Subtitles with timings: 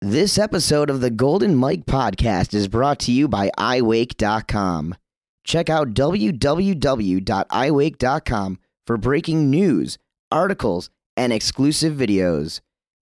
[0.00, 4.94] This episode of the Golden Mic podcast is brought to you by iWake.com.
[5.42, 6.38] Check out www.iwake.com
[8.86, 9.98] for breaking news,
[10.30, 12.60] articles, and exclusive videos.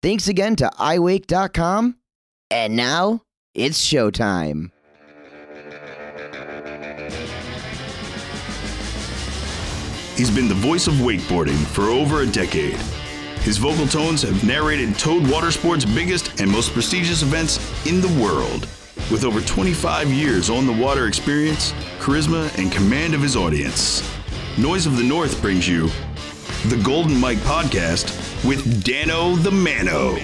[0.03, 1.97] Thanks again to iWake.com.
[2.51, 3.23] And now
[3.55, 4.73] it's showtime.
[10.17, 12.81] He's been the voice of wakeboarding for over a decade.
[13.41, 18.69] His vocal tones have narrated Towed Watersport's biggest and most prestigious events in the world.
[19.11, 24.03] With over 25 years on the water experience, charisma, and command of his audience,
[24.59, 25.89] Noise of the North brings you
[26.69, 28.15] the Golden Mic Podcast
[28.47, 30.19] with Dano the Mano.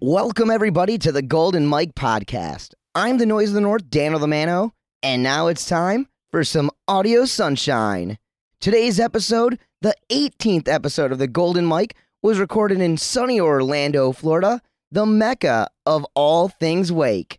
[0.00, 2.74] Welcome, everybody, to the Golden Mic podcast.
[2.94, 6.70] I'm the Noise of the North, Dano the Mano, and now it's time for some
[6.86, 8.18] audio sunshine.
[8.60, 14.60] Today's episode, the 18th episode of the Golden Mic, was recorded in sunny Orlando, Florida,
[14.92, 17.38] the mecca of all things wake.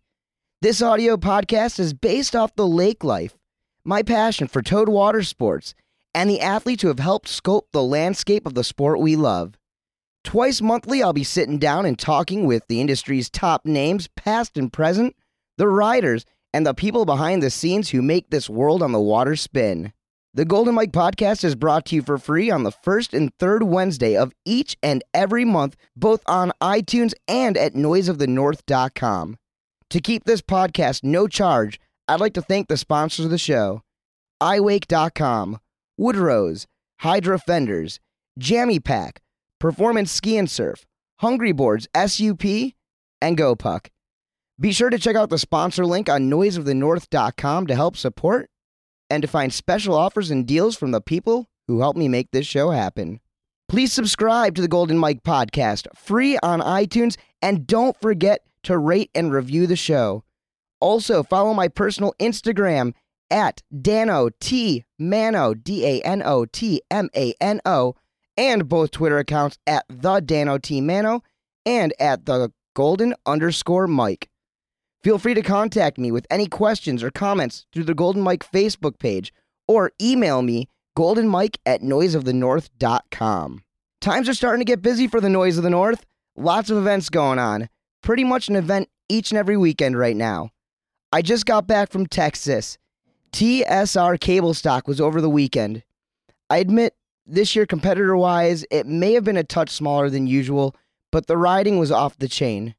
[0.61, 3.37] This audio podcast is based off the lake life,
[3.83, 5.75] my passion for towed water sports,
[6.15, 9.57] and the athletes who have helped sculpt the landscape of the sport we love.
[10.23, 14.71] Twice monthly, I'll be sitting down and talking with the industry's top names, past and
[14.73, 15.15] present,
[15.57, 19.35] the riders, and the people behind the scenes who make this world on the water
[19.35, 19.93] spin.
[20.33, 23.63] The Golden Mic podcast is brought to you for free on the first and third
[23.63, 29.37] Wednesday of each and every month, both on iTunes and at noiseofthenorth.com.
[29.89, 33.81] To keep this podcast no charge, I'd like to thank the sponsors of the show
[34.41, 35.59] iWake.com,
[35.99, 36.65] Woodrose,
[37.01, 37.99] Hydra Fenders,
[38.39, 39.21] Jammy Pack,
[39.59, 40.85] Performance Ski and Surf,
[41.19, 42.45] Hungry Boards, SUP,
[43.21, 43.87] and GoPuck.
[44.57, 48.49] Be sure to check out the sponsor link on noiseofthenorth.com to help support
[49.11, 52.47] and to find special offers and deals from the people who help me make this
[52.47, 53.19] show happen.
[53.67, 59.11] Please subscribe to the Golden Mic podcast, free on iTunes, and don't forget to rate
[59.13, 60.23] and review the show.
[60.79, 62.93] Also, follow my personal Instagram
[63.29, 67.95] at Dano T Mano D A N O T M A N O,
[68.35, 71.21] and both Twitter accounts at the Dano T Mano
[71.65, 74.29] and at the Golden underscore Mike.
[75.03, 78.99] Feel free to contact me with any questions or comments through the Golden Mic Facebook
[78.99, 79.33] page
[79.67, 83.63] or email me goldenmike at noiseofthenorth.com.
[83.99, 86.05] Times are starting to get busy for the Noise of the North.
[86.35, 87.69] Lots of events going on.
[88.03, 90.49] Pretty much an event each and every weekend right now.
[91.11, 92.77] I just got back from Texas.
[93.31, 95.83] TSR cable stock was over the weekend.
[96.49, 96.95] I admit,
[97.25, 100.75] this year, competitor wise, it may have been a touch smaller than usual,
[101.11, 102.75] but the riding was off the chain.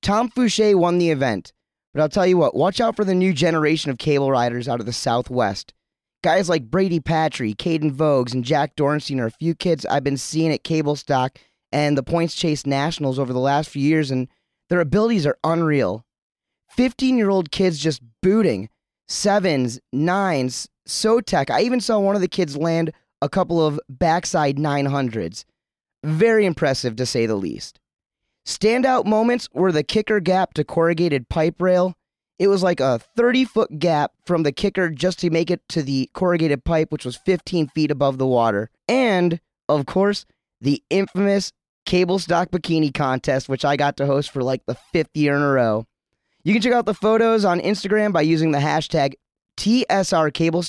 [0.00, 1.52] Tom Fooshee won the event.
[1.92, 4.80] But I'll tell you what, watch out for the new generation of cable riders out
[4.80, 5.74] of the Southwest.
[6.22, 10.16] Guys like Brady Patry, Caden Vogues, and Jack Dornstein are a few kids I've been
[10.16, 11.38] seeing at Cable Stock
[11.72, 14.28] and the Points Chase Nationals over the last few years, and
[14.68, 16.04] their abilities are unreal.
[16.70, 18.68] 15 year old kids just booting,
[19.08, 21.50] sevens, nines, Sotec.
[21.50, 25.44] I even saw one of the kids land a couple of backside 900s.
[26.04, 27.78] Very impressive to say the least.
[28.46, 31.94] Standout moments were the kicker gap to corrugated pipe rail.
[32.38, 35.82] It was like a 30 foot gap from the kicker just to make it to
[35.82, 38.70] the corrugated pipe, which was 15 feet above the water.
[38.88, 40.24] And, of course,
[40.60, 41.52] the infamous
[41.86, 45.42] cable stock bikini contest, which I got to host for like the fifth year in
[45.42, 45.86] a row.
[46.42, 49.14] You can check out the photos on Instagram by using the hashtag
[49.56, 50.64] TSR cable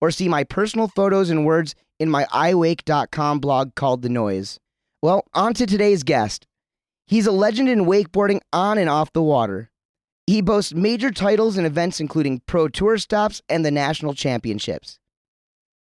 [0.00, 4.58] or see my personal photos and words in my iWake.com blog called The Noise.
[5.02, 6.46] Well, on to today's guest.
[7.06, 9.70] He's a legend in wakeboarding on and off the water.
[10.26, 14.98] He boasts major titles in events including Pro Tour stops and the national championships.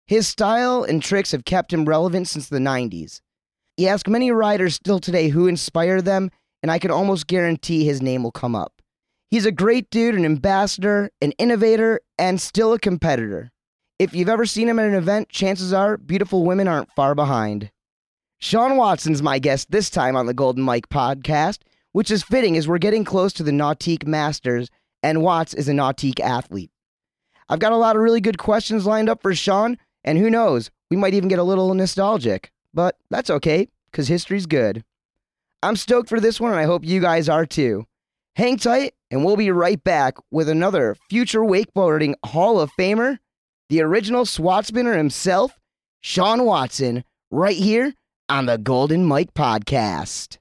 [0.06, 3.22] His style and tricks have kept him relevant since the 90s.
[3.76, 6.30] You ask many riders still today who inspired them,
[6.62, 8.82] and I can almost guarantee his name will come up.
[9.32, 13.52] He's a great dude, an ambassador, an innovator, and still a competitor.
[13.98, 17.72] If you've ever seen him at an event, chances are beautiful women aren't far behind.
[18.40, 21.60] Shawn Watson's my guest this time on the Golden Mic podcast,
[21.94, 24.70] which is fitting as we're getting close to the Nautique Masters,
[25.02, 26.72] and Watts is a Nautique athlete.
[27.48, 30.70] I've got a lot of really good questions lined up for Shawn, and who knows,
[30.92, 34.84] we might even get a little nostalgic, but that's okay, because history's good.
[35.64, 37.86] I'm stoked for this one, and I hope you guys are too.
[38.36, 43.20] Hang tight, and we'll be right back with another future wakeboarding Hall of Famer,
[43.70, 45.58] the original swat spinner himself,
[46.02, 47.94] Shawn Watson, right here
[48.30, 50.38] on the Golden Mic Podcast.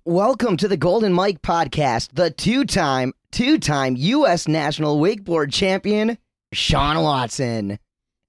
[0.04, 4.48] Welcome to the Golden Mic podcast, the two time, two time U.S.
[4.48, 6.18] National Wakeboard Champion,
[6.54, 7.78] Shawn Watson.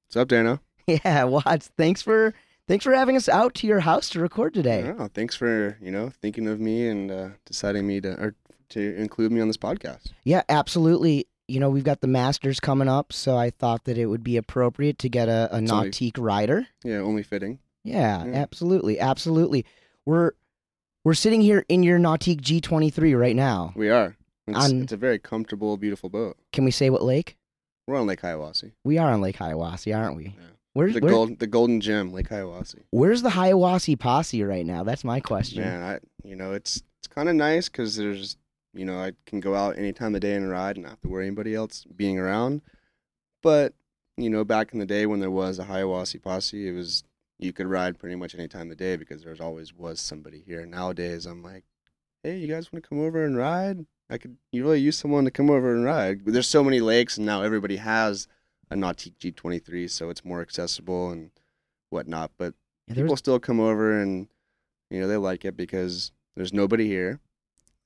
[0.09, 0.61] What's up, Dano?
[0.89, 2.35] Yeah, Watts, thanks for
[2.73, 4.91] thanks for having us out to your house to record today.
[4.99, 8.35] Oh, thanks for you know thinking of me and uh, deciding me to or
[8.71, 10.07] to include me on this podcast.
[10.25, 11.27] Yeah, absolutely.
[11.49, 14.39] You know, we've got the Masters coming up, so I thought that it would be
[14.39, 16.67] appropriate to get a, a It's only- nautique rider.
[16.83, 17.59] Yeah, only fitting.
[17.85, 18.33] Yeah, Yeah.
[18.33, 19.67] absolutely, absolutely.
[20.07, 20.31] We're
[21.05, 23.75] we're sitting here in your nautique G23 right now.
[23.77, 24.17] We are.
[24.47, 26.39] It's, On- it's a very comfortable, beautiful boat.
[26.53, 27.37] Can we say what lake?
[27.87, 28.73] We're on Lake Hiawassee.
[28.85, 30.25] We are on Lake Hiawassee, aren't we?
[30.39, 30.47] Yeah.
[30.75, 32.85] Where's The where- gold, the Golden Gem, Lake Hiawassee.
[32.91, 34.85] where's the Hiawassee posse right now?
[34.85, 35.63] That's my question.
[35.63, 38.37] Man, I you know it's it's kind of nice because there's
[38.73, 41.01] you know I can go out any time of day and ride and not have
[41.03, 42.63] to worry anybody else being around.
[43.43, 43.75] But
[44.17, 47.05] you know, back in the day when there was a Hiawassee posse, it was
[47.39, 50.65] you could ride pretty much any time of day because there's always was somebody here.
[50.65, 51.65] Nowadays, I'm like,
[52.23, 53.85] hey, you guys want to come over and ride?
[54.09, 54.37] I could.
[54.53, 56.25] You really use someone to come over and ride.
[56.25, 58.29] There's so many lakes, and now everybody has
[58.73, 61.31] a Nautique G23, so it's more accessible and
[61.91, 62.33] whatnot.
[62.37, 62.55] But
[62.89, 64.29] Yeah, was- people still come over and
[64.91, 67.21] you know they like it because there's nobody here.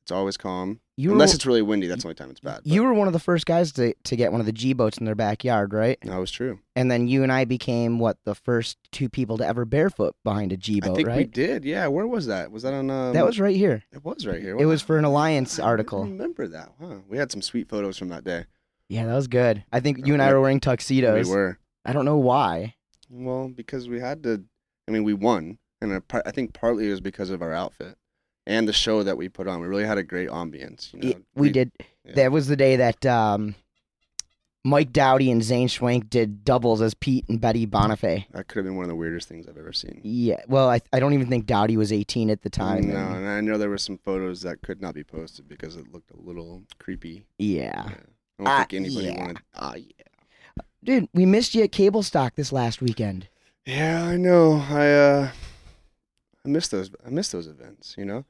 [0.03, 0.79] It's always calm.
[0.97, 2.61] you were, Unless it's really windy, that's the only time it's bad.
[2.63, 4.99] you were one of the first guys to, to get one of the G boats
[4.99, 5.99] in their backyard, right?
[6.03, 6.61] that was true.
[6.77, 10.53] And then you and I became what the first two people to ever barefoot behind
[10.53, 11.09] a G boat, right?
[11.09, 11.65] I think we did.
[11.65, 12.53] Yeah, where was that?
[12.53, 12.89] Was that on?
[12.89, 13.83] Um, that was right here.
[13.93, 14.57] It was right here.
[14.57, 15.05] It was for an.
[15.05, 16.05] Alliance I article.
[16.05, 16.71] Remember that?
[16.81, 16.99] Huh?
[17.09, 18.45] We had some sweet photos from that day.
[18.89, 19.65] Yeah, that was good.
[19.73, 21.27] I think you and I were wearing tuxedos.
[21.29, 21.59] We were.
[21.85, 22.75] I don't know why.
[23.11, 24.45] Well, because we had to.
[24.89, 27.97] I mean, we won, and I think partly it was because of our outfit
[28.47, 29.61] and the show that we put on.
[29.61, 30.93] We really had a great ambiance.
[30.95, 31.73] You know, Y- we did.
[32.05, 32.13] yeah.
[32.15, 33.57] That was the day that um,
[34.65, 38.27] Mike Dowdy and Zane Schwenk did doubles as Pete and Betty Bonifay.
[38.33, 40.01] That could have been one of the weirdest things I've ever seen.
[40.05, 40.41] Yeah.
[40.49, 42.89] Well, I I don't even think Dowdy was 18 at the time.
[42.89, 45.75] No, and- and I know there were some photos that could not be posted because
[45.77, 47.27] it looked a little creepy.
[47.39, 47.89] yeah.
[47.89, 47.95] Yeah.
[48.39, 49.19] I don't Ah, think anybody yeah.
[49.19, 49.39] wanted.
[49.55, 50.63] Ah, yeah.
[50.85, 53.29] Dude, we missed you at Cable Stock this last weekend.
[53.65, 54.65] Yeah, I know.
[54.69, 55.31] I uh,
[56.45, 56.91] I miss those.
[57.05, 57.95] I miss those events.
[57.99, 58.25] You know,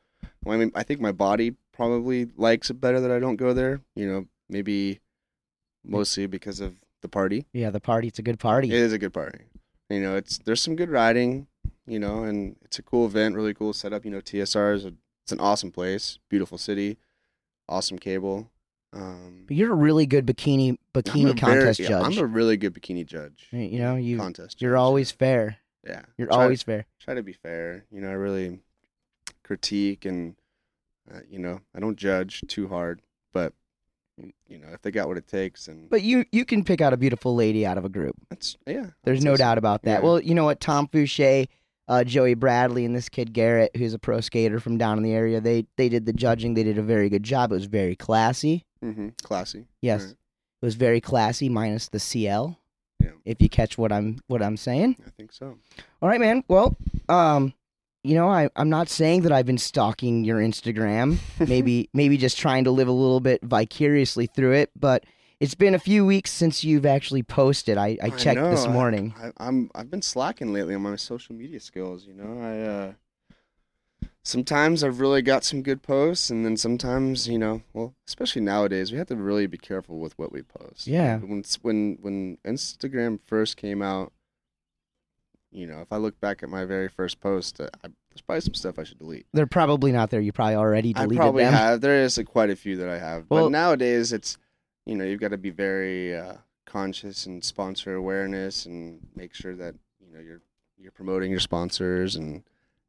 [0.45, 3.53] well, I mean, I think my body probably likes it better that I don't go
[3.53, 3.81] there.
[3.95, 5.01] You know, maybe
[5.85, 7.47] mostly because of the party.
[7.53, 8.09] Yeah, the party.
[8.09, 8.69] It's a good party.
[8.69, 9.41] It is a good party.
[9.91, 11.47] You know, it's there's some good riding.
[11.87, 14.05] You know, and it's a cool event, really cool setup.
[14.05, 14.95] You know, TSR is a,
[15.25, 16.97] it's an awesome place, beautiful city,
[17.69, 18.51] awesome cable.
[18.97, 22.19] Um, But you're a really good bikini bikini very- contest yeah, judge.
[22.19, 23.47] I'm a really good bikini judge.
[23.53, 24.61] you know, you contest.
[24.63, 24.79] you're judge.
[24.81, 25.59] always fair.
[25.87, 26.03] yeah.
[26.19, 26.87] You're Try- always fair.
[27.01, 27.85] try to be fair.
[27.93, 28.61] You know, I really
[29.43, 30.35] critique and
[31.13, 33.01] uh, you know I don't judge too hard,
[33.33, 33.53] but
[34.49, 36.93] you know if they got what it takes, and But you you can pick out
[36.93, 38.17] a beautiful lady out of a group.
[38.31, 38.87] that's yeah.
[39.05, 39.39] There's that's no awesome.
[39.45, 40.01] doubt about that.
[40.01, 40.05] Yeah.
[40.05, 40.59] Well, you know what?
[40.61, 41.47] Tom Fooshee,
[41.87, 45.13] uh, Joey Bradley, and this kid Garrett, who's a pro skater from down in the
[45.13, 46.55] area, they they did the judging.
[46.55, 47.53] They did a very good job.
[47.53, 48.65] It was very classy.
[48.85, 49.67] Mhm, Classy.
[49.83, 50.11] Yes, Right.
[50.13, 52.59] it was very classy, minus the CL.
[53.01, 53.11] Yeah.
[53.25, 54.97] If you catch what I'm what I'm saying.
[55.07, 55.57] I think so.
[56.03, 56.45] All right, man.
[56.49, 56.77] Well,
[57.09, 57.53] um,
[58.05, 61.19] you know, I I'm not saying that I've been stalking your Instagram.
[61.49, 65.05] maybe maybe just trying to live a little bit vicariously through it, but.
[65.39, 67.77] It's been a few weeks since you've actually posted.
[67.77, 69.15] I, I checked this I- morning.
[69.23, 72.07] I, I'm I've been slacking lately on my social media skills.
[72.07, 72.93] You know, I uh,
[74.27, 78.93] sometimes I've really got some good posts, and then sometimes you know, well, especially nowadays,
[78.93, 80.87] we have to really be careful with what we post.
[80.87, 81.19] Yeah.
[81.19, 84.13] When when when Instagram first came out,
[85.51, 88.41] you know, if I look back at my very first post, uh, I, there's probably
[88.41, 89.27] some stuff I should delete.
[89.33, 90.21] They're probably not there.
[90.21, 91.55] You probably already I deleted probably them.
[91.55, 91.81] have.
[91.81, 94.37] There is uh, quite a few that I have, Well- but nowadays it's
[94.85, 99.55] you know you've got to be very uh, conscious and sponsor awareness and make sure
[99.55, 100.43] that you know you're
[100.77, 102.43] you're promoting your sponsors and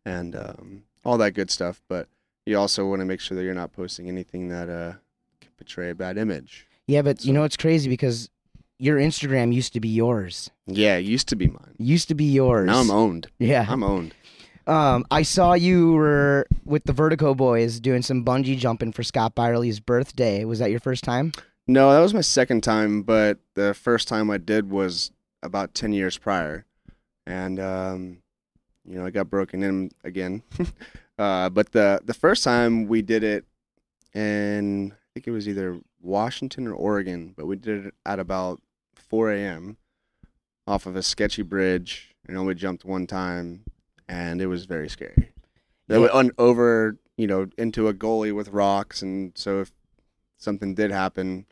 [0.06, 1.82] and um, all that good stuff.
[1.88, 2.08] But
[2.46, 4.94] you also want to make sure that you're not posting anything that uh,
[5.42, 6.68] can portray a bad image.
[6.88, 8.30] Yeah, but you know it's crazy because
[8.80, 10.50] your Instagram used to be yours.
[10.68, 11.76] Yeah, it used to be mine.
[11.78, 12.68] Used to be yours.
[12.68, 13.28] Now I'm owned.
[13.40, 13.66] yeah.
[13.68, 14.14] I'm owned.
[14.68, 19.34] Um, I saw you were with the Vertigo Boys doing some bungee jumping for Scott
[19.34, 20.44] Byerly's birthday.
[20.44, 21.32] Was that your first time?
[21.68, 25.12] No, that was my second time, but the first time I did was
[25.42, 26.66] about 10 years prior.
[27.26, 28.18] And, um,
[28.88, 30.44] you know, I got broken in again.
[31.20, 33.46] uh, but the, the first time we did it
[34.14, 38.62] and I think it was either Washington or Oregon, but we did it at about
[38.96, 39.78] 4 a.m.
[40.66, 43.64] off of a sketchy bridge and only jumped one time.
[44.10, 45.32] And it was very scary.
[45.88, 49.02] They went on over, you know, into a gully with rocks.
[49.02, 49.72] And so if
[50.38, 51.46] something did happen,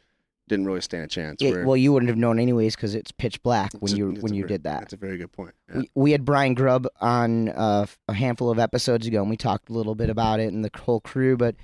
[0.48, 1.42] didn't really stand a chance.
[1.42, 4.12] Yeah, Where- well, you wouldn't have known anyways because it's pitch black when a- you
[4.22, 4.82] when you ver- did that.
[4.82, 5.54] That's a very good point.
[5.70, 5.78] Yeah.
[5.80, 9.70] We, we had Brian Grubb on uh, a handful of episodes ago, and we talked
[9.70, 11.36] a little bit about it and the whole crew.
[11.38, 11.56] But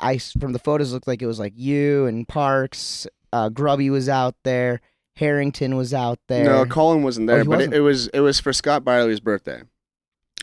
[0.00, 3.06] I, from the photos, looked like it was like you and Parks.
[3.32, 4.80] Uh, Grubby was out there.
[5.16, 6.44] Harrington was out there.
[6.44, 7.74] No, Colin wasn't Oh, there, he but wasn't?
[7.74, 9.62] it, it was it was for Scott Byerly's birthday.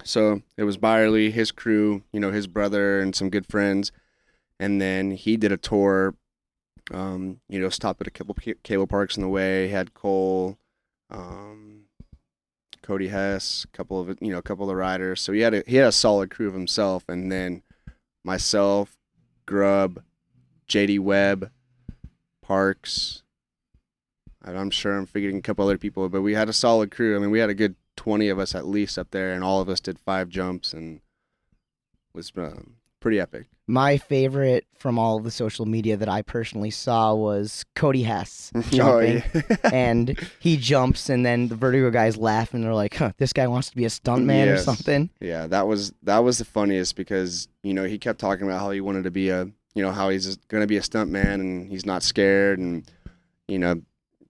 [0.03, 3.93] So it was Byerly, his crew, you know, his brother and some good friends,
[4.59, 6.15] and then he did a tour.
[6.91, 9.69] Um, you know, stopped at a couple cable parks on the way.
[9.69, 10.57] Had Cole,
[11.09, 11.85] um,
[12.83, 15.21] Cody Hess, a couple of you know, a couple of the riders.
[15.21, 17.63] So he had a he had a solid crew of himself, and then
[18.23, 18.97] myself,
[19.45, 20.03] Grub,
[20.67, 21.51] JD Webb,
[22.41, 23.23] Parks.
[24.43, 27.15] I'm sure I'm forgetting a couple other people, but we had a solid crew.
[27.15, 29.59] I mean, we had a good 20 of us at least up there, and all
[29.59, 31.01] of us did five jumps, and
[32.13, 33.47] was um, pretty epic.
[33.67, 38.61] My favorite from all the social media that I personally saw was Cody Hess Oh,
[38.61, 39.23] jumping.
[39.33, 39.41] yeah.
[39.73, 43.47] and he jumps, and then the Vertigo guys laugh, and they're like, "Huh, this guy
[43.47, 47.47] wants to be a stuntman or something." Yeah, that was that was the funniest because
[47.63, 50.09] you know he kept talking about how he wanted to be a you know how
[50.09, 52.89] he's going to be a stunt man and he's not scared and
[53.47, 53.81] you know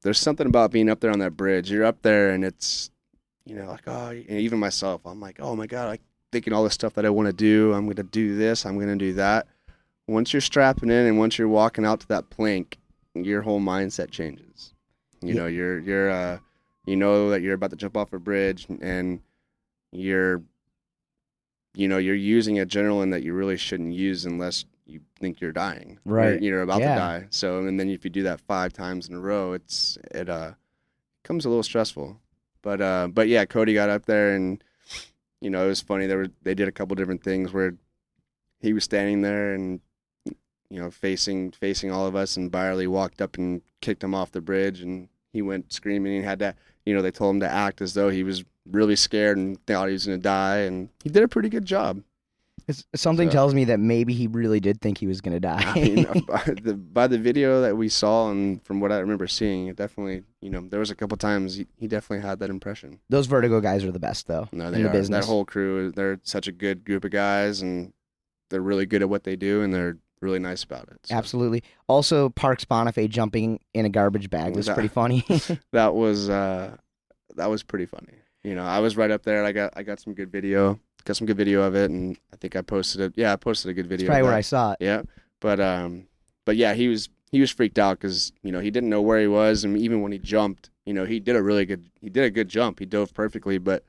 [0.02, 1.70] there's something about being up there on that bridge.
[1.70, 2.90] You're up there and it's
[3.46, 6.02] you know like oh and even myself I'm like oh my god like
[6.36, 7.72] thinking all the stuff that I want to do.
[7.74, 8.66] I'm going to do this.
[8.66, 9.48] I'm going to do that.
[10.06, 12.78] Once you're strapping in and once you're walking out to that plank,
[13.14, 14.74] your whole mindset changes.
[15.22, 15.42] You Yeah.
[15.42, 16.40] know you're you're uh
[16.86, 19.22] you know that you're about to jump off a bridge and
[19.94, 20.44] you're
[21.74, 25.98] you know you're using adrenaline that you really shouldn't use unless you think you're dying
[26.04, 26.42] Right.
[26.42, 26.94] you're about Yeah.
[26.96, 29.98] to die so and then if you do that five times in a row it's
[30.12, 30.52] it uh
[31.24, 32.20] comes a little stressful
[32.62, 34.62] but uh but yeah cody got up there and
[35.42, 37.76] you know it was funny there were they did a couple different things where
[38.60, 39.80] he was standing there and
[40.70, 44.32] you know facing facing all of us and Byerly walked up and kicked him off
[44.32, 47.50] the bridge and he went screaming and had to you know they told him to
[47.50, 50.90] act as though he was really scared and thought he was going to die and
[51.04, 52.02] he did a pretty good job
[52.68, 55.62] It's, something So- tells me that maybe he really did think he was gonna die.
[55.66, 59.00] I mean, uh, by the by the video that we saw and from what I
[59.00, 62.40] remember seeing, it definitely, you know, there was a couple times he, he definitely had
[62.40, 63.00] that impression.
[63.10, 64.48] Those Vertigo guys are the best, though.
[64.52, 64.92] No, in they the are.
[64.92, 65.26] business.
[65.26, 67.94] That whole crew, they're such a good group of guys, and
[68.50, 70.98] they're really good at what they do, and they're really nice about it.
[71.04, 71.62] So Absolutely.
[71.88, 75.24] Also, Parks Bonifay jumping in a garbage bag was That- pretty funny.
[75.72, 76.78] that was uh,
[77.36, 78.14] that was pretty funny.
[78.44, 79.44] You know, I was right up there.
[79.44, 82.36] I got I got some good video, got some good video of it, and I
[82.36, 83.14] think I posted it.
[83.16, 84.08] Yeah, I posted a good video.
[84.08, 84.36] Probably of where.
[84.36, 84.78] I saw it.
[84.80, 85.04] Yeah,
[85.40, 86.08] but um,
[86.46, 89.20] but yeah, he was he was freaked out because you know he didn't know where
[89.20, 92.10] he was, and even when he jumped, you know he did a really good he
[92.10, 92.80] did a good jump.
[92.80, 93.84] He dove perfectly, but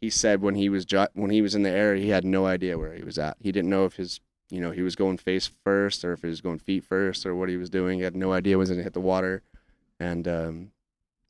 [0.00, 2.78] he said when he was when he was in the air, he had no idea
[2.78, 3.36] where he was at.
[3.40, 4.20] He didn't know if his
[4.50, 7.34] you know he was going face first or if he was going feet first or
[7.34, 7.98] what he was doing.
[7.98, 9.42] He had no idea when he hit the water,
[9.98, 10.70] and um,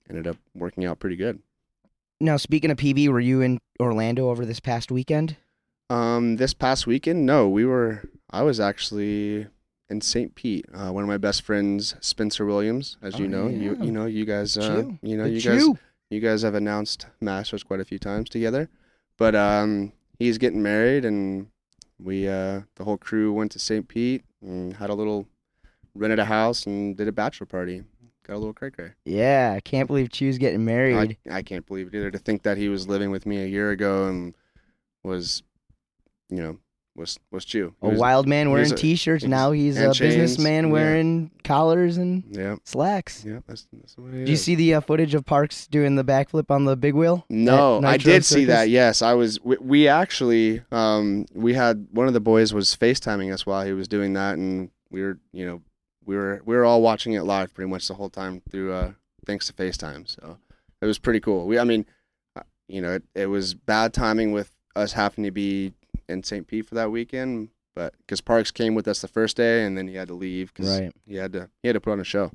[0.09, 1.41] ended up working out pretty good.
[2.21, 5.37] Now, speaking of PB, were you in Orlando over this past weekend?
[5.89, 8.03] Um, this past weekend, no, we were.
[8.31, 9.47] I was actually
[9.89, 10.35] in St.
[10.35, 10.67] Pete.
[10.75, 13.85] Uh, one of my best friends, Spencer Williams, as Oh, you know, you yeah.
[13.85, 14.99] you know, you guys, uh, Chew.
[15.03, 15.79] you know, you guys, Chew.
[16.11, 18.69] you guys have announced masters quite a few times together.
[19.17, 21.47] But um, he's getting married, and
[22.03, 23.87] we, uh, the whole crew, went to St.
[23.89, 25.27] Pete and had a little,
[25.95, 27.85] rented a house and did a bachelor party.
[28.29, 28.91] Got a little cray cray.
[29.07, 31.19] Yeah, I can't believe Chew's getting married.
[31.31, 32.11] I, I can't believe it either.
[32.11, 34.35] To think that he was living with me a year ago and
[35.03, 35.43] was,
[36.29, 36.59] you know,
[36.95, 37.75] was was Chew.
[37.81, 39.23] He a was- wild man wearing t-shirts.
[39.23, 40.73] he's- Now he's a chains, businessman yeah.
[40.73, 43.25] wearing collars and Yeah, slacks.
[43.25, 43.39] yeah.
[43.47, 44.45] That's, that's what it Did you is.
[44.45, 47.25] see the uh, footage of Parks doing the backflip on the big wheel?
[47.31, 48.69] No, I did see that.
[48.69, 49.41] Yes, I was.
[49.43, 53.73] We, we actually, um, we had one of the boys was FaceTiming us while he
[53.73, 55.63] was doing that, and we were, you know,
[56.09, 58.93] we were we were all watching it live pretty much the whole time through, uh,
[59.27, 60.09] thanks to FaceTime.
[60.09, 60.39] So
[60.81, 61.47] it was pretty cool.
[61.47, 61.85] We, I mean,
[62.35, 65.75] uh, you know, it, it was bad timing with us having to be
[66.09, 66.47] in St.
[66.47, 69.87] Pete for that weekend, but because Parks came with us the first day, and then
[69.87, 70.93] he had to leave because Right.
[71.07, 72.33] he had to he had to put on a show.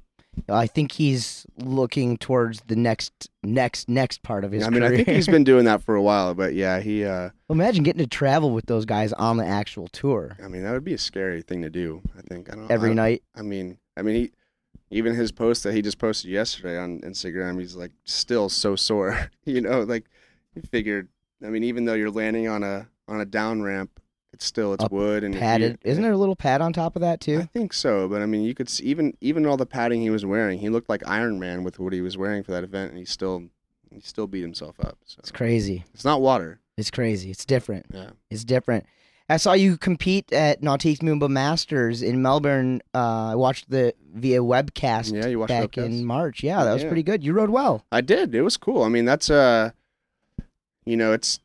[0.50, 4.94] I think he's looking towards the next, next, next part of his I mean, career.
[4.94, 7.06] I think he's been doing that for a while, but yeah, he.
[7.06, 10.72] uh Imagine getting to travel with those guys on the actual tour I mean, that
[10.72, 12.02] would be a scary thing to do.
[12.18, 12.52] I think.
[12.52, 12.72] I don't.
[12.72, 13.24] every I, night.
[13.36, 14.32] I mean, I mean, he,
[14.90, 19.32] even his post that he just posted yesterday on Instagram, he's like still so sore.
[19.46, 20.06] you know, like
[20.54, 21.10] he figured.
[21.44, 24.00] I mean, even though you're landing on a on a down ramp,
[24.34, 25.78] it's still it's wood and Padded.
[25.84, 27.40] Isn't there a little pad on top of that too?
[27.40, 30.10] I think so, but I mean, you could see, even even all the padding he
[30.10, 32.90] was wearing, he looked like Iron Man with what he was wearing for that event,
[32.92, 33.44] and he still
[33.92, 34.98] he still beat himself up.
[35.06, 35.86] So It's crazy.
[35.94, 36.60] it's not water.
[36.76, 37.30] It's crazy.
[37.30, 37.86] It's different.
[37.94, 38.10] Yeah.
[38.32, 38.86] It's different.
[39.30, 42.82] I saw you compete at Nautique Moomba Masters in Melbourne.
[42.94, 45.86] Uh, I watched the via webcast Yeah, you watched back webcast?
[45.86, 46.44] in March.
[46.44, 46.90] Yeah, that was Yeah.
[46.90, 47.24] pretty good.
[47.24, 47.86] You rode well.
[47.92, 48.36] I did.
[48.36, 48.84] It was cool.
[48.84, 49.70] I mean, that's uh,
[50.86, 51.40] you know, it's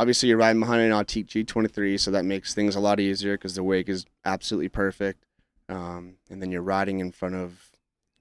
[0.00, 3.54] obviously you're riding behind a Nautique G23, so that makes things a lot easier because
[3.54, 5.26] the wake is absolutely perfect.
[5.68, 7.70] Um, and then you're riding in front of,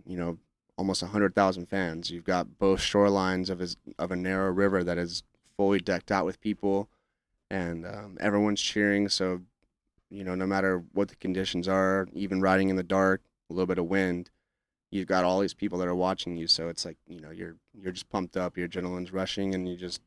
[0.06, 0.38] you know,
[0.78, 2.12] almost hundred thousand fans.
[2.12, 3.62] You've got both shorelines of
[3.98, 5.24] of a narrow river that is
[5.56, 6.90] fully decked out with people,
[7.50, 9.08] and um, everyone's cheering.
[9.08, 9.42] So,
[10.10, 13.68] you know, no matter what the conditions are, even riding in the dark, a little
[13.68, 14.32] bit of wind,
[14.92, 16.48] you've got all these people that are watching you.
[16.48, 19.78] So it's like you know you're you're just pumped up, your adrenaline's rushing, and you
[19.78, 20.02] just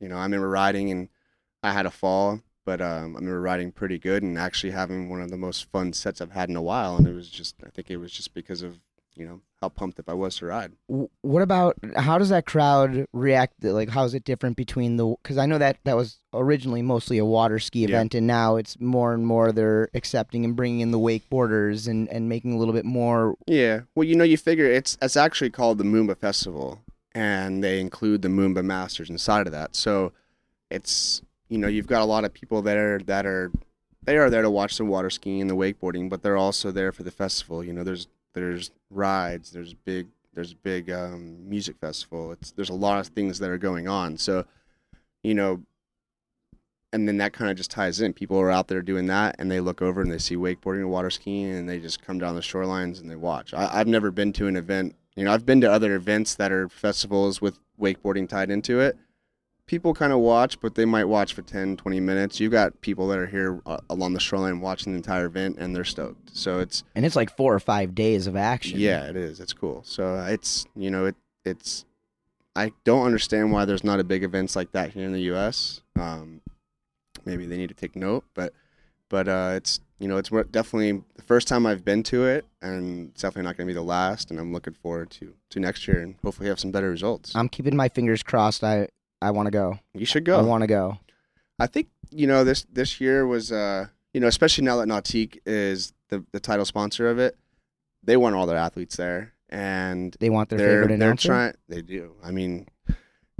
[0.00, 1.08] you know I remember riding and
[1.62, 5.20] I had a fall, but um, I remember riding pretty good and actually having one
[5.22, 6.96] of the most fun sets I've had in a while.
[6.96, 8.78] And it was just I think it was just because of
[9.16, 10.72] you know how pumped up I was to ride.
[11.22, 13.64] What about how does that crowd react?
[13.64, 15.14] Like, how is it different between the?
[15.22, 17.88] Because I know that that was originally mostly a water ski Yeah.
[17.88, 22.06] event, and now it's more and more they're accepting and bringing in the wakeboarders and
[22.10, 23.36] and making a little bit more.
[23.46, 26.82] Yeah, well you know you figure it's it's actually called the Moomba Festival,
[27.16, 29.74] and they include the Moomba Masters inside of that.
[29.74, 30.12] So
[30.70, 33.50] it's you know you've got a lot of people there that are
[34.02, 36.92] they are there to watch the water skiing and the wakeboarding, but they're also there
[36.92, 37.64] for the festival.
[37.64, 42.32] You know, there's there's rides, there's big there's big um, music festival.
[42.32, 44.18] It's there's a lot of things that are going on.
[44.18, 44.44] So
[45.22, 45.62] you know,
[46.92, 48.12] and then that kind of just ties in.
[48.12, 50.90] People are out there doing that, and they look over and they see wakeboarding and
[50.90, 53.54] water skiing, and they just come down the shorelines and they watch.
[53.54, 54.94] I, I've never been to an event.
[55.16, 58.96] You know, I've been to other events that are festivals with wakeboarding tied into it.
[59.66, 62.38] People kind of watch, but they might watch for 10, 20 minutes.
[62.38, 65.74] You've got people that are here uh, along the shoreline watching the entire event, and
[65.74, 66.36] they're stoked.
[66.36, 68.78] So it's And it's like four or five days of action.
[68.78, 69.40] yeah, it is.
[69.40, 69.82] It's cool.
[69.84, 71.84] So uh, it's you know it it's
[72.54, 75.80] I don't understand why there's not a big events like that here in the U.S.
[75.98, 76.42] Um,
[77.24, 78.52] maybe they need to take note, but
[79.08, 83.10] but uh, it's you know it's definitely the first time I've been to it, and
[83.10, 84.30] it's definitely not going to be the last.
[84.30, 87.34] And I'm looking forward to to next year and hopefully have some better results.
[87.34, 88.62] I'm keeping my fingers crossed.
[88.64, 88.88] I
[89.22, 89.78] I want to go.
[89.94, 90.38] you should go.
[90.38, 90.98] I want to go.
[91.58, 95.38] I think you know this this year was uh you know especially now that Nautique
[95.46, 97.36] is the the title sponsor of it,
[98.02, 101.28] they want all their athletes there, and They want their they're favorite they're announcer.
[101.28, 101.54] trying.
[101.68, 102.12] They do.
[102.22, 102.68] I mean,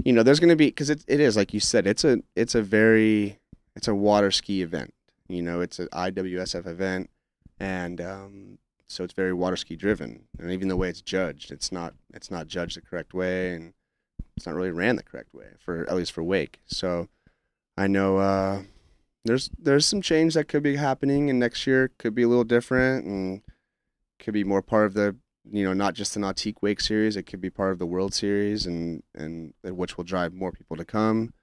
[0.03, 1.85] you know, there's going to be because it, it is like you said.
[1.87, 3.39] It's a it's a very
[3.75, 4.93] it's a water ski event.
[5.27, 7.09] You know, it's an IWSF event,
[7.59, 10.23] and um, so it's very water ski driven.
[10.39, 13.73] And even the way it's judged, it's not it's not judged the correct way, and
[14.35, 16.59] it's not really ran the correct way for at least for wake.
[16.65, 17.09] So
[17.77, 18.63] I know uh,
[19.25, 22.43] there's there's some change that could be happening, and next year could be a little
[22.43, 23.41] different, and
[24.19, 25.15] could be more part of the
[25.51, 27.15] you know not just the Nautique Wake Series.
[27.17, 30.77] It could be part of the World Series, and and which will drive more people
[30.77, 31.33] to come.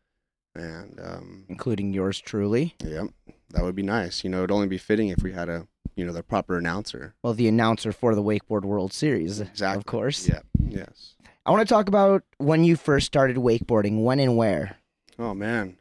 [0.57, 2.77] And um, including yours truly.
[2.85, 3.07] yeah,
[3.55, 4.25] that would be nice.
[4.25, 7.14] You know, it'd only be fitting if we had a you know the proper announcer.
[7.23, 9.79] Well, the announcer for the Wakeboard World Series, Exactly.
[9.79, 10.29] of course.
[10.29, 10.40] Yeah.
[10.69, 11.14] Yes.
[11.47, 14.03] I want to talk about when you first started wakeboarding.
[14.03, 14.77] When and where?
[15.19, 15.77] Oh man,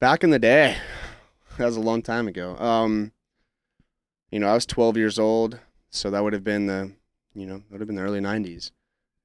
[0.00, 0.76] back in the day,
[1.58, 2.56] that was a long time ago.
[2.58, 3.12] Um,
[4.30, 5.60] you know, I was 12 years old,
[5.90, 6.90] so that would have been the,
[7.34, 8.72] you know, would have been the early 90s,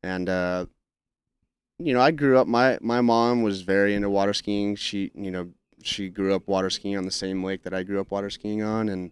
[0.04, 0.66] and uh,
[1.80, 2.46] you know, I grew up.
[2.46, 4.76] My my mom was very into water skiing.
[4.76, 5.50] She, you know,
[5.82, 8.62] she grew up water skiing on the same lake that I grew up water skiing
[8.62, 9.12] on, and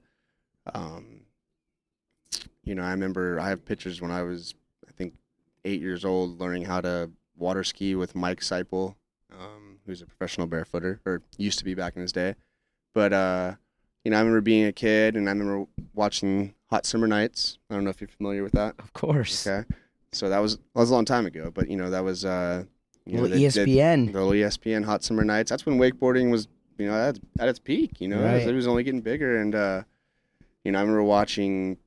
[0.74, 1.22] um,
[2.64, 4.54] you know, I remember I have pictures when I was,
[4.88, 5.14] I think,
[5.66, 8.96] eight years old, learning how to water ski with Mike Seipel,
[9.32, 12.36] um, who's a professional barefooter, or used to be back in his day.
[12.94, 13.54] But uh,
[14.04, 17.60] you know, I remember being a kid, and I remember watching Hot Summer Nights.
[17.70, 18.76] I don't know if you're familiar with that.
[18.80, 19.46] Of course.
[19.48, 19.68] Okay,
[20.12, 22.64] so that was that was a long time ago, but you know that was uh,
[23.06, 24.12] you know, Little ESPN.
[24.12, 25.50] the little ESPN Hot Summer Nights.
[25.50, 26.48] That's when wakeboarding was,
[26.78, 28.00] you know, at, at its peak.
[28.00, 29.84] You know, it, was, it was only getting bigger, and uh,
[30.64, 31.78] you know, I remember watching.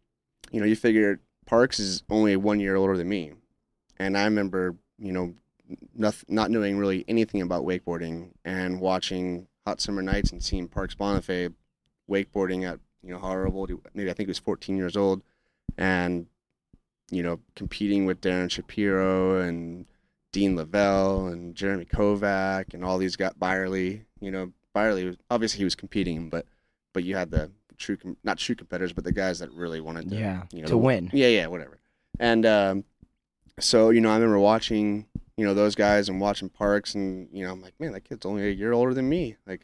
[0.53, 3.33] You know, you figure Parks is only one year older than me,
[3.98, 5.35] and I remember, you know,
[5.94, 10.94] not not knowing really anything about wakeboarding and watching Hot Summer Nights and seeing Parks
[10.94, 11.53] Bonifay
[12.11, 15.22] wakeboarding at you know however old maybe I think he was 14 years old,
[15.79, 16.26] and
[17.11, 19.87] you know, competing with Darren Shapiro and
[20.33, 24.05] Dean Lavelle and Jeremy Kovak and all these got Byerly.
[24.20, 26.46] You know, Byerly obviously he was competing, but
[26.92, 30.11] but you had the true com- not true competitors, but the guys that really wanted
[30.11, 31.11] to Yeah, you know to win.
[31.12, 31.80] Yeah, yeah, whatever.
[32.18, 32.85] And um,
[33.59, 35.06] so you know, I remember watching
[35.37, 38.26] you know those guys and watching Parks, and you know, I'm like, man, that kid's
[38.26, 39.37] only a year older than me.
[39.46, 39.62] Like,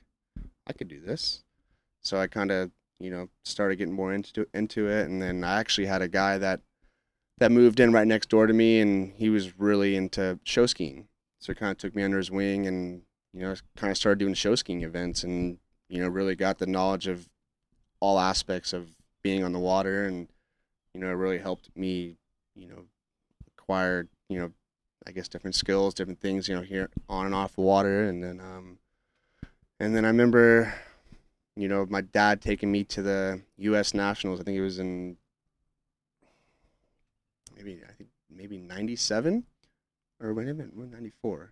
[0.66, 1.44] I could do this.
[2.00, 5.60] So I kind of you know started getting more into into it, and then I
[5.60, 6.60] actually had a guy that
[7.38, 11.08] that moved in right next door to me, and he was really into show skiing.
[11.38, 13.02] So he kind of took me under his wing, and
[13.36, 16.66] you know, kind of started doing show skiing events, and you know, really got the
[16.66, 17.28] knowledge of
[18.00, 18.88] all aspects of
[19.22, 20.28] being on the water, and
[20.94, 22.16] you know, it really helped me,
[22.54, 22.84] you know,
[23.58, 24.52] acquire, you know,
[25.06, 28.24] I guess different skills, different things, you know, here on and off the water, and
[28.24, 28.78] then, um,
[29.78, 30.72] and then I remember,
[31.56, 33.92] you know, my dad taking me to the U.S.
[33.92, 34.40] Nationals.
[34.40, 35.18] I think it was in
[37.54, 39.44] maybe I think maybe '97
[40.22, 41.50] or when it when '94.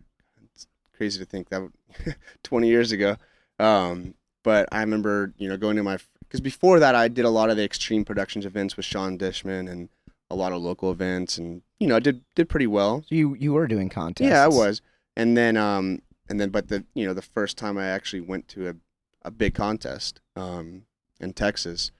[0.96, 1.68] Crazy to think that
[2.42, 3.16] 20 years ago.
[3.59, 7.30] Um, but I remember, you know, going to my because before that I did a
[7.30, 9.88] lot of the extreme productions events with Sean Dishman and
[10.30, 13.02] a lot of local events, and you know, I did did pretty well.
[13.09, 14.28] So you you were doing contests.
[14.28, 14.80] Yeah, I was.
[15.16, 18.48] And then um and then but the you know the first time I actually went
[18.48, 18.74] to a
[19.22, 20.83] a big contest um
[21.20, 21.90] in Texas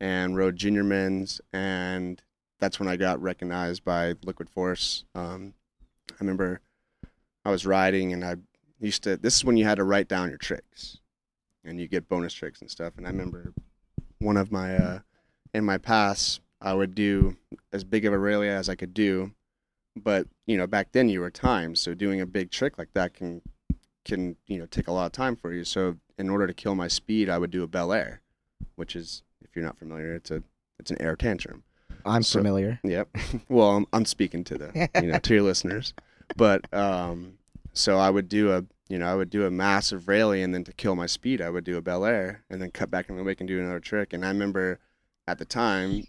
[0.00, 2.22] and rode junior men's and
[2.58, 5.04] that's when I got recognized by Liquid Force.
[5.14, 5.54] Um
[6.10, 6.60] I remember
[7.44, 8.36] I was riding and I
[8.80, 10.98] used to this is when you had to write down your tricks
[11.64, 12.94] and you get bonus tricks and stuff.
[12.96, 13.52] And I remember
[14.18, 14.98] one of my uh
[15.54, 17.36] in my pass I would do
[17.72, 19.32] as big of a rally as I could do.
[19.96, 23.14] But you know back then you were timed so doing a big trick like that
[23.14, 23.42] can
[24.04, 25.64] can you know take a lot of time for you.
[25.64, 28.20] So in order to kill my speed i would do a bel air
[28.76, 30.42] which is if you're not familiar it's a
[30.78, 31.62] it's an air tantrum.
[32.04, 32.80] I'm So- familiar.
[32.84, 33.08] yep.
[33.48, 35.94] Well I'm, I'm speaking to the you know to your listeners
[36.36, 37.34] but um
[37.72, 40.64] so i would do a you know i would do a massive rally and then
[40.64, 43.16] to kill my speed i would do a bel air and then cut back in
[43.16, 44.78] the wake and do another trick and i remember
[45.26, 46.04] at the time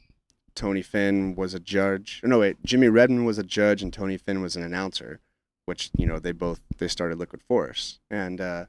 [0.56, 2.22] Tony Finn was a judge.
[2.24, 5.20] No, wait, Jimmy Redmond was a judge and Tony Finn was an announcer,
[5.66, 8.66] which you know they both they started Liquid Force, and uh,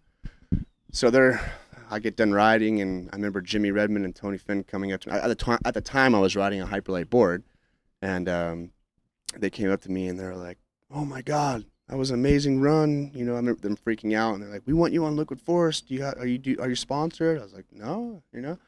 [0.90, 1.40] so they're.
[1.90, 5.10] I get done riding, and I remember Jimmy Redmond and Tony Finn coming up to
[5.10, 5.16] me.
[5.16, 7.44] At the time, at the time, I was riding a hyperlite board,
[8.00, 8.70] and um,
[9.36, 10.56] they came up to me and they were like,
[10.94, 14.34] "Oh my God, that was an amazing run!" You know, I remember them freaking out,
[14.34, 15.80] and they're like, "We want you on Liquid Force.
[15.80, 18.58] Do you ha- are you do, are you sponsored?" I was like, "No," you know.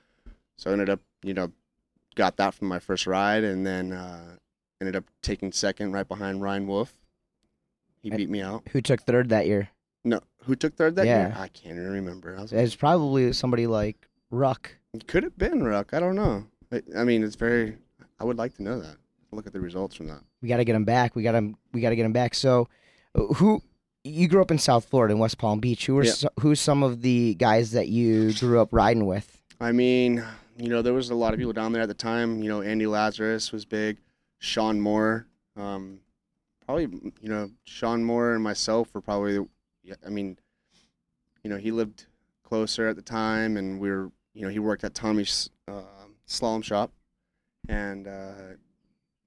[0.56, 1.52] So I ended up, you know,
[2.14, 4.36] got that from my first ride, and then uh,
[4.80, 6.94] ended up taking second right behind Ryan Wolf.
[8.02, 8.66] He And- beat me out.
[8.72, 9.70] Who took third that year?
[10.04, 11.32] No, who took third that year?
[11.34, 11.40] Yeah.
[11.40, 12.36] I can't even remember.
[12.38, 14.76] I was It's probably somebody like Ruck.
[14.94, 15.92] it could have been Ruck.
[15.92, 16.46] I don't know.
[16.72, 17.76] I, I mean, it's very.
[18.20, 18.96] I would like to know that.
[19.36, 20.20] Look at the results from that.
[20.42, 21.14] We got to get him back.
[21.14, 21.56] We got him.
[21.72, 22.34] We got to get him back.
[22.34, 22.68] So,
[23.14, 23.62] who
[24.02, 25.86] you grew up in South Florida in West Palm Beach?
[25.86, 26.12] Who were Yeah.
[26.12, 29.42] so, who's some of the guys that you grew up riding with?
[29.60, 30.24] I mean,
[30.58, 32.42] you know, there was a lot of people down there at the time.
[32.42, 33.98] You know, Andy Lazarus was big.
[34.38, 35.26] Sean Moore.
[35.56, 36.00] Um,
[36.64, 36.84] probably,
[37.20, 39.46] you know, Sean Moore and myself were probably.
[40.04, 40.38] I mean,
[41.44, 42.06] you know, he lived
[42.42, 44.10] closer at the time, and we were.
[44.34, 45.80] You know, he worked at Tommy's uh,
[46.28, 46.92] slalom shop,
[47.70, 48.32] and uh,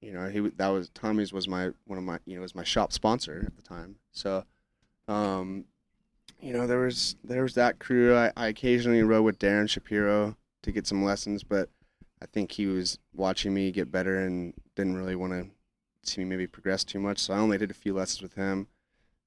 [0.02, 2.64] you know, he that was Tommy's was my one of my you know was my
[2.64, 3.96] shop sponsor at the time.
[4.12, 4.46] So,
[5.08, 5.66] um,
[6.42, 8.16] you know, there was there was that crew.
[8.16, 11.70] I, I occasionally rode with Darren Shapiro to get some lessons, but
[12.22, 15.48] I think he was watching me get better and didn't really want to
[16.04, 17.20] see me maybe progress too much.
[17.20, 18.68] So I only did a few lessons with him.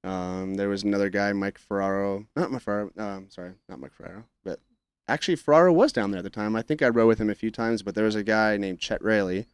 [0.03, 2.25] Um, there was another guy, Mike Ferraro.
[2.35, 2.91] Not Mike Ferraro.
[2.97, 4.25] Um, sorry, not Mike Ferraro.
[4.43, 4.59] But
[5.07, 6.55] actually, Ferraro was down there at the time.
[6.55, 7.83] I think I rode with him a few times.
[7.83, 9.45] But there was a guy named Chet Rayleigh.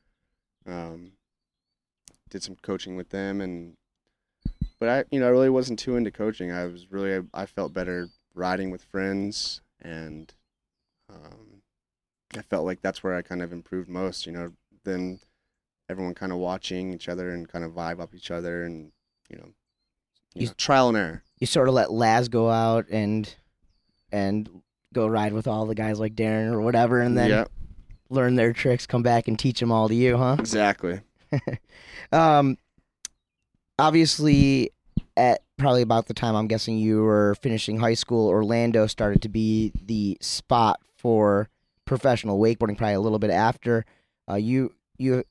[0.70, 1.14] Um,
[2.30, 3.76] did some coaching with them, and
[4.80, 6.52] but I, you know, I really wasn't too into coaching.
[6.52, 10.32] I was really, I felt better riding with friends, and
[11.10, 11.62] um,
[12.38, 14.26] I felt like that's where I kind of improved most.
[14.26, 14.52] You know,
[14.84, 15.20] than
[15.90, 18.92] everyone kind of watching each other and kind of vibe up each other, and
[19.30, 19.50] you know,
[20.36, 21.24] you You- know trial and error.
[21.40, 23.34] You sort of let Laz go out and
[24.12, 24.62] and
[24.94, 27.46] go ride with all the guys like Darren or whatever, and then yeah,
[28.10, 30.38] learn their tricks, come back and teach them all to you, huh?
[30.40, 31.02] exactly.
[32.12, 32.58] Um,
[33.78, 34.72] obviously,
[35.16, 39.30] at probably about the time I'm guessing you were finishing high school, Orlando started to
[39.30, 41.50] be the spot for
[41.86, 42.78] professional wakeboarding.
[42.78, 43.86] Probably a little bit after
[44.30, 45.24] uh, you you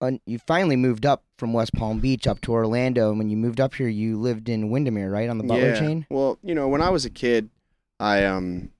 [0.00, 3.10] uh, you finally moved up from West Palm Beach up to Orlando.
[3.10, 5.78] And when you moved up here, you lived in Windermere, right on the Butler yeah.
[5.78, 6.06] chain.
[6.10, 7.50] Well, you know, when I was a kid,
[8.00, 8.70] I um,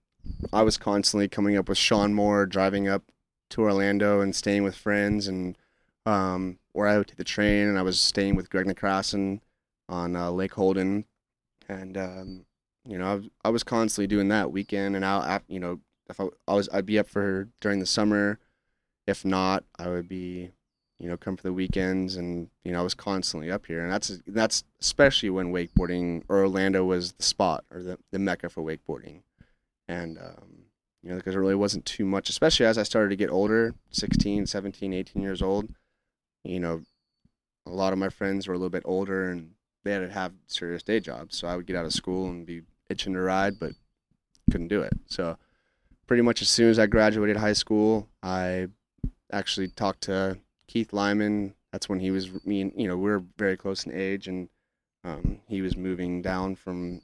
[0.52, 3.02] I was constantly coming up with Sean Moore, driving up
[3.54, 5.56] to Orlando and staying with friends, and
[6.06, 9.40] um, or I would take the train, and I was staying with Greg Necrason
[9.88, 11.04] on uh, Lake Holden,
[11.68, 12.46] and um,
[12.86, 15.42] you know I was, I was constantly doing that weekend and out.
[15.48, 18.38] You know, if I, I was I'd be up for during the summer.
[19.06, 20.52] If not, I would be
[20.98, 23.92] you know, come for the weekends, and you know, I was constantly up here, and
[23.92, 28.62] that's that's especially when wakeboarding or Orlando was the spot or the the mecca for
[28.62, 29.22] wakeboarding,
[29.88, 30.63] and um,
[31.04, 33.74] you know, because it really wasn't too much, especially as I started to get older,
[33.90, 35.68] 16, 17, 18 years old,
[36.42, 36.82] you know,
[37.66, 39.50] a lot of my friends were a little bit older and
[39.84, 42.46] they had to have serious day jobs, so I would get out of school and
[42.46, 43.72] be itching to ride, but
[44.50, 44.94] couldn't do it.
[45.06, 45.36] So
[46.06, 48.68] pretty much as soon as I graduated high school, I
[49.30, 51.54] actually talked to Keith Lyman.
[51.70, 54.48] That's when he was me and you know we are very close in age, and
[55.04, 57.02] um, he was moving down from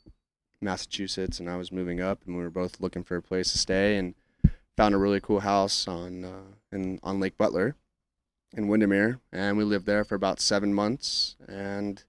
[0.60, 3.58] Massachusetts, and I was moving up, and we were both looking for a place to
[3.58, 4.14] stay, and
[4.76, 6.42] found a really cool house on uh,
[6.72, 7.76] in on Lake Butler,
[8.56, 12.04] in Windermere, and we lived there for about seven months, and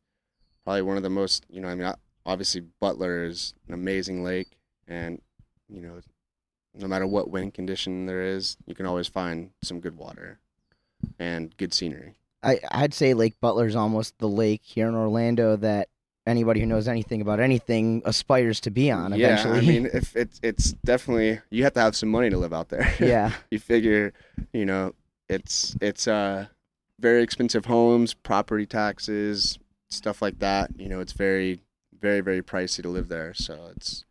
[0.64, 1.94] probably one of the most you know I mean
[2.26, 5.22] obviously Butler is an amazing lake, and
[5.70, 6.02] you know
[6.74, 10.40] no matter what wind condition there is, you can always find some good water
[11.20, 12.16] and good scenery.
[12.44, 15.90] I, I'd say Lake Butler's almost the lake here in Orlando that
[16.26, 19.60] anybody who knows anything about anything aspires to be on eventually.
[19.60, 22.54] Yeah, I mean, if it's it's definitely you have to have some money to live
[22.54, 22.94] out there.
[23.00, 24.14] Yeah, you figure,
[24.54, 24.94] you know,
[25.30, 26.48] it's it's uh
[27.00, 29.58] very expensive homes, property taxes,
[29.90, 30.72] stuff like that.
[30.78, 31.60] You know, it's very
[32.00, 34.06] very very pricey to live there, so it's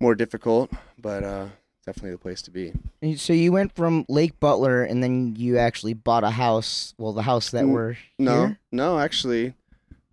[0.00, 1.46] more difficult, but uh
[1.86, 2.72] definitely the place to be.
[3.16, 6.94] So you went from Lake Butler, and then you actually bought a house.
[6.98, 8.58] Well, the house that we're no, here?
[8.70, 9.54] no, actually,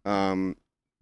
[0.06, 0.56] um,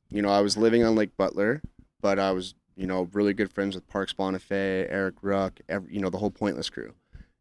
[0.10, 1.62] you know, I was living on Lake Butler,
[2.02, 6.00] but I was, you know, really good friends with Parks Bonifay, Eric Ruck, every, you
[6.00, 6.93] know, the whole Pointless crew,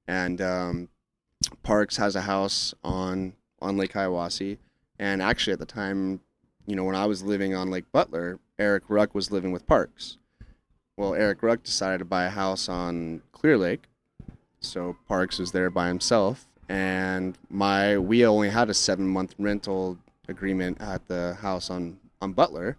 [0.07, 0.89] and um,
[1.63, 4.59] Parks has a house on on Lake Hiawassee,
[4.99, 6.21] and actually at the time,
[6.67, 10.19] you know, when I was living on Lake Butler, Eric Ruck was living with Parks.
[10.97, 13.85] Well, Eric Ruck decided to buy a house on Clear Lake,
[14.61, 19.99] so Parks was there by himself, and my we only had a seven month rental
[20.29, 22.77] agreement at the house on on Butler,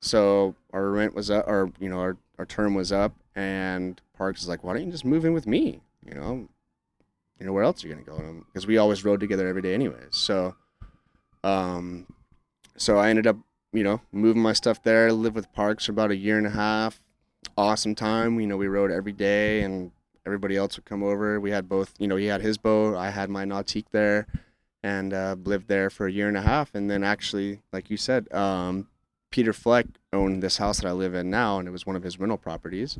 [0.00, 4.42] so our rent was up, or you know our our term was up, and Parks
[4.42, 5.80] is like, why don't you just move in with me?
[6.06, 6.48] You know,
[7.40, 8.44] you know where else are you gonna go?
[8.46, 10.10] Because we always rode together every day, anyways.
[10.12, 10.54] So,
[11.42, 12.06] um,
[12.76, 13.36] so I ended up
[13.72, 16.50] you know moving my stuff there, lived with Parks for about a year and a
[16.50, 17.00] half
[17.56, 18.38] awesome time.
[18.40, 19.90] You know, we rode every day, and
[20.26, 21.40] everybody else would come over.
[21.40, 21.94] We had both.
[21.98, 24.26] You know, he had his boat, I had my nautique there,
[24.82, 26.74] and uh, lived there for a year and a half.
[26.74, 28.88] And then actually, like you said, um,
[29.30, 32.02] Peter Fleck owned this house that I live in now, and it was one of
[32.02, 32.98] his rental properties.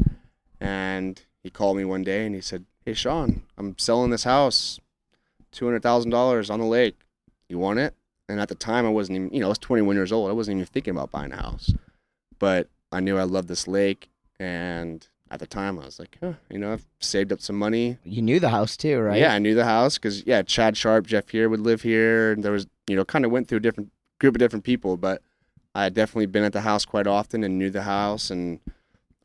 [0.60, 4.80] And he called me one day and he said, "Hey, Shawn, I'm selling this house,
[5.52, 6.96] two hundred thousand dollars on the lake.
[7.48, 7.94] You want it?"
[8.28, 10.28] And at the time, I wasn't even, you know, I was 21 years old.
[10.28, 11.72] I wasn't even thinking about buying a house,
[12.38, 16.34] but I knew I loved this lake and at the time, I was like, huh,
[16.50, 17.98] you know, I've saved up some money.
[18.04, 19.18] You knew the house too, right?
[19.20, 22.42] Yeah, I knew the house because yeah, Chad Sharp, Jeff here would live here, and
[22.42, 25.22] there was you know kind of went through a different group of different people, but
[25.74, 28.60] I had definitely been at the house quite often and knew the house and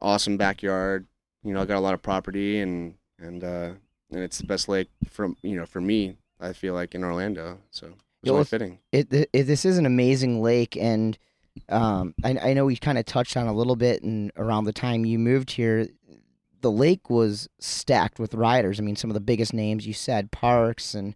[0.01, 1.07] awesome backyard.
[1.43, 3.71] You know, I got a lot of property and and uh,
[4.11, 6.17] and it's the best lake from you know for me.
[6.39, 8.79] I feel like in Orlando, so it's only fitting.
[8.91, 11.17] It, it this is an amazing lake and
[11.69, 14.73] um, I, I know we kind of touched on a little bit, and around the
[14.73, 15.87] time you moved here,
[16.61, 18.79] the lake was stacked with riders.
[18.79, 21.15] I mean, some of the biggest names you said, Parks and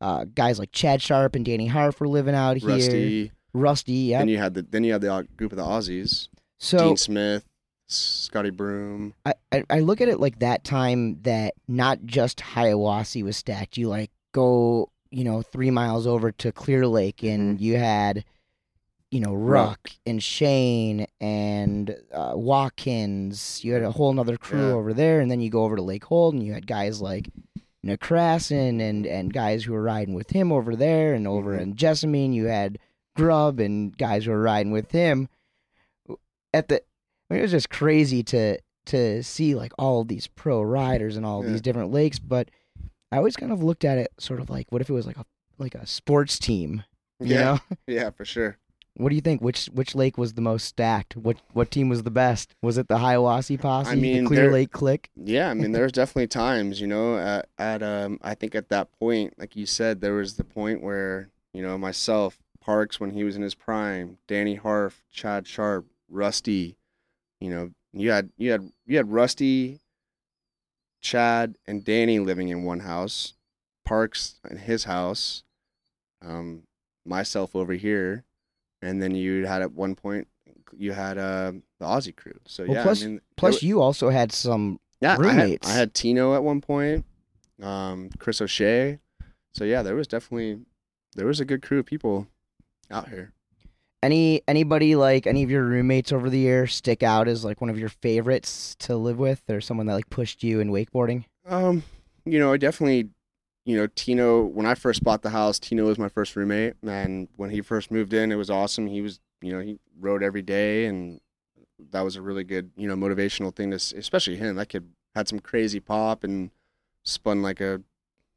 [0.00, 2.70] uh, guys like Chad Sharp and Danny Harf were living out here.
[2.70, 4.18] Rusty, Rusty, yeah.
[4.18, 6.28] Then you had the then you had the group of the Aussies.
[6.58, 7.44] So Dean Smith,
[7.86, 9.14] Scotty Broom.
[9.24, 13.76] I, I, I look at it like that time that not just Hiawassee was stacked.
[13.76, 17.64] You like go you know three miles over to Clear Lake and mm-hmm.
[17.64, 18.24] you had
[19.10, 19.90] you know Ruck, Ruck.
[20.06, 23.64] and Shane and uh, Watkins.
[23.64, 24.74] You had a whole other crew yeah.
[24.74, 27.28] over there, and then you go over to Lake Hold, and You had guys like
[27.82, 31.62] you know and and guys who were riding with him over there, and over mm-hmm.
[31.62, 32.78] in Jessamine you had
[33.16, 35.28] Grubb and guys who were riding with him.
[36.52, 40.62] At the, I mean, it was just crazy to to see like all these pro
[40.62, 41.50] riders and all yeah.
[41.50, 42.50] these different lakes, but
[43.12, 45.16] I always kind of looked at it sort of like, what if it was like
[45.16, 45.24] a
[45.58, 46.84] like a sports team?
[47.18, 47.58] You yeah, know?
[47.86, 48.56] yeah, for sure.
[49.00, 49.40] What do you think?
[49.40, 51.16] Which which lake was the most stacked?
[51.16, 52.54] What what team was the best?
[52.60, 53.90] Was it the Hiawassee posse?
[53.90, 55.10] I mean, the Clear there, Lake Click?
[55.16, 58.92] Yeah, I mean, there's definitely times, you know, at, at um, I think at that
[58.98, 63.24] point, like you said, there was the point where you know myself, Parks when he
[63.24, 66.76] was in his prime, Danny Harf, Chad Sharp, Rusty,
[67.40, 69.80] you know, you had you had you had Rusty,
[71.00, 73.32] Chad, and Danny living in one house.
[73.84, 75.42] Parks in his house,
[76.22, 76.64] um,
[77.04, 78.24] myself over here,
[78.82, 80.28] and then you had at one point
[80.76, 82.34] you had uh, the Aussie crew.
[82.46, 84.78] So Well, yeah, plus- I mean, Plus, it, you also had some.
[85.00, 85.68] yeah, I had, roommates.
[85.68, 87.04] I had Tino at one point,
[87.62, 88.98] um, Chris O'Shea.
[89.52, 90.60] So yeah, there was definitely
[91.16, 92.28] there was a good crew of people
[92.90, 93.32] out here.
[94.02, 97.68] Any anybody like any of your roommates over the year stick out as like one
[97.68, 101.24] of your favorites to live with, or someone that like pushed you in wakeboarding?
[101.46, 101.82] Um,
[102.24, 103.10] you know, I definitely,
[103.64, 104.42] you know, Tino.
[104.42, 107.90] When I first bought the house, Tino was my first roommate, and when he first
[107.90, 108.86] moved in, it was awesome.
[108.86, 111.20] He was, you know, he rode every day, and
[111.90, 114.56] that was a really good, you know, motivational thing to, especially him.
[114.56, 116.50] That kid had some crazy pop and
[117.04, 117.80] spun like a,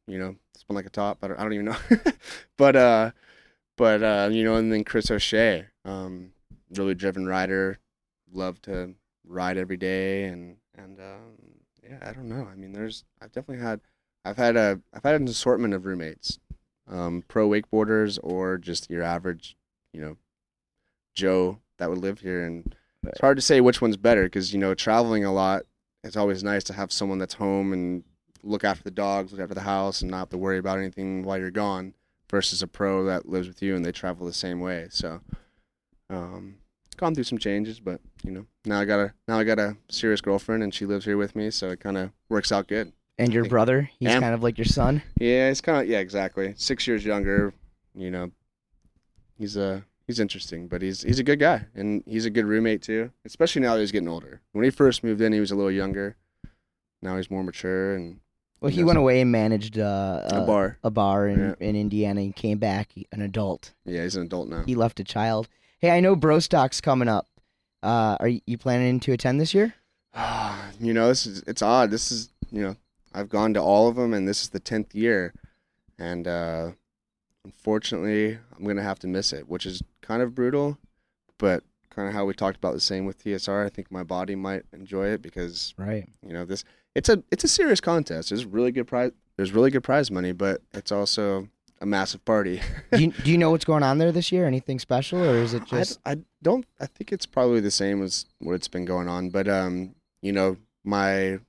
[0.08, 1.20] you know, spun like a top.
[1.22, 1.78] I don't, I don't even know,
[2.58, 3.12] but uh,
[3.78, 6.32] but uh, you know, and then Chris O'Shea, um,
[6.76, 7.80] really driven rider,
[8.32, 11.38] loved to ride every day, and and um,
[11.82, 12.48] yeah, I don't know.
[12.52, 13.82] I mean, there's I've definitely had
[14.26, 16.40] I've had a I've had an assortment of roommates,
[16.88, 19.58] um, pro wakeboarders or just your average,
[19.92, 20.18] you know,
[21.14, 24.60] Joe that would live here, and it's hard to say which one's better because you
[24.60, 25.64] know traveling a lot.
[26.04, 28.04] It's always nice to have someone that's home and
[28.44, 31.24] look after the dogs, look after the house, and not have to worry about anything
[31.24, 31.94] while you're gone.
[32.30, 34.88] Versus a pro that lives with you and they travel the same way.
[34.90, 35.22] So,
[36.10, 36.56] um,
[36.98, 39.78] gone through some changes, but you know now I got a now I got a
[39.90, 42.94] serious girlfriend and she lives here with me, so it kind of works out good.
[43.18, 44.20] And your brother, he's Yeah.
[44.20, 45.04] kind of like your son.
[45.20, 46.54] Yeah, it's kind of yeah, exactly.
[46.58, 47.54] Six years younger.
[47.96, 48.32] You know,
[49.38, 52.82] he's a he's interesting, but he's he's a good guy and he's a good roommate
[52.82, 53.12] too.
[53.26, 54.42] Especially now that he's getting older.
[54.52, 56.16] When he first moved in, he was a little younger.
[57.02, 58.20] Now he's more mature and
[58.62, 60.78] Well, He he went away and managed uh, a uh, bar.
[60.84, 61.56] a bar in, Yeah.
[61.60, 63.74] in Indiana and came back an adult.
[63.86, 64.64] Yeah, he's an adult now.
[64.66, 65.50] He left a child.
[65.80, 67.28] Hey, I know Brostock's coming up.
[67.84, 69.74] Uh, are you, you planning to attend this year?
[70.80, 71.92] you know, this is it's odd.
[71.92, 72.76] This is you know,
[73.14, 75.34] I've gone to all of them, and this is the tenth year,
[76.00, 76.72] and uh,
[77.46, 80.78] unfortunately, I'm gonna have to miss it, which is kind of brutal,
[81.38, 83.66] but kind of how we talked about the same with TSR.
[83.66, 86.08] I think my body might enjoy it because Right.
[86.26, 86.64] you know this
[86.96, 88.30] it's a it's a serious contest.
[88.30, 89.12] There's really good prize.
[89.38, 91.48] There's really good prize money, but it's also
[91.82, 92.62] a massive party.
[92.92, 94.46] do, you, do you know what's going on there this year?
[94.46, 96.66] Anything special, or is it I, just I don't.
[96.80, 99.30] I think it's probably the same as what it's been going on.
[99.32, 101.40] But um, you know, my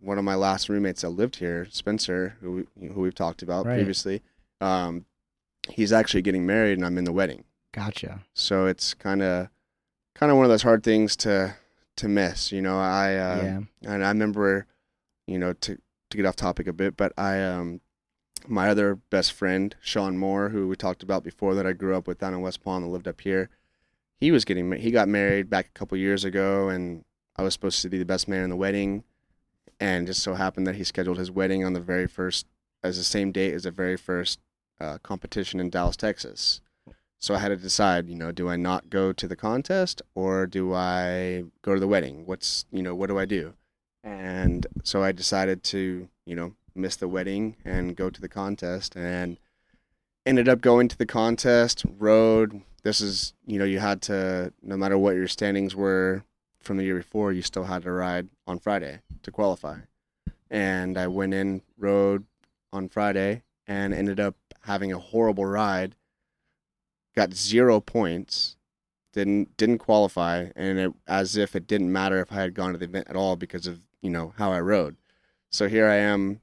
[0.00, 3.74] one of my last roommates that lived here, Spencer, who who we've talked about Right.
[3.76, 4.22] previously,
[4.60, 5.04] um,
[5.68, 7.44] he's actually getting married, and I'm in the wedding.
[7.72, 8.20] gotcha?
[8.34, 9.48] So it's kind of
[10.14, 11.54] kind of one of those hard things to
[11.96, 12.50] to miss.
[12.52, 13.60] You know, I uh, yeah.
[13.92, 14.66] and I remember,
[15.26, 15.78] you know, to
[16.10, 17.80] to get off topic a bit, but I um
[18.48, 22.06] my other best friend, Sean Moore, who we talked about before that I grew up
[22.08, 23.50] with down in West Palm and lived up here,
[24.16, 27.04] he was getting he got married back a couple years ago and
[27.36, 29.04] I was supposed to be the best man in the wedding
[29.80, 32.46] and just so happened that he scheduled his wedding on the very first
[32.84, 34.38] as the same date as the very first
[34.80, 36.60] uh, competition in Dallas, Texas.
[37.18, 40.46] So I had to decide, you know, do I not go to the contest or
[40.46, 42.24] do I go to the wedding?
[42.24, 43.54] What's, you know, what do I do?
[44.02, 48.96] And so I decided to, you know, miss the wedding and go to the contest
[48.96, 49.38] and
[50.24, 52.62] ended up going to the contest, rode.
[52.82, 56.24] This is, you know, you had to, no matter what your standings were
[56.60, 59.78] from the year before, you still had to ride on Friday to qualify.
[60.50, 62.24] And I went in, rode
[62.72, 65.96] on Friday, and ended up having a horrible ride.
[67.14, 68.56] Got zero points,
[69.12, 72.78] didn't didn't qualify, and it as if it didn't matter if I had gone to
[72.78, 74.96] the event at all because of you know how I rode.
[75.50, 76.40] So here I am,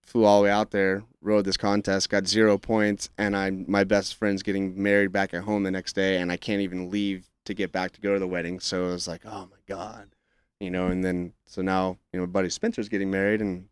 [0.00, 3.84] flew all the way out there, rode this contest, got zero points, and I my
[3.84, 7.28] best friend's getting married back at home the next day, and I can't even leave
[7.46, 8.60] to get back to go to the wedding.
[8.60, 10.08] So it was like, oh my god,
[10.60, 10.86] you know.
[10.88, 13.66] And then so now you know, buddy Spencer's getting married, and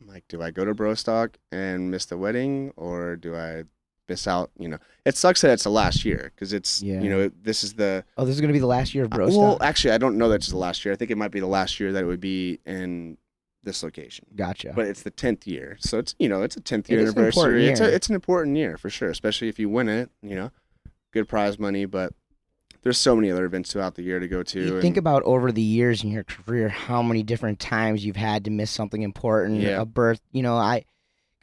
[0.00, 3.64] I'm like, do I go to Brostock and miss the wedding, or do I
[4.08, 4.50] miss out?
[4.58, 7.00] You know, it sucks that it's the last year because it's Yeah.
[7.00, 9.16] you know this is the Oh, this is gonna be the last year of uh,
[9.16, 9.38] Brostock.
[9.38, 10.92] well, actually, I don't know that it's the last year.
[10.92, 13.16] I think it might be the last year that it would be in
[13.64, 14.26] this location.
[14.36, 14.72] gotcha.
[14.76, 17.08] But it's the tenth year, so it's you know it's a tenth It year an
[17.08, 17.66] important anniversary.
[17.68, 17.88] It's year.
[17.88, 20.08] a, it's an important year for sure, especially if you win it.
[20.22, 20.50] You know,
[21.12, 22.12] good prize money, but
[22.86, 24.60] there's so many other events throughout the year to go to.
[24.64, 28.14] you and- think about over the years in your career how many different times you've
[28.14, 29.80] had to miss something important Yeah.
[29.80, 30.84] a birth you know i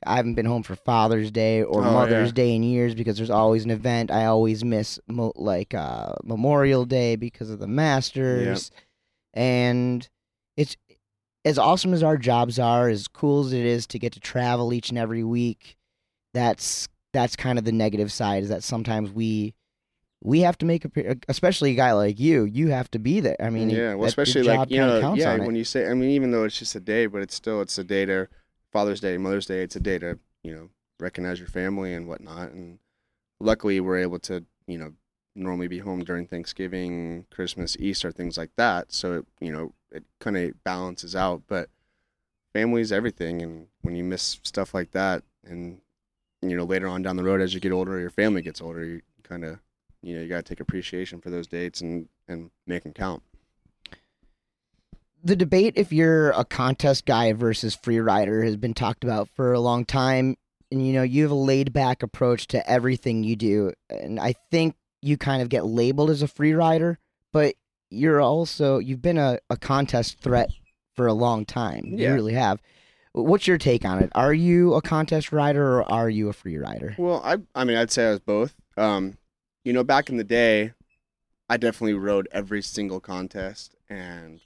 [0.06, 2.34] i haven't been home for father's day or Oh, mother's yeah.
[2.34, 6.86] day in years because there's always an event i always miss mo- like uh memorial
[6.86, 8.72] day because of the masters
[9.34, 10.08] and
[10.58, 10.78] it's
[11.46, 14.74] as awesome as our jobs are as cool as it is to get to travel
[14.74, 15.76] each and every week
[16.34, 19.54] that's that's kind of the negative side is that sometimes we
[20.24, 23.36] we have to make a especially a guy like you you have to be there
[23.41, 25.45] i mean yeah, well, especially like you know, yeah, on it.
[25.45, 27.78] when you say, I mean, even though it's just a day, but it's still it's
[27.78, 28.28] a day to
[28.71, 29.61] Father's Day, Mother's Day.
[29.61, 30.69] It's a day to you know
[30.99, 32.51] recognize your family and whatnot.
[32.51, 32.80] And
[33.39, 34.93] luckily, we're able to you know
[35.36, 38.91] normally be home during Thanksgiving, Christmas, Easter, things like that.
[38.91, 41.43] So it, you know it kind of balances out.
[41.47, 41.69] But
[42.53, 45.82] family's everything, and when you miss stuff like that, and
[46.41, 48.84] you know later on down the road as you get older, your family gets older,
[48.84, 49.59] you kind of
[50.04, 53.24] you know you got to take appreciation for those dates and and make them count.
[55.24, 59.54] The debate if you're a contest guy versus free rider has been talked about for
[59.54, 60.36] a long time.
[60.70, 63.74] And you know, you have a laid back approach to everything you do.
[63.89, 66.99] And I think you kind of get labeled as a free rider,
[67.32, 67.56] but
[67.89, 70.49] you're also you've been a, a contest threat
[70.95, 71.93] for a long time.
[71.95, 72.10] Yeah.
[72.10, 72.62] You really have.
[73.14, 74.10] What's your take on it?
[74.16, 76.95] Are you a contest rider or are you a free rider?
[76.97, 78.56] Well, I I mean I'd say I was both.
[78.76, 79.18] Um,
[79.64, 80.74] you know, back in the day,
[81.49, 84.41] I definitely rode every single contest, and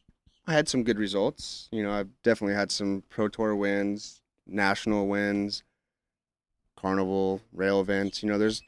[0.45, 1.69] I had some good results.
[1.71, 5.63] You know, I've definitely had some pro tour wins, national wins,
[6.75, 8.23] carnival, rail events.
[8.23, 8.63] You know, there's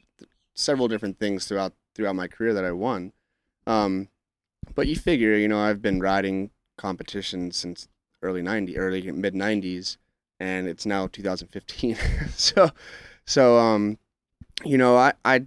[0.54, 3.12] several different things throughout throughout my career that I won.
[3.66, 4.08] Um,
[4.74, 7.88] but you figure, you know, I've been riding competitions since
[8.22, 9.96] early 90 early mid 90s
[10.38, 11.96] and it's now 2015
[12.36, 12.70] so
[13.26, 13.98] so um
[14.64, 15.44] you know i i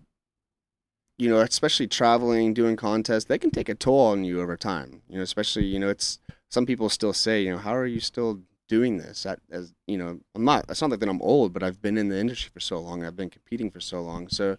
[1.24, 5.02] you know especially traveling doing contests they can take a toll on you over time
[5.10, 6.20] you know especially you know it's
[6.50, 9.98] some people still say you know how are you still doing this at, as you
[9.98, 12.50] know i'm not it's not like that i'm old but i've been in the industry
[12.54, 14.58] for so long i've been competing for so long so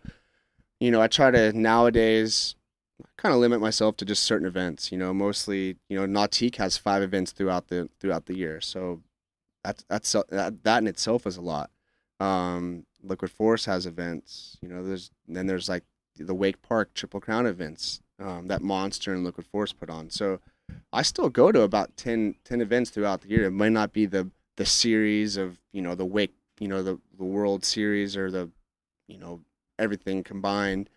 [0.80, 2.54] you know i try to nowadays
[3.16, 4.92] kind of limit myself to just certain events.
[4.92, 9.02] You know, mostly you know Nautique has five events throughout the throughout the year, so
[9.62, 11.70] that's that's that, that in itself is a lot.
[12.20, 14.58] Um, Liquid Force has events.
[14.62, 15.84] You know, there's then there's like
[16.18, 20.10] the Wake Park Triple Crown events um, that Monster and Liquid Force put on.
[20.10, 20.40] So
[20.92, 23.44] I still go to about 10, 10 events throughout the year.
[23.44, 27.00] It might not be the the series of you know the Wake, you know the
[27.18, 28.50] the World Series or the
[29.08, 29.40] you know
[29.78, 30.88] everything combined.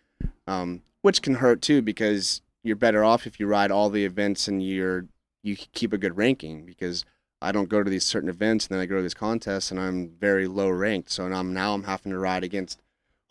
[0.46, 4.48] Um, which can hurt too because you're better off if you ride all the events
[4.48, 5.06] and you're
[5.42, 7.04] you keep a good ranking because
[7.40, 9.78] I don't go to these certain events and then I go to these contests and
[9.78, 11.10] I'm very low ranked.
[11.10, 12.80] So now I'm now I'm having to ride against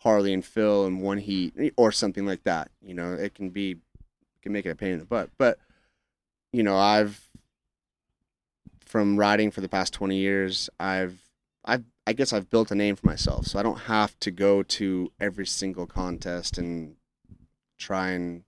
[0.08, 2.70] Harley and Phil in one heat eh, or something like that.
[2.80, 3.76] You know, it can be
[4.40, 5.28] can make it a pain in the butt.
[5.36, 5.58] But
[6.50, 7.28] you know, I've
[8.80, 11.20] from riding for the past 20 years, I've
[11.62, 13.46] I've I guess I've built a name for myself.
[13.46, 16.96] So I don't have to go to every single contest and
[17.78, 18.44] try and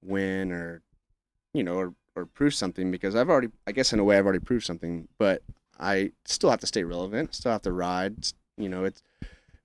[0.00, 0.82] win or
[1.52, 4.26] you know or or prove something because I've already I guess in a way I've
[4.26, 5.42] already proved something, but
[5.80, 8.28] I still have to stay relevant, still have to ride.
[8.56, 9.02] You know, it's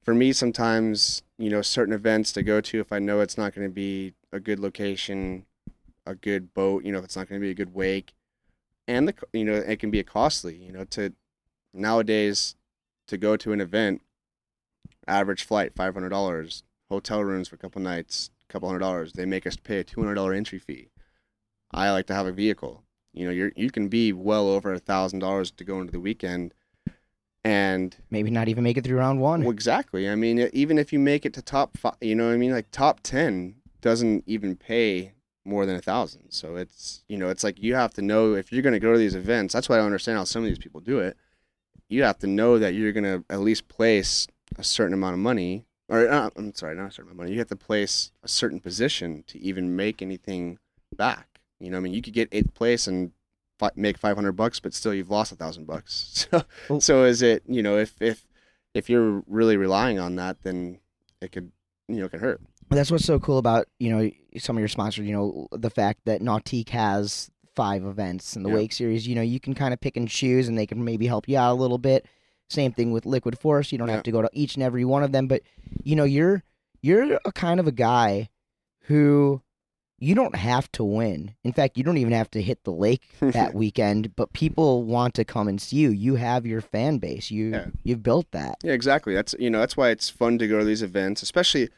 [0.08, 3.53] for me sometimes, you know, certain events to go to if I know it's not
[3.53, 5.45] going to be a good location,
[6.05, 8.14] a good boat, you know, if it's not going to be a good wake
[8.88, 11.12] and the you know, it can be a costly, you know, to
[11.74, 12.55] nowadays
[13.10, 14.01] to go to an event
[15.10, 19.12] average flight $500, hotel rooms for a couple nights, couple hundred dollars.
[19.12, 20.88] They make us pay a two hundred dollar entry fee.
[21.74, 22.82] I like to have a vehicle.
[23.12, 25.99] You know, you you can be well over a thousand dollars to go into the
[25.99, 26.53] weekend,
[27.48, 29.41] and maybe not even make it through round one.
[29.41, 30.10] Well, exactly.
[30.10, 32.52] I mean, even if you make it to top five, you know, what I mean,
[32.52, 35.14] like top ten doesn't even pay
[35.45, 36.32] more than a thousand.
[36.32, 38.91] So it's you know, it's like you have to know if you're going to go
[38.91, 39.54] to these events.
[39.54, 41.16] That's why I understand how some of these people do it.
[41.88, 44.28] You have to know that you're going to at least place
[44.58, 47.32] a certain amount of money or uh, I'm sorry, not a certain amount of money.
[47.32, 50.60] You have to place a certain position to even make anything
[50.95, 51.39] back.
[51.62, 53.14] You know, I mean, you could get eighth place and
[53.58, 56.28] fi- make 500 bucks, but still you've lost a thousand bucks.
[56.68, 57.43] So, so is it?
[57.47, 58.26] You know, if if
[58.74, 60.80] if you're really relying on that, then
[61.22, 61.51] it could
[61.88, 62.41] you know it can hurt.
[62.70, 65.05] That's what's so cool about you know some of your sponsors.
[65.05, 68.49] You know, the fact that Nautique has five events in the.
[68.49, 69.08] Wake Series.
[69.08, 71.38] You know, you can kind of pick and choose, and they can maybe help you
[71.38, 72.05] out a little bit.
[72.49, 73.72] Same thing with Liquid Force.
[73.72, 73.95] You don't yeah.
[73.95, 75.41] have to go to each and every one of them, but
[75.84, 76.43] you know, you're
[76.82, 78.30] you're a kind of a guy
[78.82, 79.41] who
[80.00, 81.34] you don't have to win.
[81.43, 85.14] In fact, you don't even have to hit the lake that weekend, but people want
[85.16, 85.89] to come and see you.
[85.89, 87.32] You have your fan base.
[87.32, 87.66] You yeah.
[87.84, 88.58] you've built that.
[88.64, 89.14] Yeah, exactly.
[89.14, 91.70] That's you know, that's why it's fun to go to these events, especially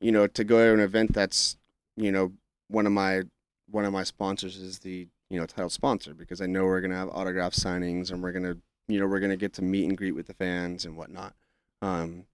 [0.00, 1.56] you know, to go to an event that's,
[1.96, 2.32] you know,
[2.68, 3.22] one of my
[3.70, 6.90] one of my sponsors is the, you know, title sponsor because I know we're going
[6.90, 9.88] to have autograph signings and we're going to you know we're gonna get to meet
[9.88, 11.34] and greet with the fans and whatnot.
[11.80, 12.26] Um,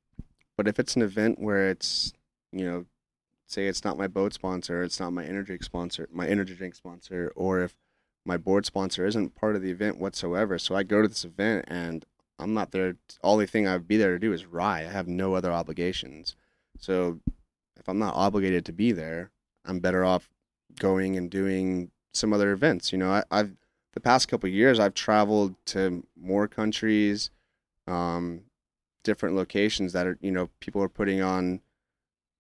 [0.57, 2.13] but if it's an event where it's
[2.53, 2.87] you know,
[3.51, 7.33] say it's not my boat sponsor, it's not my energy sponsor, my energy drink sponsor,
[7.35, 7.75] or if
[8.25, 11.65] my board sponsor isn't part of the event whatsoever, so I go to this event
[11.69, 12.05] and
[12.39, 12.97] I'm not there.
[13.23, 14.87] The thing I'd be there to do is ride.
[14.87, 16.37] I have no other obligations.
[16.79, 17.21] So
[17.79, 19.31] if I'm not obligated to be there,
[19.65, 20.31] I'm better off
[20.79, 22.93] going and doing some other events.
[22.93, 23.57] You know, I, I've
[23.93, 27.31] the past couple years, I've traveled to more countries.
[27.87, 28.43] Um,
[29.03, 31.61] different locations that are you know people are putting on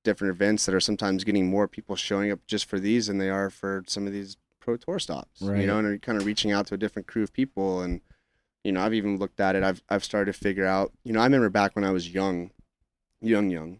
[0.04, 3.30] different events that are sometimes getting more people showing up just for these than they
[3.30, 5.42] are for some of these pro tour stops.
[5.42, 5.60] Right.
[5.60, 8.00] You know, and are kind of reaching out to a different crew of people and
[8.64, 9.62] you know, I've even looked at it.
[9.62, 10.92] I've I've started to figure out.
[11.04, 12.50] You know, I remember back when I was young,
[13.20, 13.78] young, young,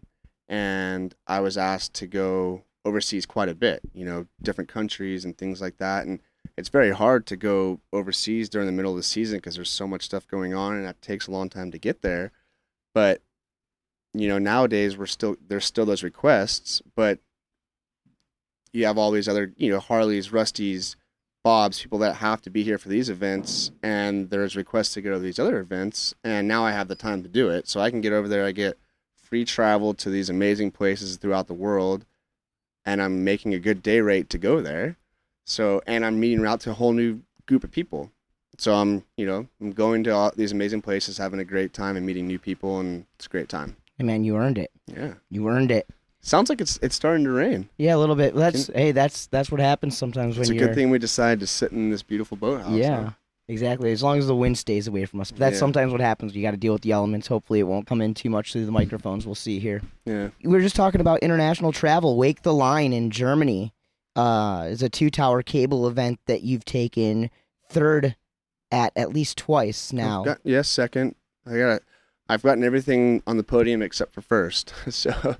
[0.49, 3.81] and I was asked to go overseas quite a bit.
[3.93, 6.05] You know, different countries and things like that.
[6.07, 6.19] And
[6.57, 9.87] it's very hard to go overseas during the middle of the season because there's so
[9.87, 12.31] much stuff going on, and that takes a long time to get there.
[12.93, 13.21] But
[14.13, 17.19] you know, nowadays we're still there's still those requests, but
[18.73, 20.95] you have all these other you know Harleys, Rusties,
[21.43, 25.13] Bob's, people that have to be here for these events, and there's requests to go
[25.13, 27.89] to these other events, and now I have the time to do it, so I
[27.89, 28.45] can get over there.
[28.45, 28.77] I get
[29.15, 32.05] free travel to these amazing places throughout the world,
[32.85, 34.97] and I'm making a good day rate to go there.
[35.45, 38.11] So, and I'm meeting out to a whole new group of people.
[38.57, 41.97] So I'm, you know, I'm going to all these amazing places, having a great time,
[41.97, 43.77] and meeting new people, and it's a great time.
[44.01, 44.71] Hey man, you earned it.
[44.87, 45.87] Yeah, You earned it.
[46.21, 47.69] sounds like it's it's starting to rain.
[47.77, 48.33] Yeah, a little bit.
[48.33, 50.69] That's hey, that's that's what happens sometimes It's a you're.
[50.69, 52.71] good thing we decided to sit in this beautiful boathouse.
[52.71, 53.09] yeah, huh?
[53.47, 53.91] exactly.
[53.91, 55.29] As long as the wind stays away from us.
[55.29, 55.59] But that's Yeah.
[55.59, 56.35] sometimes what happens.
[56.35, 57.27] You got to deal with the elements.
[57.27, 59.27] Hopefully, it won't come in too much through the microphones.
[59.27, 59.83] We'll see here.
[60.05, 60.29] yeah.
[60.43, 62.17] we were just talking about international travel.
[62.17, 63.71] Wake the Line in Germany
[64.15, 67.29] uh, is a two tower cable event that you've taken
[67.69, 68.15] third
[68.71, 70.23] at at least twice now.
[70.23, 71.13] Got, yes, second.
[71.45, 71.81] I got.
[72.31, 74.73] I've gotten everything on the podium except for first.
[74.89, 75.35] so,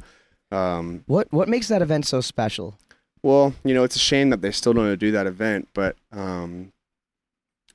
[0.52, 2.76] um, What what makes that event so special?
[3.24, 6.74] well, you know, it's a shame that they still don't do that event, but um,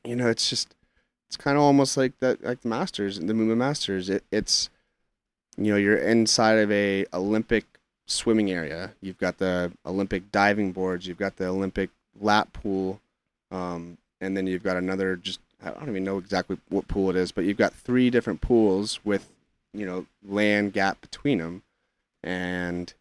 [0.05, 0.75] you know, it's just
[1.29, 4.11] it's kind of almost like that, like the Masters, the Moomba Masters.
[4.11, 4.69] It, it's
[5.57, 7.64] you know, you're inside of a Olympic
[8.07, 8.93] swimming area.
[9.01, 11.07] You've got the Olympic diving boards.
[11.07, 11.89] You've got the Olympic
[12.21, 13.01] lap pool,
[13.51, 15.17] um, and then you've got another.
[15.17, 18.40] Just I don't even know exactly what pool it is, but you've got three different
[18.40, 19.30] pools with
[19.72, 21.62] you know land gap between them,
[22.22, 22.92] and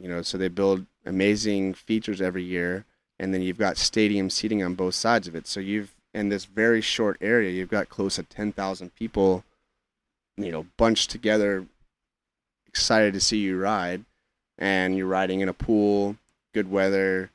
[0.00, 2.84] you know so they build amazing features every year,
[3.18, 5.46] and then you've got stadium seating on both sides of it.
[5.46, 9.44] So you've in this very short area, you've got close to ten thousand people,
[10.36, 11.66] you know, bunched together,
[12.66, 14.04] excited to see you ride,
[14.58, 16.16] and you're riding in a pool,
[16.54, 17.30] good weather,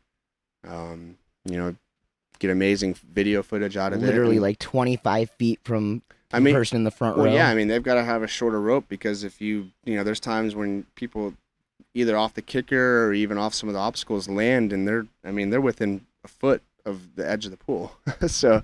[0.67, 1.75] um, you know,
[2.39, 4.05] get amazing video footage out of it.
[4.05, 7.33] Literally like 25 feet from I the mean, person in the front well, row.
[7.33, 10.03] yeah, I mean they've got to have a shorter rope because if you, you know,
[10.03, 11.33] there's times when people
[11.93, 15.31] either off the kicker or even off some of the obstacles land and they're, I
[15.31, 17.93] mean, they're within a foot of the edge of the pool.
[18.27, 18.61] so,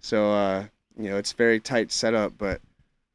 [0.00, 0.64] so uh,
[0.98, 2.60] you know, it's very tight setup, but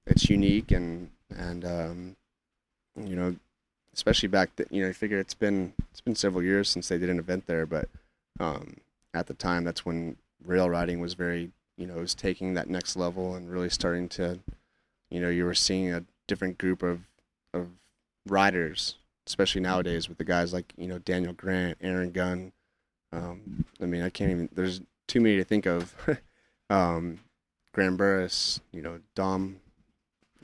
[0.05, 2.15] it's unique and and um,
[2.95, 3.35] you know,
[3.93, 6.97] especially back that you know, you figure it's been it's been several years since they
[6.97, 7.89] did an event there, but
[8.39, 8.77] um,
[9.17, 12.97] at the time that's when rail riding was very you know, was taking that next
[12.97, 14.39] level and really starting to,
[15.09, 17.01] you know, you were seeing a different group of
[17.53, 17.69] of
[18.25, 18.95] riders,
[19.25, 22.51] especially nowadays with the guys like you know Daniel Grant, Aaron Gunn.
[23.13, 24.49] Um, I mean, I can't even.
[24.51, 25.95] There's too many to think of.
[26.69, 27.19] um,
[27.71, 29.57] Graham Burris, you know, Dom.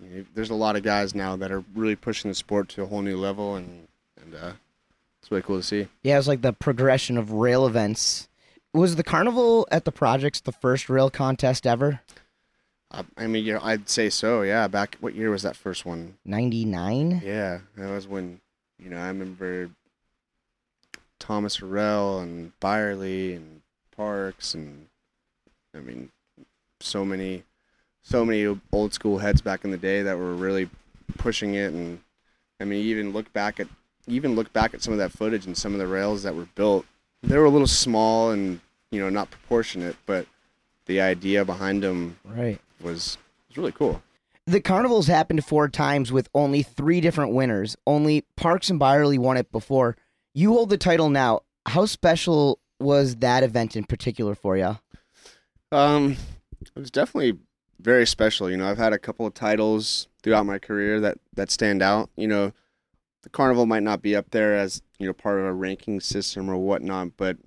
[0.01, 2.83] You know, there's a lot of guys now that are really pushing the sport to
[2.83, 3.87] a whole new level, and
[4.21, 4.51] and uh,
[5.19, 5.87] it's really cool to see.
[6.03, 8.29] Yeah, it's like the progression of rail events.
[8.73, 12.01] Was the carnival at the projects the first rail contest ever?
[12.91, 14.41] I, I mean, you know, I'd say so.
[14.41, 14.67] Yeah.
[14.67, 16.17] Back what year was that first one?
[16.25, 17.21] 99?
[17.23, 18.39] Yeah, that was when
[18.79, 19.69] you know I remember
[21.19, 23.61] Thomas Horrell and Byerly and
[23.95, 24.87] Parks and
[25.75, 26.09] I mean
[26.79, 27.43] so many
[28.01, 30.69] so many old school heads back in the day that were really
[31.17, 32.01] pushing it and
[32.59, 33.67] I mean even look back at
[34.07, 36.47] even look back at some of that footage and some of the rails that were
[36.55, 36.85] built
[37.23, 38.59] they were a little small and
[38.91, 40.27] you know not proportionate but
[40.85, 42.59] the idea behind them Right.
[42.81, 43.17] was
[43.47, 44.01] was really cool
[44.45, 47.77] The carnival's happened four times with only three different winners.
[47.87, 49.95] Only Parks and Byerly won it before.
[50.33, 51.41] You hold the title now.
[51.65, 54.77] How special was that event in particular for you?
[55.71, 56.17] Um,
[56.61, 57.39] it was definitely
[57.79, 58.49] very special.
[58.51, 62.09] You know, I've had a couple of titles throughout my career that that stand out.
[62.17, 62.51] You know,
[63.23, 66.49] the carnival might not be up there as you know part of a ranking system
[66.49, 67.37] or whatnot, but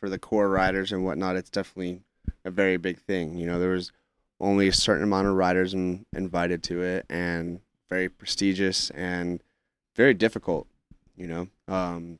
[0.00, 2.00] for the core riders and whatnot, it's definitely
[2.44, 3.36] a very big thing.
[3.36, 3.92] You know, there was
[4.40, 9.42] only a certain amount of riders in, invited to it, and very prestigious and
[9.94, 10.66] very difficult.
[11.16, 12.18] You know, um,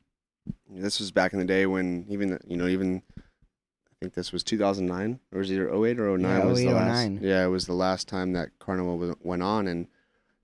[0.69, 4.43] this was back in the day when even you know even I think this was
[4.43, 7.19] 2009 or was it either 08 or 09 Yeah, was the last 09.
[7.21, 9.87] yeah it was the last time that carnival was, went on and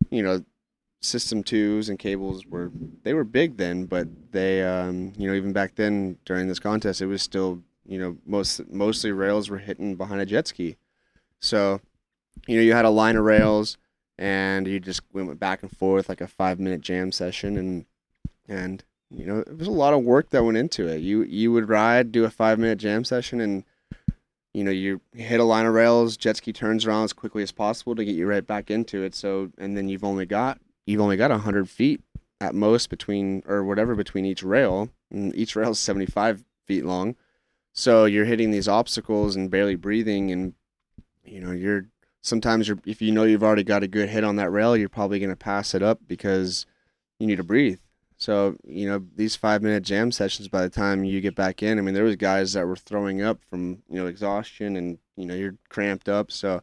[0.09, 0.43] you know
[1.01, 2.71] system twos and cables were
[3.03, 7.01] they were big then but they um, you know even back then during this contest
[7.01, 10.77] it was still you know most mostly rails were hitting behind a jet ski
[11.39, 11.81] so
[12.47, 13.77] you know you had a line of rails
[14.21, 17.85] and you just went back and forth like a five minute jam session, and
[18.47, 20.99] and you know it was a lot of work that went into it.
[20.99, 23.63] You you would ride, do a five minute jam session, and
[24.53, 27.51] you know you hit a line of rails, jet ski turns around as quickly as
[27.51, 29.15] possible to get you right back into it.
[29.15, 30.59] So and then you've only got
[30.91, 32.01] you've only got hundred feet
[32.39, 36.85] at most between or whatever between each rail, and each rail is seventy five feet
[36.85, 37.15] long.
[37.73, 40.53] So you're hitting these obstacles and barely breathing, and
[41.23, 41.85] you know you're
[42.21, 44.89] sometimes you're if you know you've already got a good hit on that rail, you're
[44.89, 46.65] probably going to pass it up because
[47.19, 47.79] you need to breathe.
[48.17, 50.47] So you know these five minute jam sessions.
[50.47, 53.21] By the time you get back in, I mean there was guys that were throwing
[53.21, 56.31] up from you know exhaustion, and you know you're cramped up.
[56.31, 56.61] So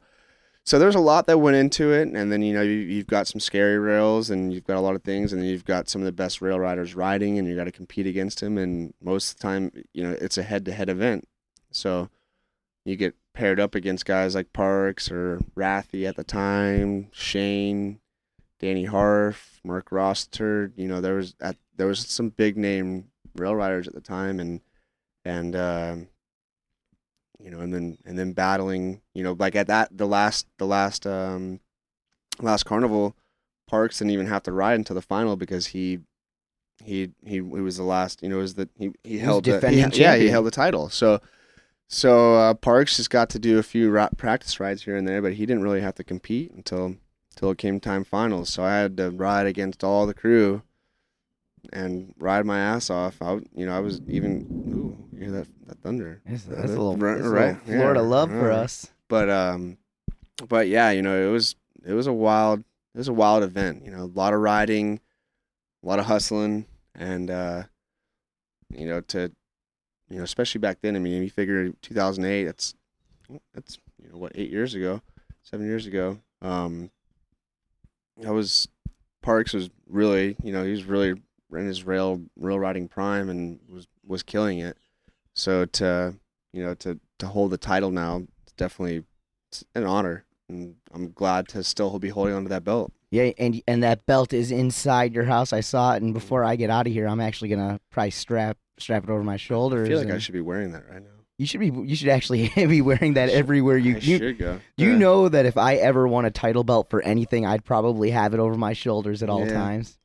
[0.69, 3.27] so there's a lot that went into it, and then you know you, you've got
[3.27, 6.03] some scary rails, and you've got a lot of things, and then you've got some
[6.03, 8.59] of the best rail riders riding, and you got to compete against them.
[8.59, 11.27] And most of the time, you know it's a head to head event,
[11.71, 12.11] so
[12.85, 18.01] you get paired up against guys like Parks or Rathy at the time, Shane,
[18.61, 20.71] Danny Harf, Mark Roster.
[20.77, 23.07] You know, there was at there was some big name
[23.37, 24.61] rail riders at the time, and
[25.25, 25.97] and uh,
[27.39, 29.01] you know, and then and then battling.
[29.15, 31.61] You know, like at that the last the last um
[32.41, 33.17] last carnival,
[33.67, 36.01] Parks didn't even have to ride until the final because he.
[36.85, 39.91] He, he he was the last you know was the he, he held the, defending
[39.91, 41.21] he, yeah he held the title so
[41.89, 45.23] so uh, Parks just got to do a few ra- practice rides here and there,
[45.23, 46.97] but he didn't really have to compete until
[47.33, 48.51] until it came time finals.
[48.51, 50.63] So I had to ride against all the crew
[51.73, 53.23] and ride my ass off.
[53.23, 54.58] I you know, I was even
[55.19, 56.21] you hear that that thunder?
[56.27, 58.91] That's, Yeah, that's a little, right- that's right, little Florida yeah, love for us.
[59.09, 59.79] But um,
[60.49, 63.85] but yeah, you know, it was it was a wild it was a wild event.
[63.85, 65.01] You know, a lot of riding,
[65.83, 67.63] a lot of hustling, and uh,
[68.75, 69.33] you know, to
[70.11, 70.97] you know, especially back then.
[70.97, 72.45] I mean, you figure 2008.
[72.45, 72.75] That's
[73.55, 75.03] that's you know what eight years ago,
[75.43, 76.19] seven years ago.
[76.43, 76.91] Um,
[78.27, 78.69] I was
[79.23, 83.59] Parks was really you know he was really in his rail rail riding prime and
[83.69, 84.77] was was killing it.
[85.39, 86.17] So to
[86.53, 89.05] you know to to hold the title now, it's definitely
[89.53, 92.93] it's an honor, and I'm glad to still be holding onto that belt.
[93.13, 95.53] Yeah, and and that belt is inside your house.
[95.53, 96.15] I saw it, and mm-hmm.
[96.15, 99.35] before I get out of here, I'm actually gonna probably strap strap it over my
[99.35, 99.87] I shoulders.
[99.87, 101.09] feel like I should be wearing that right now.
[101.39, 101.69] You should be.
[101.69, 103.95] You should actually be wearing that everywhere you.
[103.95, 104.61] I you should go.
[104.77, 104.99] you Yeah.
[104.99, 108.41] know that if I ever won a title belt for anything, I'd probably have it
[108.41, 109.53] over my shoulders at all Yeah.
[109.55, 109.99] times.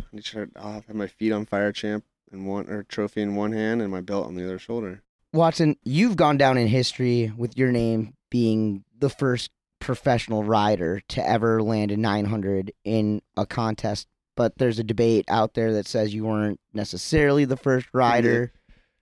[0.55, 3.89] I'll have my feet on fire champ in one or trophy in one hand and
[3.91, 5.01] my belt on the other shoulder.
[5.34, 11.27] Watson, you've gone down in history with your name being the first professional rider to
[11.27, 14.07] ever land a 900 in a contest.
[14.36, 18.51] But there's a debate out there that says you weren't necessarily the first rider.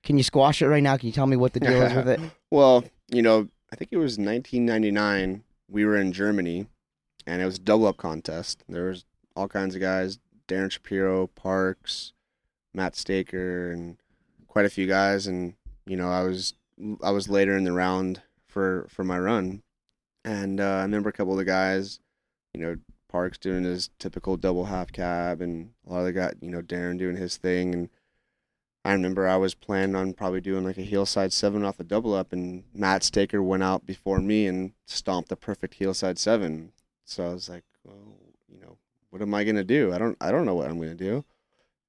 [0.03, 0.97] Can you squash it right now?
[0.97, 2.19] Can you tell me what the deal is with it?
[2.51, 5.43] Well, you know, I think it was 1999.
[5.69, 6.67] We were in Germany,
[7.25, 8.65] and it was a double up contest.
[8.67, 9.05] There was
[9.37, 10.19] all kinds of guys:
[10.49, 12.11] Darren Shapiro, Parks,
[12.73, 13.95] Matt Staker, and
[14.49, 15.27] quite a few guys.
[15.27, 15.53] And
[15.85, 16.53] you know, I was
[17.03, 19.63] I was later in the round for for my run,
[20.23, 21.99] and uh, I remember a couple of the guys,
[22.53, 22.77] you know,
[23.09, 26.61] Parks doing his typical double half cab, and a lot of the guys, you know,
[26.61, 27.89] Darren doing his thing, and
[28.83, 31.83] I remember I was planning on probably doing like a heel side seven off the
[31.83, 36.17] double up, and Matt Staker went out before me and stomped the perfect heel side
[36.17, 36.71] seven.
[37.05, 38.15] So I was like, well,
[38.47, 38.77] you know,
[39.09, 39.93] what am I gonna do?
[39.93, 41.25] I don't, I don't know what I'm gonna do.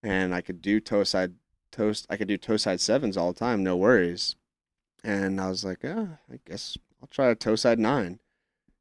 [0.02, 1.34] And I could do toe side
[1.72, 2.06] toast.
[2.08, 4.36] I could do toe side sevens all the time, no worries.
[5.02, 8.20] And I was like, ah, I guess I'll try a toe side nine.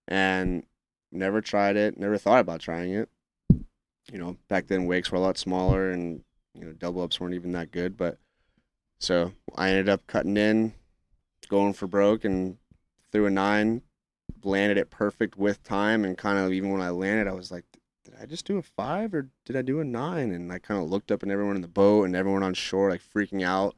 [0.07, 0.65] And
[1.11, 1.97] never tried it.
[1.97, 3.09] Never thought about trying it.
[3.49, 6.23] You know, back then wakes were a lot smaller and
[6.53, 8.17] you know double ups weren't even that good but
[8.99, 10.73] so i ended up cutting in
[11.49, 12.57] going for broke and
[13.11, 13.81] threw a nine
[14.43, 17.65] landed it perfect with time and kind of even when i landed i was like
[18.21, 20.89] i just do a five or did i do a nine and i kind of
[20.89, 23.75] looked up and everyone in the boat and everyone on shore like freaking out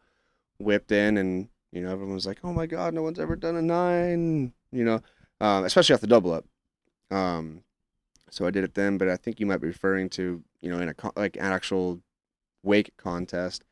[0.59, 3.55] whipped in and you know everyone was like oh my god no one's ever done
[3.55, 5.01] a nine you know
[5.41, 6.45] um, especially off the double up
[7.11, 7.63] um,
[8.29, 10.79] so i did it then but i think you might be referring to you know
[10.79, 11.99] in a co- like an actual
[12.63, 13.63] wake contest.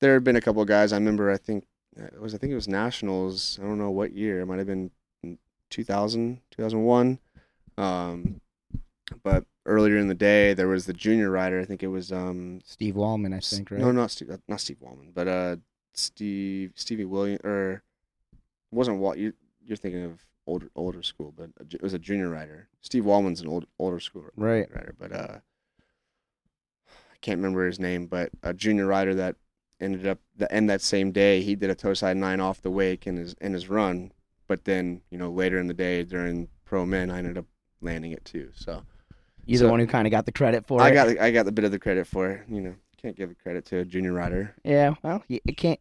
[0.00, 0.92] There had been a couple of guys.
[0.92, 1.30] I remember.
[1.30, 2.34] I think it was.
[2.34, 3.58] I think it was nationals.
[3.60, 4.40] I don't know what year.
[4.40, 4.90] It might have been
[5.70, 7.18] 2000, 2001.
[7.76, 8.40] Um,
[9.22, 11.60] but earlier in the day, there was the junior rider.
[11.60, 12.12] I think it was.
[12.12, 13.80] Um, Steve Wallman, I think, right?
[13.80, 14.36] No, not Steve.
[14.48, 15.56] Not Steve Wallman, but uh,
[15.94, 17.82] Steve Stevie William or it
[18.74, 19.16] wasn't Wall.
[19.16, 19.32] You,
[19.64, 22.68] you're thinking of older older school, but it was a junior rider.
[22.80, 24.68] Steve Wallman's an old older school Right.
[24.74, 25.38] rider, but uh,
[26.88, 29.36] I can't remember his name, but a junior rider that
[29.80, 32.70] ended up the end that same day he did a toe side nine off the
[32.70, 34.12] wake in his in his run,
[34.48, 37.46] but then you know later in the day during pro men I ended up
[37.80, 38.50] landing it too.
[38.54, 38.82] So
[39.46, 40.94] You're So- the one who kind of got the credit for I it.
[40.94, 42.42] got the, I got the bit of the credit for it.
[42.48, 44.54] You know, can't give credit to a junior rider.
[44.64, 45.80] Yeah, well, you, can't.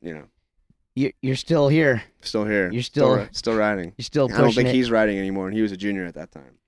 [0.00, 0.24] You know,
[0.94, 2.02] You, you're still here.
[2.22, 2.70] still here.
[2.72, 3.92] You're still- ri- still riding.
[3.98, 4.74] You're still I don't think it.
[4.74, 6.58] he's riding anymore, and he was a junior at that time.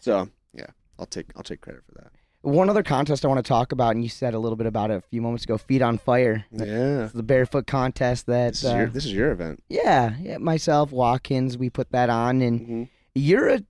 [0.00, 0.66] So yeah,
[0.98, 2.12] I'll take I'll take credit for that.
[2.42, 4.90] One other contest I want to talk about, and you said a little bit about
[4.90, 5.56] it a few moments ago.
[5.56, 6.44] Feet on fire.
[6.50, 8.54] Yeah, It's the barefoot contest that.
[8.54, 9.62] this is uh, your this is your event.
[9.68, 12.82] yeah, yeah, myself, Watkins, we put that on, and hmm
[13.14, 13.62] you're a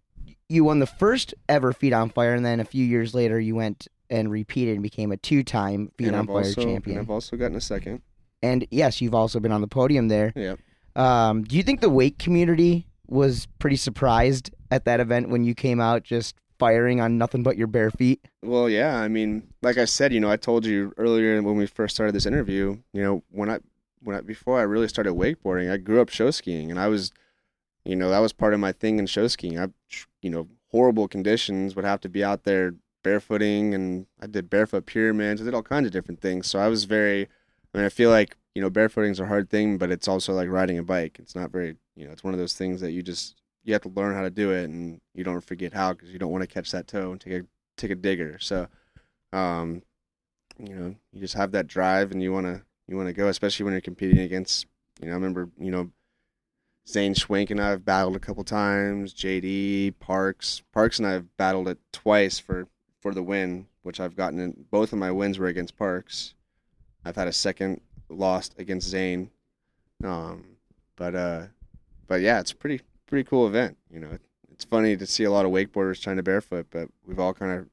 [0.52, 3.54] you won the first ever feet on fire, and then a few years later you
[3.54, 6.98] went and repeated and became a two-time feet and on I've fire also, champion.
[6.98, 8.02] And I've also gotten a second.
[8.42, 10.32] And yes, you've also been on the podium there.
[10.36, 10.58] Yep.
[10.94, 15.54] Um, do you think the wake community was pretty surprised at that event when you
[15.54, 18.24] came out just firing on nothing but your bare feet?
[18.42, 19.00] Well, yeah.
[19.00, 22.14] I mean, like I said, you know, I told you earlier when we first started
[22.14, 22.76] this interview.
[22.92, 23.60] You know, when I
[24.02, 27.10] when I before I really started wakeboarding, I grew up show skiing, and I was,
[27.84, 29.58] you know, that was part of my thing in show skiing.
[29.58, 29.68] I,
[30.22, 34.86] you know, horrible conditions would have to be out there barefooting, and I did barefoot
[34.86, 35.40] pyramids.
[35.40, 36.46] I did all kinds of different things.
[36.46, 37.28] So I was very.
[37.74, 40.48] I mean, I feel like you know, barefooting's a hard thing, but it's also like
[40.48, 41.18] riding a bike.
[41.18, 43.82] It's not very, you know, it's one of those things that you just you have
[43.82, 46.42] to learn how to do it, and you don't forget how because you don't want
[46.42, 47.46] to catch that toe and take a
[47.76, 48.38] take a digger.
[48.40, 48.68] So,
[49.32, 49.82] um,
[50.58, 53.28] you know, you just have that drive and you want to you want to go,
[53.28, 54.66] especially when you're competing against.
[55.00, 55.90] You know, I remember you know,
[56.86, 59.14] Zane Schwenk and I have battled a couple times.
[59.14, 62.66] JD Parks, Parks and I have battled it twice for
[63.00, 64.38] for the win, which I've gotten.
[64.38, 66.34] In, both of my wins were against Parks.
[67.04, 69.30] I've had a second lost against Zane.
[70.04, 70.56] Um,
[70.96, 71.42] but uh,
[72.06, 73.76] but yeah, it's pretty pretty cool event.
[73.90, 74.18] You know,
[74.50, 77.52] it's funny to see a lot of wakeboarders trying to barefoot, but we've all kind
[77.52, 77.68] of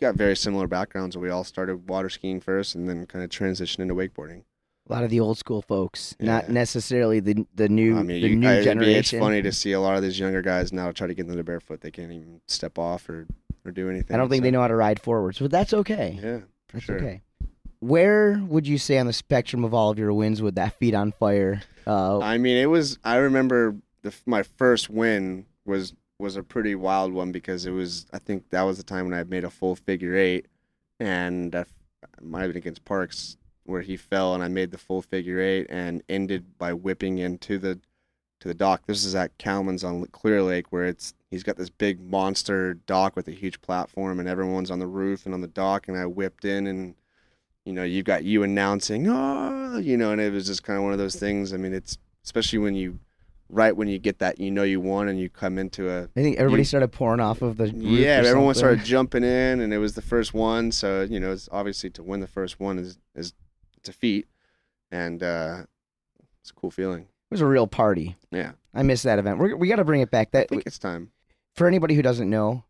[0.00, 1.16] got very similar backgrounds.
[1.16, 4.44] We all started water skiing first, and then kind of transitioned into wakeboarding.
[4.88, 8.28] A lot of the old school folks, not necessarily the the new I mean, the
[8.30, 9.18] you, new I- generation.
[9.18, 11.36] It's funny to see a lot of these younger guys now try to get them
[11.36, 11.80] to barefoot.
[11.82, 13.26] They can't even step off or,
[13.66, 14.14] or do anything.
[14.14, 16.18] I don't think so- they know how to ride forwards, but that's okay.
[16.22, 16.96] Yeah, for that's sure.
[16.96, 17.20] okay.
[17.80, 20.94] Where would you say on the spectrum of all of your wins would that feet
[20.94, 21.62] on fire?
[21.86, 22.98] Uh, I mean, it was.
[23.04, 28.06] I remember the my first win was was a pretty wild one because it was.
[28.12, 30.46] I think that was the time when I made a full figure eight,
[30.98, 31.64] and I
[32.22, 33.36] might have been against Parks
[33.68, 37.58] where he fell, and I made the full figure eight and ended by whipping into
[37.58, 37.78] the
[38.40, 38.82] to the dock.
[38.86, 43.16] This is at Cowman's on Clear Lake where it's he's got this big monster dock
[43.16, 46.06] with a huge platform, and everyone's on the roof and on the dock, and I
[46.06, 46.94] whipped in and
[47.64, 50.84] you know, you've got you announcing, oh, you know, and it was just kind of
[50.84, 51.52] one of those things.
[51.52, 52.98] I mean, it's especially when you,
[53.50, 56.22] right when you get that, you know, you won, and you come into a, I
[56.22, 58.78] think everybody you- started pouring off of the roof yeah, everyone something.
[58.78, 60.72] started jumping in, and it was the first one.
[60.72, 63.34] So you know, it's obviously to win the first one is is
[63.78, 64.26] it's a feat,
[64.90, 65.62] and uh,
[66.40, 67.02] it's a cool feeling.
[67.02, 68.16] It was a real party.
[68.30, 69.38] Yeah, I miss that event.
[69.38, 70.28] We're, we got to bring it back.
[70.32, 71.10] I That think it's time.
[71.54, 72.64] for anybody who doesn't know,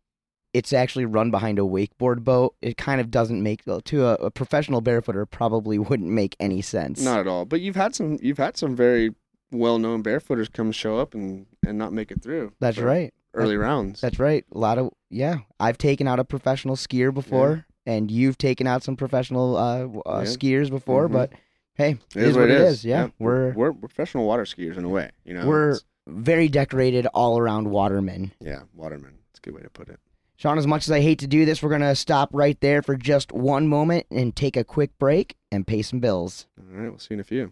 [0.53, 2.55] it's actually run behind a wakeboard boat.
[2.61, 7.01] It kind of doesn't make to a, a professional barefooter probably wouldn't make any sense.
[7.01, 7.45] Not at all.
[7.45, 9.13] But you've had some you've had some very
[9.51, 12.53] well known barefooters come show up and and not make it through.
[12.59, 13.13] That's right.
[13.33, 14.01] Early rounds.
[14.01, 14.43] That's right.
[14.53, 15.37] A lot of yeah.
[15.59, 20.19] I've taken out a professional skier before, and you've taken out some professional uh, uh,
[20.19, 20.25] Yeah.
[20.25, 21.07] what before.
[21.09, 21.13] Mhm.
[21.13, 21.33] But
[21.75, 22.85] hey, it is, what it is.
[22.85, 25.11] Yeah, we're we're professional water skiers in a way.
[25.25, 28.31] You know, we're It's- very decorated all around watermen.
[28.39, 29.13] yeah, watermen.
[29.31, 29.99] It's a good way to put it.
[30.37, 32.95] Shawn, as much as I hate to do this, we're gonna stop right there for
[32.95, 36.47] just one moment and take a quick break and pay some bills.
[36.57, 37.51] All right, we'll see you in a few.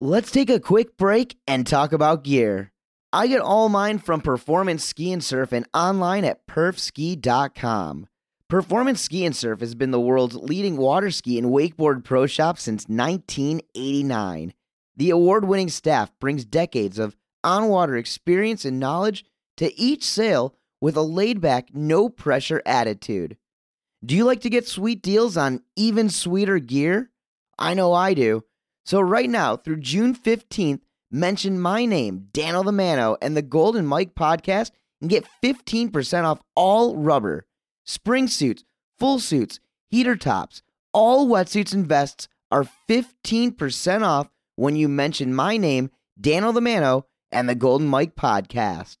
[0.00, 2.72] Let's take a quick break and talk about gear.
[3.12, 8.08] I get all mine from Performance Ski and Surf and online at perfski.com.
[8.52, 12.58] Performance Ski and Surf has been the world's leading water ski and wakeboard pro shop
[12.58, 14.52] since 1989.
[14.94, 19.24] The award winning staff brings decades of on water experience and knowledge
[19.56, 23.38] to each sail with a laid back, no pressure attitude.
[24.04, 27.10] Do you like to get sweet deals on even sweeter gear?
[27.58, 28.44] I know I do.
[28.84, 33.88] So, right now, through June 15th, mention my name, Daniel the Mano, and the Golden
[33.88, 37.46] Mic podcast and get 15% off all rubber,
[37.84, 38.64] spring suits,
[38.98, 40.62] full suits, heater tops,
[40.92, 47.06] all wetsuits and vests are 15% off when you mention my name, Daniel the Mano,
[47.30, 48.98] and the Golden Mic podcast.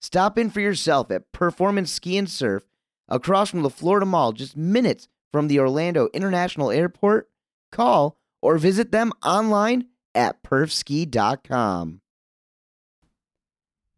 [0.00, 2.64] Stop in for yourself at Performance Ski and Surf
[3.08, 7.30] across from the Florida Mall, just minutes from the Orlando International Airport.
[7.70, 12.00] Call or visit them online at perfski.com.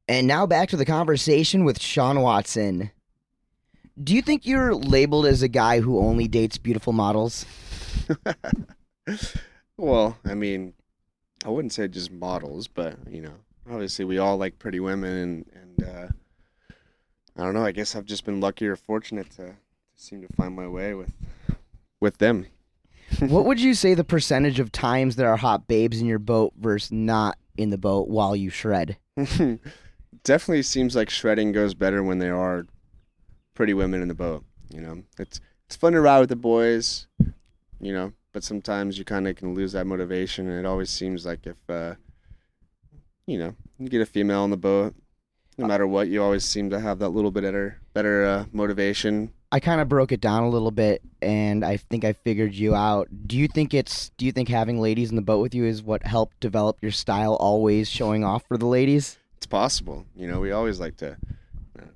[0.08, 2.92] And now back to the conversation with Shawn Watson.
[4.02, 7.46] Do you think you're labeled as a guy who only dates beautiful models?
[9.78, 10.74] well, I mean,
[11.44, 13.34] I wouldn't say just models, but you know,
[13.70, 16.08] obviously we all like pretty women, and and uh,
[17.36, 17.64] I don't know.
[17.64, 19.54] I guess I've just been lucky or fortunate to, to
[19.94, 21.12] seem to find my way with
[22.00, 22.46] with them.
[23.20, 26.52] what would you say the percentage of times there are hot babes in your boat
[26.58, 28.98] versus not in the boat while you shred?
[30.24, 32.66] Definitely seems like shredding goes better when there are
[33.56, 34.44] pretty women in the boat.
[34.68, 37.08] You know, it's it's fun to ride with the boys.
[37.80, 41.26] You know, but sometimes you kind of can lose that motivation, and it always seems
[41.26, 41.94] like if uh,
[43.26, 44.94] you know you get a female on the boat,
[45.58, 49.32] no matter what, you always seem to have that little bit better better uh, motivation.
[49.52, 52.74] I kind of broke it down a little bit, and I think I figured you
[52.74, 53.08] out.
[53.26, 54.10] Do you think it's?
[54.16, 56.90] Do you think having ladies in the boat with you is what helped develop your
[56.90, 57.34] style?
[57.34, 59.18] Always showing off for the ladies.
[59.36, 60.04] It's possible.
[60.16, 61.16] You know, we always like to.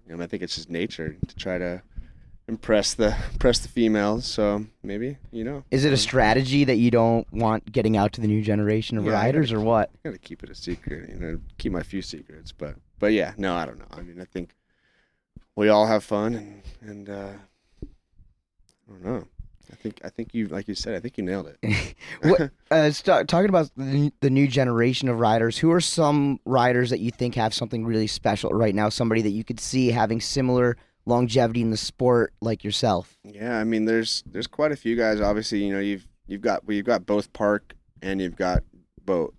[0.08, 1.82] You know, I think it's just nature to try to
[2.48, 4.26] impress the impress the females.
[4.26, 5.64] So maybe you know.
[5.70, 9.04] Is it a strategy that you don't want getting out to the new generation of
[9.06, 9.90] Yeah, riders, gotta or what?
[10.04, 12.52] I gotta keep it a secret, you know, keep my few secrets.
[12.52, 13.86] But but yeah, no, I don't know.
[13.92, 14.54] I mean, I think
[15.56, 17.32] we all have fun, and and uh,
[17.82, 19.28] I don't know.
[19.70, 21.96] I think I think you, like you said, I think you nailed it.
[22.22, 26.90] What, uh, st- talking about the, the new generation of riders, who are some riders
[26.90, 28.88] that you think have something really special right now?
[28.88, 33.16] Somebody that you could see having similar longevity in the sport like yourself.
[33.24, 35.20] Yeah, I mean, there's there's quite a few guys.
[35.20, 38.62] Obviously, you know, you've you've got well, you've got both Park and you've got
[39.04, 39.34] Boat.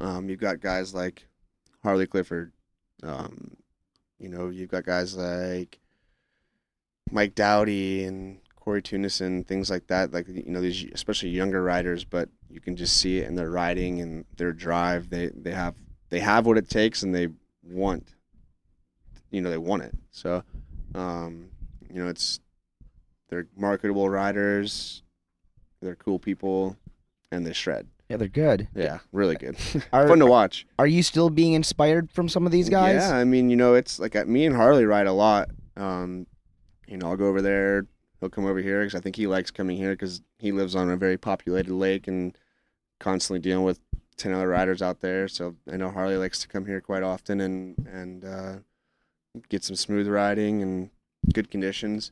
[0.00, 1.26] Um, you've got guys like
[1.82, 2.52] Harley Clifford.
[3.02, 3.56] Um,
[4.18, 5.78] you know, you've got guys like
[7.10, 8.38] Mike Dowdy and
[8.68, 10.12] Cory Teunissen, things like that.
[10.12, 13.48] Like you know, these especially younger riders, but you can just see it in their
[13.48, 15.08] riding and their drive.
[15.08, 15.74] They they have
[16.10, 17.28] they have what it takes and they
[17.62, 18.14] want.
[19.30, 19.94] You know, they want it.
[20.10, 20.42] So,
[20.94, 21.48] um,
[21.88, 22.40] you know, it's
[23.30, 25.02] they're marketable riders.
[25.80, 26.76] They're cool people,
[27.32, 27.86] and they shred.
[28.10, 28.68] Yeah, they're good.
[28.74, 29.56] Yeah, really good.
[29.94, 30.66] Are, Fun to watch.
[30.78, 32.96] are you still being inspired from some of these guys?
[32.96, 35.48] Yeah, I mean, you know, it's like uh, me and Harley ride a lot.
[35.74, 36.26] Um,
[36.86, 37.86] you know, I'll go over there.
[38.20, 40.90] He'll come over here because I think he likes coming here because he lives on
[40.90, 42.36] a very populated lake and
[42.98, 43.80] constantly dealing with
[44.16, 45.28] ten other riders out there.
[45.28, 48.54] So I know Harley likes to come here quite often and and uh,
[49.48, 50.90] get some smooth riding and
[51.32, 52.10] good conditions.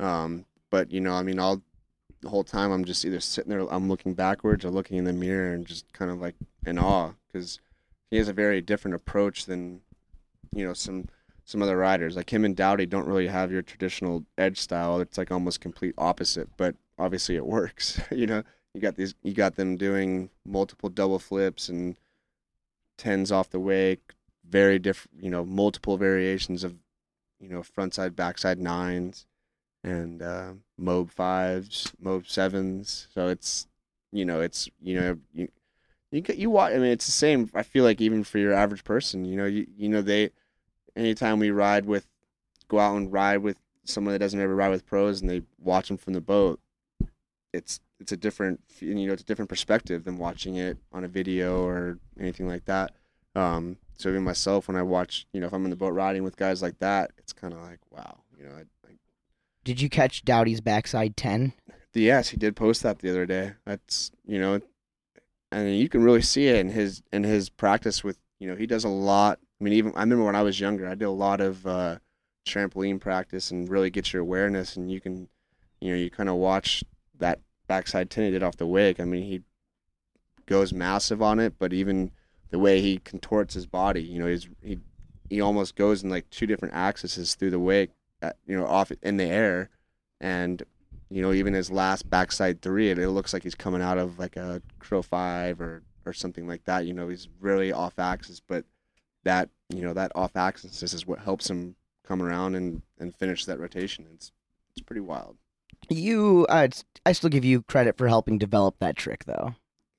[0.00, 1.62] Um, but you know, I mean, I'll
[2.20, 5.12] the whole time I'm just either sitting there, I'm looking backwards or looking in the
[5.12, 6.34] mirror and just kind of like
[6.66, 7.60] in awe because
[8.10, 9.82] he has a very different approach than
[10.52, 11.08] you know some
[11.44, 12.16] some other riders.
[12.16, 15.00] Like him and Dowdy don't really have your traditional edge style.
[15.00, 18.00] It's like almost complete opposite, but obviously it works.
[18.10, 18.42] you know,
[18.72, 21.96] you got these, you got them doing multiple double flips and
[22.96, 24.12] tens off the wake,
[24.48, 25.22] very different.
[25.22, 26.74] You know, multiple variations of
[27.40, 29.26] you know frontside, backside nines,
[29.82, 33.08] and uh, mob fives, mob sevens.
[33.14, 33.66] So it's
[34.12, 35.48] you know it's you know you
[36.10, 36.72] you you watch.
[36.72, 37.50] I mean, it's the same.
[37.54, 40.30] I feel like even for your average person, you know, you you know they
[40.96, 42.06] anytime we ride with
[42.68, 45.88] go out and ride with someone that doesn't ever ride with pros and they watch
[45.88, 46.60] them from the boat,
[47.52, 51.08] it's it's a different you know it's a different perspective than watching it on a
[51.08, 52.92] video or anything like that.
[53.34, 56.22] Um, so even myself, when I watch, you know, if I'm in the boat riding
[56.22, 58.92] with guys like that, it's kind of like wow, you know, I, I
[59.64, 61.52] Did you catch Dowdy's backside ten?
[61.92, 63.52] Yes, he did post that the other day.
[63.64, 64.60] That's you know,
[65.52, 68.66] and you can really see it in his in his practice with you know he
[68.66, 69.38] does a lot.
[69.64, 71.96] I mean, even I remember when I was younger, I did a lot of uh,
[72.46, 75.26] trampoline practice and really get your awareness, and you can,
[75.80, 76.84] you know, you kind of watch
[77.18, 79.00] that backside ten he did off the wake.
[79.00, 79.40] I mean, he
[80.44, 82.10] goes massive on it, but even
[82.50, 84.80] the way he contorts his body, you know, he's he
[85.30, 88.92] he almost goes in like two different axes through the wake, at, you know, off
[89.02, 89.70] in the air,
[90.20, 90.62] and
[91.08, 94.18] you know, even his last backside three, it, it looks like he's coming out of
[94.18, 96.84] like a crow five or or something like that.
[96.84, 98.66] You know, he's really off axis, but
[99.24, 103.44] that you know that off axis is what helps him come around and and finish
[103.46, 104.06] that rotation.
[104.14, 104.32] It's
[104.76, 105.36] it's pretty wild.
[105.90, 106.68] You, uh,
[107.04, 109.54] I still give you credit for helping develop that trick, though.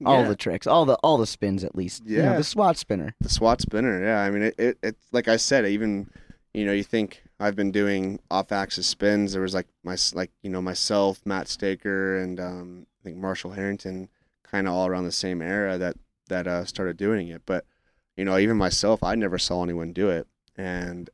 [0.05, 2.03] All the tricks, all the all the spins, at least.
[2.05, 2.37] You know, Yeah.
[2.37, 3.15] the swat spinner.
[3.21, 4.03] the SWAT spinner.
[4.03, 6.09] Yeah, I mean, it, it, it like I said, even
[6.53, 9.33] you know, you think I've been doing off-axis spins.
[9.33, 13.51] There was like my like you know myself, Matt Staker, and um, I think Marshall
[13.51, 14.09] Harrington,
[14.43, 15.95] kind of all around the same era that
[16.27, 17.43] that uh, started doing it.
[17.45, 17.65] But
[18.17, 21.09] you know, even myself, I never saw anyone do it, and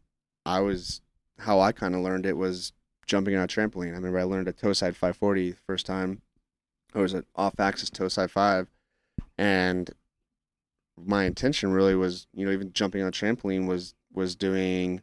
[0.46, 1.02] I was
[1.40, 2.74] how I kind of learned it was
[3.08, 3.92] jumping on a trampoline.
[3.92, 6.22] I remember I learned a toe side 540 the first time.
[6.94, 8.68] It was an off-axis toe side five,
[9.38, 9.90] and
[10.98, 15.02] my intention really was, you know, even jumping on a trampoline was was doing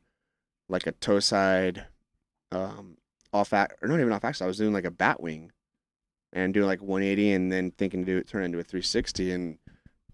[0.68, 1.86] like a toe side
[2.52, 2.98] um
[3.32, 4.42] off act or not even off axis.
[4.42, 5.52] I was doing like a bat wing
[6.32, 9.58] and doing like 180 and then thinking to do it turn into a 360 and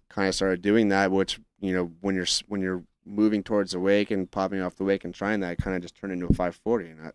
[0.08, 3.80] kind of started doing that which, you know, when you're when you're moving towards the
[3.80, 6.30] wake and popping off the wake and trying that, kind of just turned into a
[6.30, 7.14] 540, and that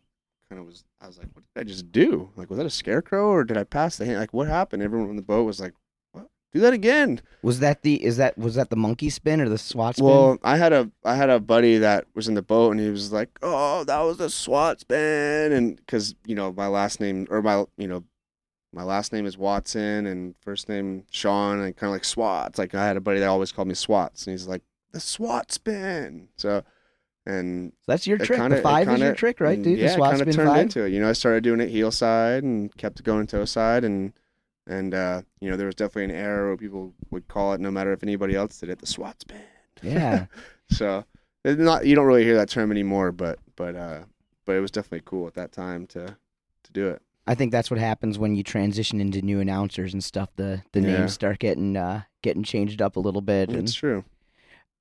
[0.49, 0.83] kind of was.
[1.01, 2.29] I was like, what did I just do?
[2.35, 4.19] Like, was that a scarecrow or did I pass the hand?
[4.19, 4.83] Like, what happened?
[4.83, 5.73] Everyone on the boat was like,
[6.11, 6.27] what?
[6.51, 7.21] Do that again.
[7.41, 10.07] Was that the is that was that the monkey spin or the swat spin?
[10.07, 12.89] Well, I had a I had a buddy that was in the boat, and he
[12.89, 17.27] was like, "Oh, that was a SWAT spin," and because you know my last name
[17.29, 18.03] or my you know
[18.73, 22.49] my last name is Watson and first name Shawn, and kind of like SWAT.
[22.49, 24.61] It's like I had a buddy that always called me SWATs, and he's like
[24.91, 26.29] the SWAT spin.
[26.37, 26.63] So,
[27.25, 28.39] and So that's your trick.
[28.39, 29.79] kinda- the five is your trick, right, dude?
[29.79, 30.61] Yeah, kind of turned five.
[30.61, 30.89] into it.
[30.93, 34.13] You know, I started doing it heel side and kept going toe side, and
[34.67, 37.71] and uh, you know there was definitely an era where people would call it, no
[37.71, 39.41] matter if anybody else did it, the SWAT spin.
[39.81, 40.25] Yeah.
[40.71, 41.03] So
[41.43, 44.01] it's not you don't really hear that term anymore, but but uh,
[44.45, 46.15] but it was definitely cool at that time to
[46.63, 47.01] to do it.
[47.27, 50.29] I think that's what happens when you transition into new announcers and stuff.
[50.35, 50.99] The the Yeah.
[50.99, 53.49] names start getting uh getting changed up a little bit.
[53.49, 54.03] And It's true.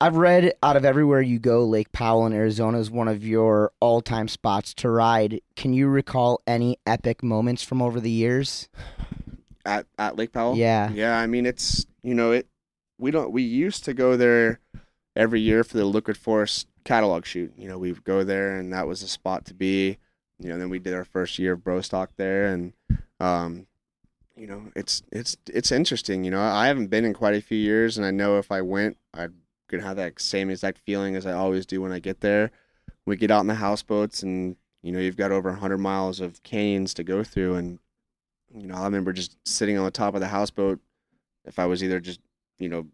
[0.00, 3.72] I've read out of everywhere you go, Lake Powell in Arizona is one of your
[3.80, 5.40] all time spots to ride.
[5.56, 8.68] Can you recall any epic moments from over the years?
[9.66, 10.56] At at Lake Powell.
[10.56, 10.90] Yeah.
[10.90, 12.46] Yeah, I mean it's you know it
[12.98, 14.60] we don't we used to go there
[15.14, 17.52] every year for the Liquid Force catalog shoot.
[17.56, 19.98] You know, we would go there and that was a spot to be.
[20.38, 22.72] You know, then we did our first year of bro stock there and
[23.20, 23.66] um
[24.36, 26.40] you know, it's it's it's interesting, you know.
[26.40, 29.32] I haven't been in quite a few years and I know if I went I'd
[29.68, 32.50] could have that same exact feeling as I always do when I get there.
[33.04, 36.42] We get out in the houseboats and you know, you've got over 100 miles of
[36.42, 37.78] canyons to go through and
[38.54, 40.80] you know, I remember just sitting on the top of the houseboat
[41.44, 42.20] if I was either just,
[42.58, 42.86] you know,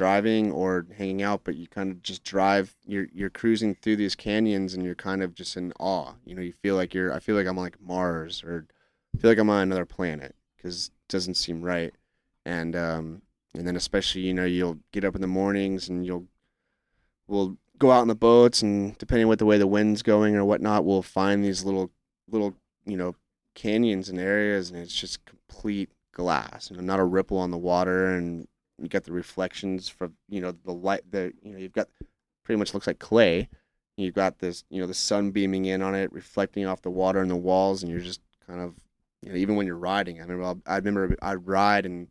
[0.00, 4.14] driving or hanging out, but you kind of just drive, you're you're cruising through these
[4.14, 6.14] canyons and you're kind of just in awe.
[6.24, 8.66] You know, you feel like you're I feel like I'm like Mars or
[9.14, 11.92] I feel like I'm on another planet cuz it doesn't seem right.
[12.46, 13.20] And um
[13.52, 16.26] and then especially, you know, you'll get up in the mornings and you'll
[17.26, 20.46] we'll go out in the boats and depending what the way the wind's going or
[20.46, 21.90] whatnot, we'll find these little
[22.26, 22.54] little,
[22.86, 23.16] you know,
[23.54, 27.58] canyons and areas and it's just complete glass you know not a ripple on the
[27.58, 28.48] water and
[28.80, 31.88] you got the reflections from you know the light the you know you've got
[32.44, 33.48] pretty much looks like clay.
[33.96, 37.20] You've got this you know the sun beaming in on it reflecting off the water
[37.20, 38.74] and the walls and you're just kind of
[39.22, 42.08] you know even when you're riding i remember I'll- i remember i'd ride and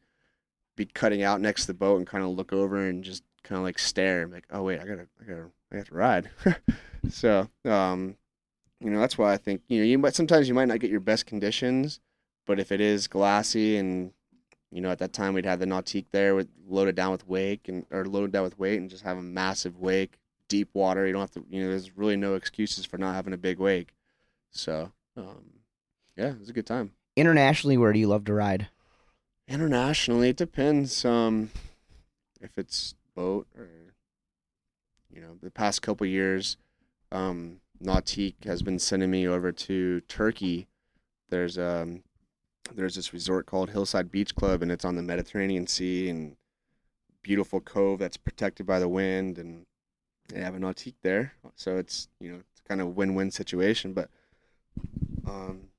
[0.77, 3.57] be cutting out next to the boat and kind of look over and just kind
[3.57, 6.29] of like stare and like oh wait i gotta i gotta i have to ride.
[7.09, 8.17] So um
[8.79, 10.91] you know that's why I think you know you might sometimes you might not get
[10.91, 11.99] your best conditions,
[12.45, 14.11] but if it is glassy and
[14.71, 17.67] you know at that time we'd have the Nautique there with loaded down with wake
[17.67, 21.05] and or loaded down with weight and just have a massive wake, deep water.
[21.05, 23.59] You don't have to you know there's really no excuses for not having a big
[23.59, 23.95] wake.
[24.51, 25.43] So um,
[26.15, 26.91] yeah, it was a good time.
[27.15, 28.67] Internationally, where do you love to ride?
[29.47, 31.03] Internationally, it depends.
[31.03, 31.49] Um,
[32.39, 33.67] if it's boat or
[35.11, 36.57] you know the past couple years,
[37.11, 40.67] um, Nautique has been sending me over to Turkey.
[41.29, 42.03] There's um
[42.75, 46.35] there's this resort called Hillside Beach Club and it's on the Mediterranean Sea and
[47.21, 49.65] beautiful cove that's protected by the wind and
[50.29, 51.33] they have an Nautique there.
[51.55, 53.93] So it's you know it's kind of a win-win situation.
[53.93, 54.09] But
[55.27, 55.69] um,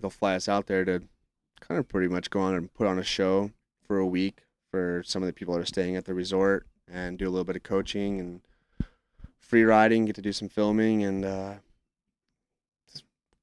[0.00, 1.02] they'll fly us out there to
[1.60, 3.50] kind of pretty much go on and put on a show
[3.86, 7.18] for a week for some of the people that are staying at the resort and
[7.18, 8.40] do a little bit of coaching and
[9.38, 11.54] free riding, get to do some filming and uh,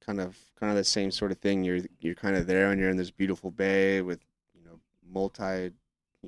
[0.04, 1.64] kind of kind of the same sort of thing.
[1.64, 4.20] You're you're kind of there and you're in this beautiful bay with
[4.54, 4.78] you know
[5.10, 5.72] multi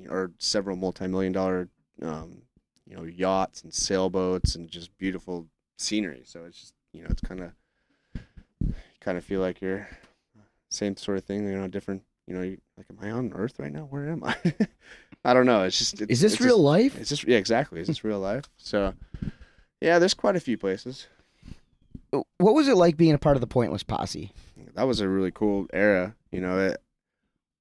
[0.09, 1.69] or several multi-million dollar
[2.01, 2.41] um,
[2.87, 6.23] you know yachts and sailboats and just beautiful scenery.
[6.25, 7.51] So it's just you know it's kind of
[8.65, 9.87] you kind of feel like you're
[10.69, 11.47] same sort of thing.
[11.47, 12.03] You know, different.
[12.25, 13.81] You know, like am I on Earth right now?
[13.81, 14.35] Where am I?
[15.25, 15.63] I don't know.
[15.63, 16.97] It's just it's, Is this real just- life?
[16.97, 17.81] it's just yeah, exactly.
[17.81, 18.45] Is this real life?
[18.55, 18.93] So,
[19.81, 21.07] yeah, there's quite a few places.
[22.37, 24.31] What was it like being a part of the Pointless Posse?
[24.75, 26.15] That was a really cool era.
[26.31, 26.81] You know, it.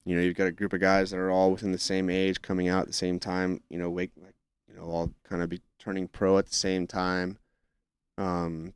[0.04, 2.42] You know, you've got a group of guys that are all within the same age,
[2.42, 3.60] coming out at the same time.
[3.70, 4.34] You know, wake like
[4.68, 7.38] you know, all kind of be turning pro at the same time,
[8.18, 8.74] um,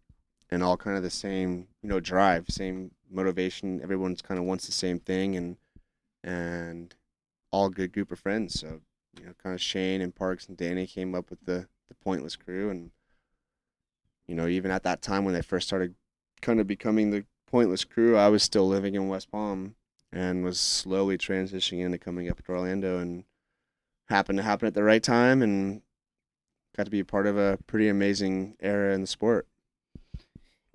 [0.51, 3.83] and all kind of the same you know drive, same motivation.
[3.83, 5.57] Everyone's kind of wants the same thing, and
[6.23, 6.95] and
[7.51, 8.61] all good group of friends.
[8.61, 8.81] So
[9.19, 12.37] you know, kind of Shane and Parks and Danny came up with the the Pointless
[12.37, 12.91] crew, and
[14.27, 15.95] you know, even at that time when they first started
[16.43, 19.77] kind of becoming the Pointless crew, I was still living in West Palm
[20.13, 23.25] and was slowly transitioning into coming up to Orlando, and
[24.09, 25.83] happened to happen at the right time, and
[26.77, 29.47] got to be a part of a pretty amazing era in the sport.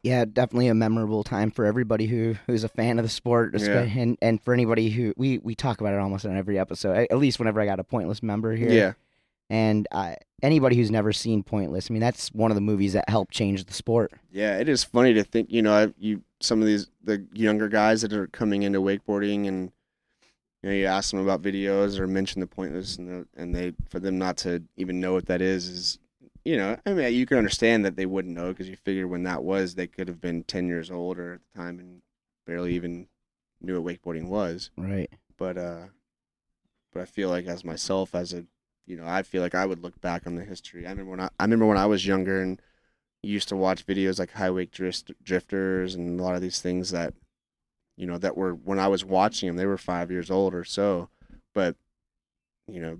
[0.04, 3.82] Yeah, definitely a memorable time for everybody who who's a fan of the sport, Yeah.
[3.82, 7.08] and and for anybody who we we talk about it almost on every episode.
[7.12, 8.72] At least whenever I got a Pointless member here.
[8.72, 8.94] Yeah,
[9.52, 13.10] And uh, anybody who's never seen Pointless, I mean, that's one of the movies that
[13.10, 14.14] helped change the sport.
[14.32, 15.52] Yeah, it is funny to think.
[15.52, 19.74] You know, you some of these the younger guys that are coming into wakeboarding, and
[20.64, 24.00] you know, you ask them about videos or mention the pointless, and and they for
[24.00, 26.00] them not to even know what that is is,
[26.46, 29.24] you know, I mean, you can understand that they wouldn't know because you figure when
[29.24, 32.02] that was, they could have been ten years older at the time and
[32.48, 33.08] barely even
[33.60, 34.72] knew what wakeboarding was.
[34.78, 35.12] Right.
[35.36, 35.88] But uh,
[36.94, 38.46] but I feel like as myself, as a
[38.86, 40.86] you know, I feel like I would look back on the history.
[40.86, 42.62] I remember when I, I remember when I was younger and
[43.24, 46.92] used to watch videos like high wake drift, drifters and a lot of these things
[46.92, 47.14] that
[47.96, 50.64] you know that were when I was watching them they were five years old or
[50.64, 51.10] so
[51.54, 51.76] but
[52.68, 52.98] you know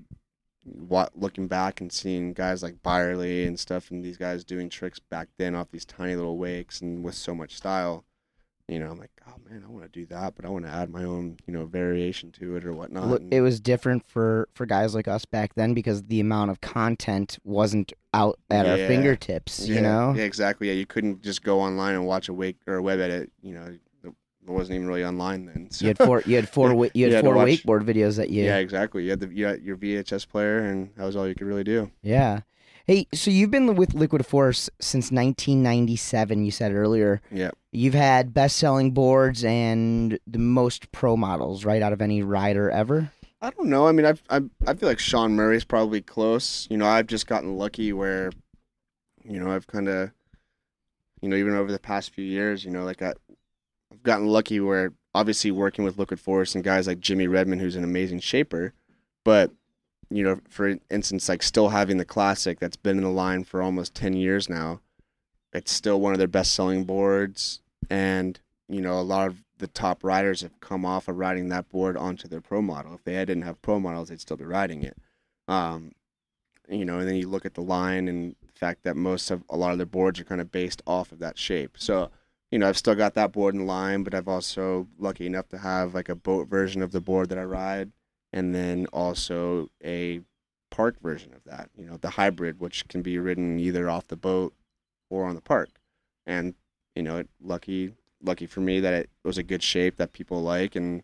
[0.64, 5.00] what looking back and seeing guys like Byerly and stuff and these guys doing tricks
[5.00, 8.06] back then off these tiny little wakes and with so much style
[8.72, 10.72] you know I'm like oh man I want to do that but I want to
[10.72, 14.48] add my own you know variation to it or whatnot Look, it was different for
[14.54, 18.78] for guys like us back then because the amount of content wasn't out at our
[18.78, 18.88] Yeah.
[18.88, 19.68] fingertips.
[19.68, 20.14] You know.
[20.16, 23.00] yeah exactly yeah you couldn't just go online and watch a wake or a web
[23.00, 25.86] edit you know it wasn't even really online then so.
[25.86, 26.24] You had four.
[26.26, 26.70] You had four.
[26.74, 28.44] Yeah, You you had had to four wakeboard videos that you.
[28.44, 29.04] Yeah, exactly.
[29.04, 31.64] You had the you had your VHS player, and that was all you could really
[31.64, 31.92] do.
[32.02, 32.40] Yeah.
[32.88, 36.44] Hey, so you've been with Liquid Force since 1997.
[36.44, 37.22] You said earlier.
[37.32, 37.52] Yeah.
[37.72, 43.12] You've had best-selling boards and the most pro models, right, out of any rider ever.
[43.42, 43.88] I don't know.
[43.88, 46.68] I mean, I've, I I feel like Shaun Murray's probably close.
[46.70, 48.32] You know, I've just gotten lucky where,
[49.24, 50.12] you know, I've kind of,
[51.22, 53.14] you know, even over the past few years, you know, like I,
[53.92, 57.76] I've gotten lucky where obviously working with Liquid Force and guys like Jimmy Redmond, who's
[57.76, 58.74] an amazing shaper,
[59.24, 59.52] but
[60.10, 63.62] you know, for instance, like still having the classic that's been in the line for
[63.62, 64.82] almost ten years now,
[65.54, 68.40] it's still one of their best selling boards, and
[68.70, 71.98] you know, a lot of the top riders have come off of riding that board
[71.98, 72.96] onto their pro model.
[72.96, 74.98] If they didn't have pro models, they'd still be riding it.
[75.48, 75.92] Um,
[76.70, 79.44] you know, and then you look at the line and the fact that most of
[79.50, 81.76] a lot of their boards are kind of based off of that shape.
[81.78, 82.10] So,
[82.50, 85.58] you know, I've still got that board in line, but I've also lucky enough to
[85.58, 87.92] have like a boat version of the board that I ride,
[88.32, 90.22] and then also a
[90.70, 91.70] park version of that.
[91.76, 94.54] You know, the hybrid, which can be ridden either off the boat
[95.12, 95.70] or on the park.
[96.26, 96.56] And
[96.96, 97.94] you know, it lucky
[98.24, 101.04] lucky for me that it was a good shape that people like, and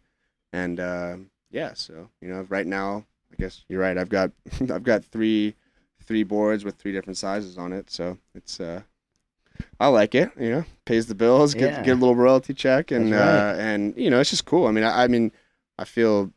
[0.54, 1.18] and uh,
[1.52, 3.98] yeah, so you know, right now, I guess you're right.
[3.98, 4.32] I've got
[4.62, 5.56] I've got three
[6.04, 8.82] three boards with three different sizes on it, so it's uh.
[9.80, 11.82] I like it, you know, pays the bills, get Yeah.
[11.84, 14.68] get a little royalty check, and That's uh, and you know, it's just cool.
[14.68, 15.32] I mean, I, I mean,
[15.80, 16.32] I feel,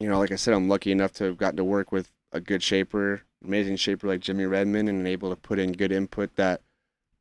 [0.00, 2.40] you know, like I said, I'm lucky enough to have gotten to work with a
[2.40, 6.60] good shaper, amazing shaper like Jimmy Redmond, and able to put in good input that,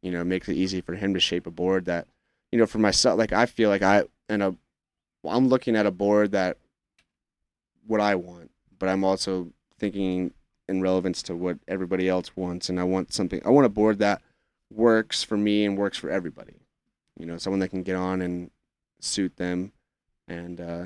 [0.05, 2.07] you know, makes it easy for him to shape a board that,
[2.51, 4.43] you know, for myself, like I feel like I and
[5.27, 6.57] I'm looking at a board that,
[7.87, 10.31] what I want, but I'm also thinking
[10.67, 13.41] in relevance to what everybody else wants, and I want something.
[13.43, 14.21] I want a board that
[14.71, 16.53] works for me and works for everybody.
[17.19, 18.51] You know, someone that can get on and
[18.99, 19.71] suit them,
[20.27, 20.85] and uh,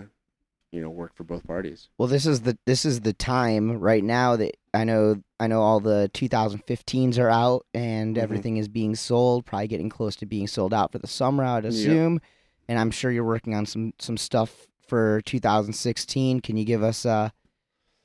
[0.71, 1.89] you know, work for both parties.
[1.97, 5.61] Well, this is the this is the time right now that I know I know
[5.61, 8.21] all the 2015s are out and Mhm.
[8.21, 11.63] everything is being sold, probably getting close to being sold out for the summer, I'd
[11.65, 11.73] Yep.
[11.73, 12.21] assume.
[12.67, 16.39] And I'm sure you're working on some some stuff for 2016.
[16.39, 17.29] Can you give us uh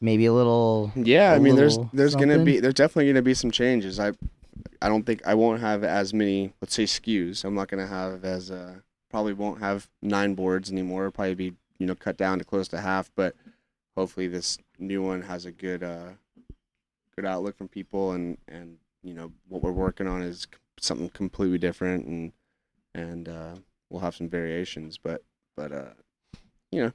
[0.01, 3.35] maybe a little Yeah, a I mean, there's there's gonna be there's definitely gonna be
[3.35, 4.01] some changes.
[4.01, 4.13] I
[4.81, 7.45] I don't think I won't have as many let's say SKUs.
[7.45, 8.77] I'm not gonna have as uh
[9.11, 11.11] probably won't have nine boards anymore.
[11.11, 13.11] Probably be you know cut down to close to half.
[13.15, 13.35] But
[13.97, 16.11] hopefully this new one has a good uh
[17.17, 20.47] good outlook from people and and you know what we're working on is
[20.79, 22.33] something completely different and
[22.95, 23.55] and uh,
[23.91, 24.99] we'll have some variations.
[24.99, 25.23] But
[25.57, 25.95] but uh
[26.71, 26.93] you know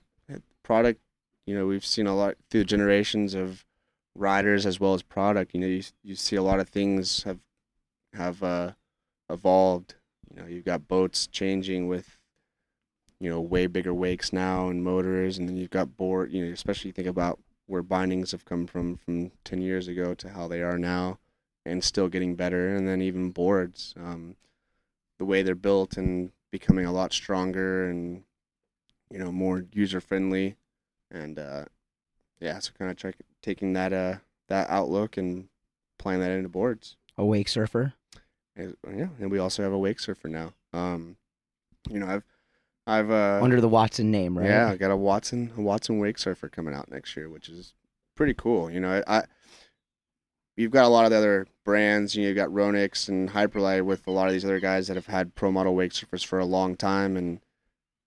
[0.64, 1.02] product
[1.48, 3.66] you know we've seen a lot through generations of
[4.20, 5.54] riders as well as product.
[5.54, 7.40] You know, you you see a lot of things have
[8.14, 8.72] have uh,
[9.30, 9.96] evolved.
[10.30, 12.19] You know, you've got boats changing with
[13.20, 16.32] you know way bigger wakes now and motors, and then you've got board.
[16.32, 20.30] You know, especially think about where bindings have come from from ten years ago to
[20.30, 21.20] how they are now,
[21.66, 22.76] and still getting better.
[22.76, 24.36] And then even boards, um,
[25.18, 28.24] the way they're built and becoming a lot stronger and
[29.12, 30.56] you know more user friendly,
[31.12, 31.66] and uh,
[32.40, 34.16] yeah, so kind of try, taking that uh
[34.48, 35.48] that outlook and
[35.98, 36.96] playing that into boards.
[37.18, 37.94] a wake surfer?
[38.56, 40.54] And, yeah, and we also have a wake surfer now.
[40.74, 41.18] Um,
[41.90, 42.24] you know, I've
[42.90, 44.48] I've uh Under the Watson name, right?
[44.48, 47.74] yeah, I got a Watson a Watson wake surfer coming out next year, which is
[48.16, 48.70] pretty cool.
[48.70, 49.24] You know, I, I
[50.58, 52.16] you've got a lot of the other brands.
[52.16, 54.96] You know, you've got Ronix and Hyperlight with a lot of these other guys that
[54.96, 57.40] have had pro model wake surfers for a long time, and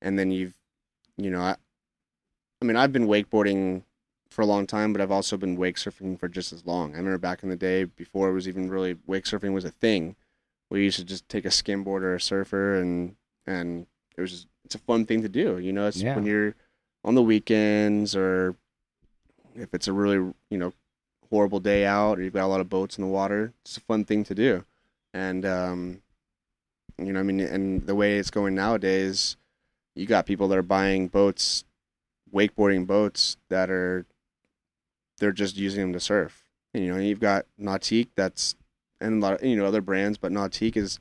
[0.00, 0.54] and then you've
[1.16, 1.56] you know, I,
[2.60, 3.82] I mean, I've been wakeboarding
[4.30, 6.94] for a long time, but I've also been wake surfing for just as long.
[6.94, 9.70] I remember back in the day before it was even really wake surfing was a
[9.70, 10.16] thing.
[10.70, 13.86] We used to just take a skimboard or a surfer and and
[14.16, 15.58] it was just it's a fun thing to do.
[15.58, 16.14] You know, it's Yeah.
[16.14, 16.54] when you're
[17.04, 18.54] on the weekends or
[19.54, 20.72] if it's a really you know
[21.30, 23.80] horrible day out or you've got a lot of boats in the water, it's a
[23.80, 24.64] fun thing to do.
[25.14, 26.02] And um,
[26.98, 29.36] you know, I mean, and the way it's going nowadays,
[29.94, 31.64] you got people that are buying boats,
[32.32, 34.06] wakeboarding boats that are
[35.18, 36.44] they're just using them to surf.
[36.74, 38.54] And, you know, you've got Nautique that's
[39.00, 40.98] and a lot of you know other brands, but Nautique is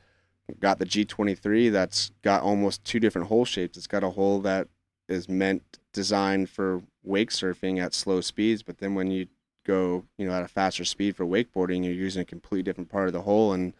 [0.60, 3.78] got the G23 that's got almost two different hole shapes.
[3.78, 4.68] It's got a hole that
[5.08, 9.28] is meant designed for wake surfing at slow speeds, but then when you
[9.66, 13.08] go, you know, at a faster speed for wakeboarding, you're using a completely different part
[13.08, 13.74] of the hole and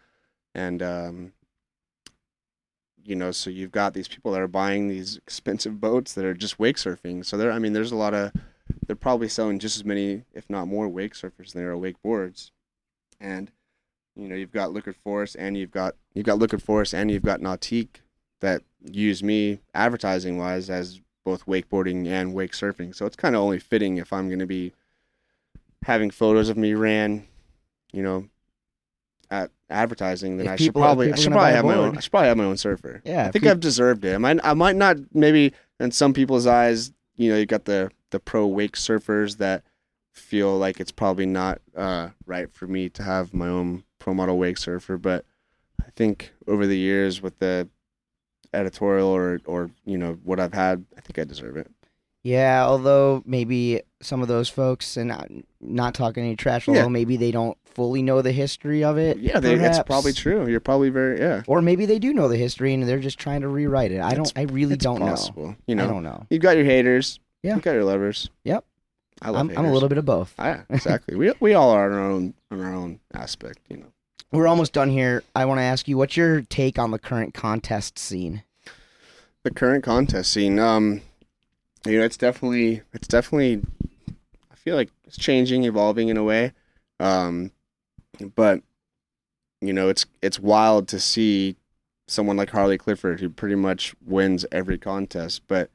[0.54, 1.32] and um
[3.04, 6.34] you know, so you've got these people that are buying these expensive boats that are
[6.34, 7.24] just wake surfing.
[7.24, 8.32] So there I mean there's a lot of
[8.86, 12.50] they're probably selling just as many, if not more, wake surfers than there are wakeboards.
[13.20, 13.50] And
[14.16, 17.22] you know, you've got Liquid Force and you've got you've got Liquid Force and you've
[17.22, 18.00] got Nautique
[18.40, 22.94] that use me advertising wise as both wakeboarding and wake surfing.
[22.94, 24.72] So it's kind of only fitting if I'm going to be
[25.84, 27.26] having photos of me ran,
[27.92, 28.28] you know,
[29.30, 31.96] at advertising, then If I should probably I should probably have my own.
[31.96, 33.00] I should probably have my own surfer.
[33.04, 34.14] Yeah, I think I've deserved it.
[34.14, 37.90] I might I might not maybe in some people's eyes, you know, you've got the
[38.10, 39.64] the pro wake surfers that
[40.12, 44.36] feel like it's probably not uh, right for me to have my own pro model
[44.36, 45.24] wake surfer, but
[45.80, 47.68] I think over the years with the
[48.52, 51.70] editorial or or you know what I've had, I think I deserve it.
[52.24, 55.28] Yeah, although maybe some of those folks, and not,
[55.60, 56.88] not talking any trash, although Yeah.
[56.88, 59.18] maybe they don't fully know the history of it.
[59.18, 60.46] Yeah, they, that's probably true.
[60.48, 61.42] You're probably very yeah.
[61.48, 64.00] Or maybe they do know the history and they're just trying to rewrite it.
[64.00, 64.28] I don't.
[64.28, 65.56] It's- I really don't possible.
[65.66, 65.84] You know.
[65.84, 66.26] know, I don't know.
[66.30, 67.18] you've got your haters.
[67.42, 67.54] Yeah.
[67.54, 68.30] You've got your lovers.
[68.44, 68.64] Yep.
[69.20, 69.58] I love I'm.
[69.58, 70.34] I'm a little bit of both.
[70.38, 71.16] Ah, yeah, exactly.
[71.16, 73.58] we we all are on our own on our own aspect.
[73.68, 73.92] You know.
[74.32, 75.22] We're almost done here.
[75.36, 78.44] I want to ask you, what's your take on the current contest scene?
[79.42, 81.00] the current contest scene um
[81.84, 83.62] you know it's definitely it's definitely
[84.50, 86.52] i feel like it's changing evolving in a way
[87.00, 87.50] um
[88.34, 88.62] but
[89.60, 91.56] you know it's it's wild to see
[92.06, 95.70] someone like harley clifford who pretty much wins every contest but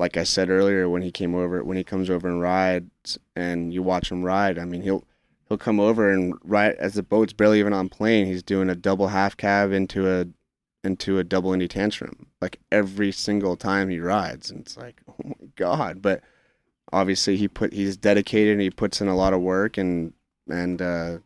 [0.00, 3.72] like i said earlier when he came over when he comes over and rides and
[3.72, 5.04] you watch him ride i mean he'll
[5.48, 8.74] he'll come over and ride as the boat's barely even on plane he's doing a
[8.74, 10.26] double half cab into a
[10.82, 15.14] into a double Indy tantrum like every single time he rides, and it's like, oh
[15.24, 16.00] my god!
[16.00, 16.22] But
[16.92, 20.12] obviously, he put he's dedicated and he puts in a lot of work, and
[20.48, 21.18] and uh,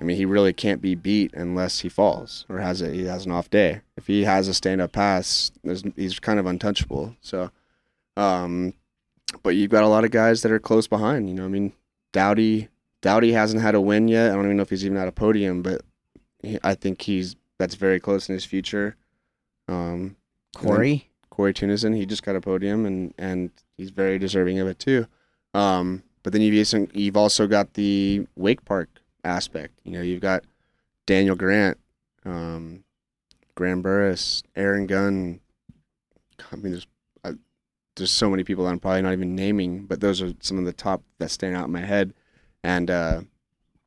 [0.00, 3.26] I mean, he really can't be beat unless he falls or has a he has
[3.26, 3.80] an off day.
[3.96, 5.50] If he has a stand up pass,
[5.96, 7.16] he's kind of untouchable.
[7.20, 7.50] So,
[8.16, 8.74] um,
[9.42, 11.28] but you've got a lot of guys that are close behind.
[11.28, 11.72] You know, I mean,
[12.12, 12.68] Dowdy
[13.02, 14.30] Dowdy hasn't had a win yet.
[14.30, 15.82] I don't even know if he's even had a podium, but
[16.42, 18.96] he, I think he's that's very close in his future.
[19.68, 20.16] Um,
[20.56, 21.10] Corey?
[21.30, 25.06] Cory Teunissen, he just got a podium and and he's very deserving of it too.
[25.54, 28.88] Um, but then you've also, you've also got the Wake Park
[29.24, 29.74] aspect.
[29.84, 30.44] You know, you've got
[31.06, 31.78] Daniel Grant,
[32.24, 32.84] um,
[33.54, 35.40] Graham Burris, Aaron Gunn.
[36.52, 36.86] I mean, there's
[38.00, 40.64] there's so many people that I'm probably not even naming, but those are some of
[40.64, 42.12] the top that stand out in my head.
[42.64, 43.20] And uh,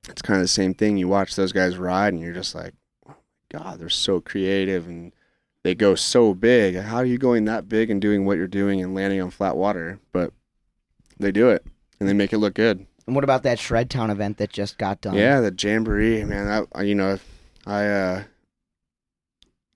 [0.07, 0.97] it's kind of the same thing.
[0.97, 2.73] You watch those guys ride, and you're just like,
[3.07, 3.15] oh
[3.49, 5.13] God, they're so creative and
[5.63, 6.75] they go so big.
[6.75, 9.55] How are you going that big and doing what you're doing and landing on flat
[9.55, 9.99] water?
[10.11, 10.31] But
[11.19, 11.65] they do it
[11.99, 12.85] and they make it look good.
[13.05, 15.15] And what about that Shred Town event that just got done?
[15.15, 16.47] Yeah, the jamboree, man.
[16.47, 17.19] That you know,
[17.65, 18.23] I uh,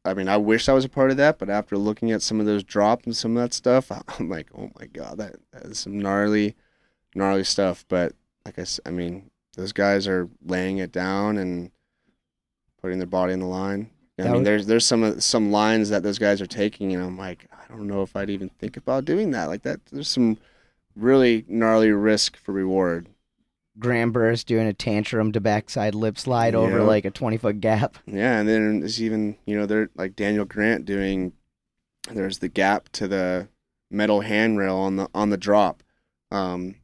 [0.07, 2.39] I mean, I wish I was a part of that, but after looking at some
[2.39, 5.63] of those drops and some of that stuff, I'm like, oh my god, that, that
[5.65, 6.55] is some gnarly,
[7.15, 7.85] gnarly stuff.
[7.87, 8.13] But
[8.45, 11.71] like I, I mean, those guys are laying it down and
[12.81, 13.89] putting their body in the line.
[14.19, 17.03] I That mean, was- there's there's some some lines that those guys are taking, and
[17.03, 19.45] I'm like, I don't know if I'd even think about doing that.
[19.45, 20.37] Like that, there's some
[20.95, 23.09] really gnarly risk for reward.
[23.79, 27.97] Graham Burris doing a tantrum to backside lip slide over like a 20 foot gap.
[28.05, 31.33] Yeah, and then there's even you know they're like Daniel Grant doing.
[32.11, 33.49] There's the gap to the
[33.91, 35.83] metal handrail on the on the drop,
[36.31, 36.75] um,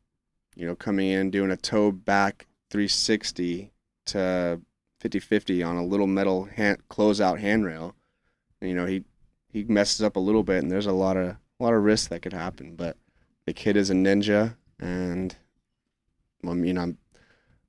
[0.56, 3.72] you know, coming in doing a toe back 360
[4.06, 4.61] to
[5.02, 7.95] 50-50 on a little metal hand closeout handrail.
[8.61, 9.03] And, you know he
[9.49, 11.30] he messes up a little bit, and there's a lot of
[11.60, 12.76] a lot of risk that could happen.
[12.76, 12.98] But
[13.45, 15.36] the kid is a ninja, and
[16.48, 16.98] I mean I'm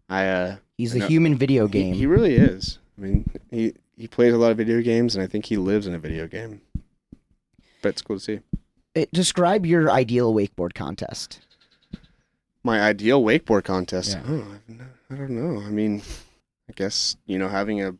[0.08, 1.94] I uh He's the No, human video he- game.
[1.94, 2.78] He, really is.
[2.98, 5.86] I mean, he he plays a lot of video games, and I think he lives
[5.86, 6.60] in a video game.
[7.80, 8.40] But it's cool to see.
[8.96, 11.40] Uh, describe your ideal wakeboard contest.
[12.64, 14.18] my ideal wakeboard contest.
[14.18, 14.22] Yeah.
[14.28, 14.46] Oh,
[15.10, 15.60] I don't know.
[15.64, 16.02] I mean,
[16.68, 17.94] I guess you know having a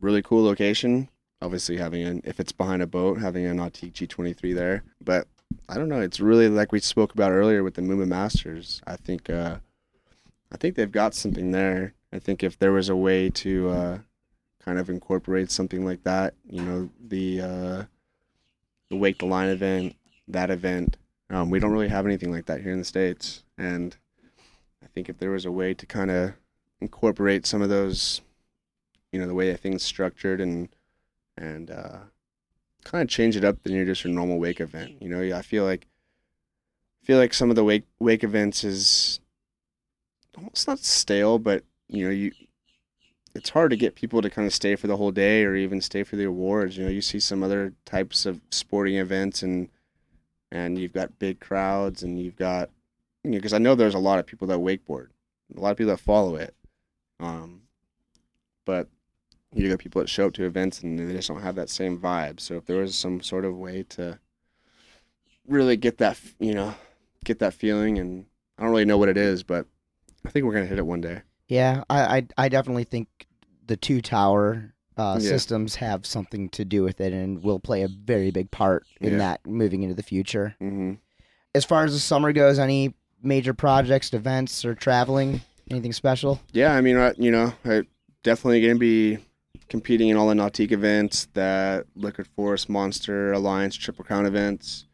[0.00, 1.08] really cool location.
[1.40, 4.82] Obviously, having an if it's behind a boat, having a Nautique G23 there.
[5.00, 5.28] But
[5.68, 6.00] I don't know.
[6.00, 8.82] It's really like we spoke about earlier with the Moomba Masters.
[8.86, 9.58] I think uh,
[10.50, 11.94] I think they've got something there.
[12.12, 13.98] I think if there was a way to uh,
[14.64, 17.84] kind of incorporate something like that, you know, the uh,
[18.88, 19.94] the Wake the Line event,
[20.26, 20.96] that event.
[21.30, 23.96] Um, we don't really have anything like that here in the states, and
[24.82, 26.32] I think if there was a way to kind of
[26.80, 28.20] incorporate some of those,
[29.12, 30.68] you know, the way that things structured and
[31.36, 31.98] and uh,
[32.84, 35.00] kind of change it up than your just your normal wake event.
[35.00, 35.86] You know, I feel like
[37.02, 39.20] I feel like some of the wake wake events is
[40.36, 42.32] almost not stale, but you know, you
[43.34, 45.80] it's hard to get people to kind of stay for the whole day or even
[45.80, 46.76] stay for the awards.
[46.76, 49.68] You know, you see some other types of sporting events and
[50.52, 52.70] and you've got big crowds and you've got
[53.22, 55.08] you know because I know there's a lot of people that wakeboard,
[55.56, 56.54] a lot of people that follow it,
[57.20, 57.62] um,
[58.64, 58.88] but
[59.52, 61.98] you got people that show up to events and they just don't have that same
[61.98, 62.38] vibe.
[62.40, 64.18] So if there was some sort of way to
[65.46, 66.74] really get that you know
[67.24, 68.26] get that feeling and
[68.58, 69.66] I don't really know what it is, but
[70.24, 71.22] I think we're gonna hit it one day.
[71.48, 73.08] Yeah, I, I, I definitely think
[73.66, 75.28] the two tower uh, Yeah.
[75.30, 79.12] systems have something to do with it and will play a very big part in
[79.14, 79.18] Yeah.
[79.18, 80.54] that moving into the future.
[80.60, 80.94] hmm
[81.54, 85.40] As far as the summer goes, any major projects, events, or traveling?
[85.70, 86.40] Anything special?
[86.52, 87.82] Yeah, I mean, you know, I
[88.22, 89.18] definitely going to be
[89.68, 94.86] competing in all the Nautique events, that Liquid Force, Monster, Alliance, Triple Crown events.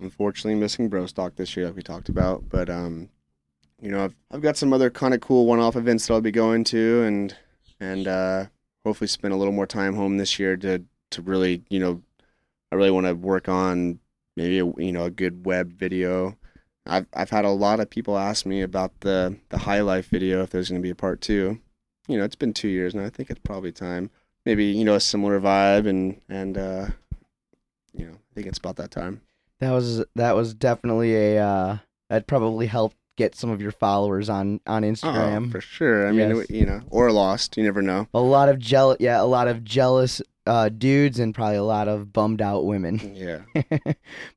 [0.00, 2.48] Unfortunately, missing Bro Stock this year, like we talked about.
[2.48, 3.10] But, um,
[3.80, 6.20] you know, I've, I've got some other kind of cool one off events that I'll
[6.20, 7.36] be going to and,
[7.78, 8.46] and, uh,
[8.84, 12.02] hopefully spend a little more time home this year to, to really, you know,
[12.72, 13.98] I really want to work on
[14.36, 16.38] maybe, a, you know, a good web video.
[16.86, 20.42] I've I've had a lot of people ask me about the the high life video
[20.42, 21.60] if there's going to be a part two.
[22.10, 23.04] You know, it's been two years now.
[23.04, 24.10] I think it's probably time.
[24.44, 26.86] Maybe you know a similar vibe and and uh,
[27.92, 29.20] you know I think it's about that time.
[29.60, 31.78] That was that was definitely a uh,
[32.08, 35.48] that probably helped get some of your followers on on Instagram.
[35.48, 36.08] Oh, for sure.
[36.08, 37.56] I mean, you know, or lost.
[37.56, 38.08] You never know.
[38.14, 41.86] a lot of jealous, yeah, a lot of jealous uh, dudes and probably a lot
[41.86, 43.14] of bummed out women.
[43.14, 43.40] Yeah.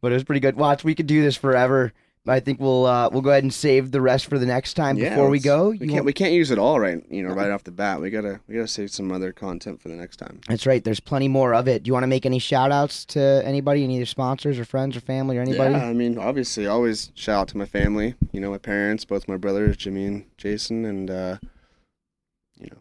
[0.01, 0.57] but it was pretty good.
[0.57, 1.93] Watch, we could do this forever.
[2.25, 4.97] I think we'll uh, we'll go ahead and save the rest for the next time
[4.97, 5.69] Yeah, before we go.
[5.71, 7.03] We can't want- we can't use it all right.
[7.09, 7.99] You know, right off the bat.
[7.99, 10.39] We gotta we gotta save some other content for the next time.
[10.47, 10.81] That's right.
[10.81, 11.83] There's plenty more of it.
[11.83, 14.63] Do you want to make any shout outs to anybody, any of your sponsors or
[14.63, 15.73] friends or family or anybody?
[15.73, 18.15] Yeah, I mean, obviously, always shout out to my family.
[18.31, 21.37] You know, my parents, both my brothers, Jimmy and Jason, and uh,
[22.57, 22.77] you know,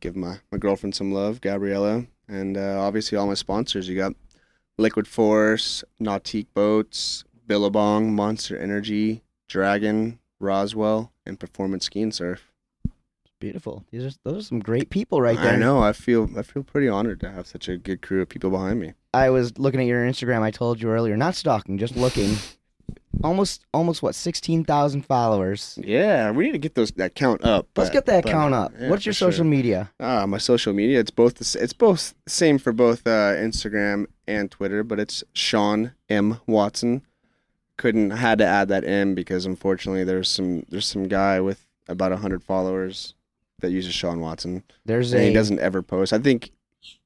[0.00, 3.90] give my my girlfriend some love, Gabriella, and uh, obviously all my sponsors.
[3.90, 4.14] You got
[4.78, 12.52] Liquid Force, Nautique Boats, Billabong, Monster Energy, Dragon, Roswell, and Performance Ski and Surf.
[13.38, 13.84] Beautiful.
[13.90, 15.52] These are those are some great people right there.
[15.52, 15.82] I know.
[15.82, 18.80] I feel I feel pretty honored to have such a good crew of people behind
[18.80, 18.94] me.
[19.12, 20.40] I was looking at your Instagram.
[20.40, 22.36] I told you earlier, not stalking, just looking.
[23.24, 25.78] almost, almost what, sixteen thousand followers.
[25.82, 27.68] Yeah, we need to get those that count up.
[27.76, 28.72] Let's get that but, count up.
[28.78, 29.32] yeah, What's your for sure.
[29.32, 29.90] social media?
[30.00, 31.00] Ah, my social media.
[31.00, 35.92] It's both the, it's both same for both uh, Instagram and Twitter, but it's Shawn
[36.08, 37.02] M Watson.
[37.78, 42.12] Couldn't had to add that in because unfortunately there's some there's some guy with about
[42.12, 43.14] hundred followers
[43.60, 46.12] that uses Shawn Watson There's and a he doesn't ever post.
[46.12, 46.50] I think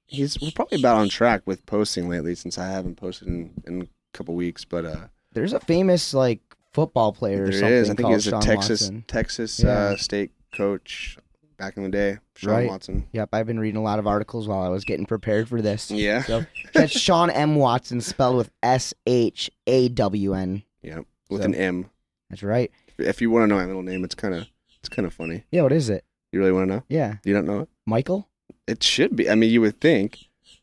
[0.06, 3.82] he's we're probably about on track with posting lately since I haven't posted in, in
[3.82, 6.40] a couple weeks, but uh, there's a famous like
[6.72, 7.90] football player or something is.
[7.90, 9.05] I think he's a Texas Watson.
[9.09, 9.70] Texas Yeah.
[9.70, 11.18] uh, state coach
[11.61, 12.69] back in the day, Shawn Right.
[12.69, 13.07] Watson.
[13.12, 15.91] Yep, I've been reading a lot of articles while I was getting prepared for this.
[15.91, 16.23] Yeah.
[16.23, 17.55] So that's Shawn M.
[17.57, 20.62] Watson, spelled with S H A W N.
[20.82, 21.91] Yeah, with So- an M.
[22.31, 22.70] That's right.
[22.99, 24.47] If you want to know my middle name, it's kind of
[24.81, 25.45] it's kind of funny.
[25.51, 26.05] Yeah, what is it?
[26.32, 26.82] You really want to know?
[26.89, 27.69] Yeah, You don't know it?
[27.87, 28.28] Michael.
[28.66, 29.28] It should be.
[29.28, 30.19] I mean, you would think.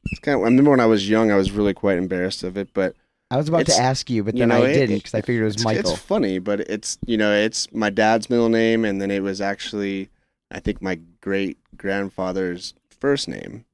[0.06, 0.42] It's kind of.
[0.42, 2.96] I remember when I was young, I was really quite embarrassed of it, but
[3.30, 5.14] I was about It's- to ask you, but you then know, I it- didn't because
[5.14, 5.92] I figured it was it's, Michael.
[5.92, 6.40] it's funny.
[6.40, 10.10] But it's you know, it's my dad's middle name, and then it was actually,
[10.52, 13.66] I think, my great grandfather's first name,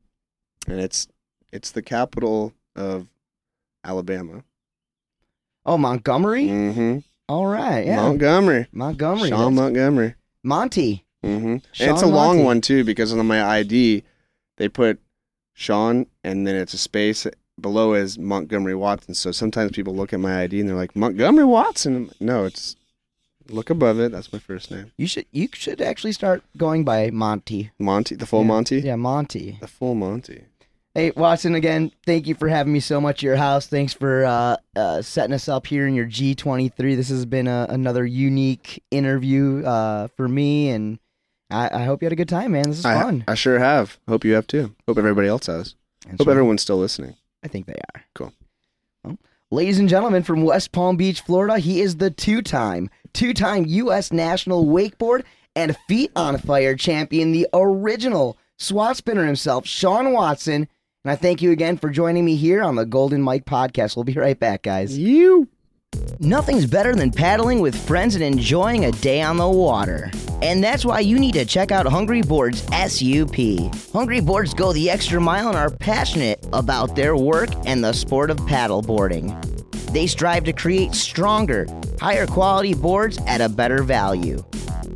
[0.68, 1.08] and it's
[1.52, 3.08] it's the capital of
[3.84, 4.44] Alabama.
[5.66, 6.46] oh, Montgomery.
[6.48, 7.00] Mm-hmm.
[7.30, 8.68] All right, yeah, Montgomery.
[8.72, 9.30] Montgomery.
[9.30, 10.16] Shawn that's- Montgomery.
[10.44, 11.06] Monty.
[11.24, 11.48] Mm-hmm.
[11.48, 14.04] And it's a long one too because on my ID
[14.58, 15.00] they put
[15.54, 17.26] Shawn and then it's a space
[17.62, 19.14] below is Montgomery Watson.
[19.14, 22.12] So sometimes people look at my ID and they're like Montgomery Watson.
[22.20, 22.76] No, it's
[23.50, 24.12] look above it.
[24.12, 24.92] That's my first name.
[24.98, 27.72] You should you should actually start going by Monty.
[27.80, 28.48] Monty, the full Yeah.
[28.48, 29.58] Monty, Yeah, Monty.
[29.60, 30.44] the full Monty.
[30.96, 33.66] Hey, Watson, again, thank you for having me so much at your house.
[33.66, 36.96] Thanks for uh, uh, setting us up here in your G23.
[36.96, 41.00] This has been a, another unique interview uh, for me, and
[41.50, 42.66] I, I, hope you had a good time, man.
[42.70, 43.24] This is I, fun.
[43.28, 43.98] I sure have.
[44.08, 44.76] Hope you have too.
[44.88, 45.74] Hope everybody else has.
[46.08, 47.16] And Hope so- everyone's still listening.
[47.44, 48.04] I think they are.
[48.14, 48.32] Cool.
[49.54, 54.12] Ladies and gentlemen from West Palm Beach, Florida, he is the two-time, two-time U.S.
[54.12, 55.26] national wakeboard
[55.56, 60.68] and feet on fire champion, the original SWAT spinner himself, Shawn Watson.
[61.06, 63.96] And I thank you again for joining me here on the Golden Mic podcast.
[63.96, 64.98] We'll be right back, guys.
[64.98, 65.48] You.
[66.20, 70.10] Nothing's better than paddling with friends and enjoying a day on the water.
[70.42, 73.36] And that's why you need to check out Hungry Boards SUP.
[73.92, 78.30] Hungry Boards go the extra mile and are passionate about their work and the sport
[78.30, 79.32] of paddleboarding.
[79.92, 81.68] They strive to create stronger,
[82.00, 84.44] higher quality boards at a better value.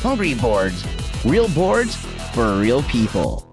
[0.02, 0.84] Hungry Boards,
[1.24, 1.96] real boards
[2.34, 3.50] for real people.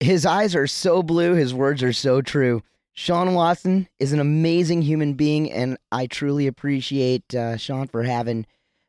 [0.00, 2.62] His eyes are so blue, his words are so true.
[2.94, 8.46] Shawn Watson is an amazing human being, and I truly appreciate uh, Shawn for having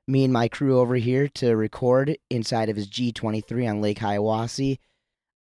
[0.08, 4.80] me and my crew over here to record inside of his G23 on Lake Hiawassee.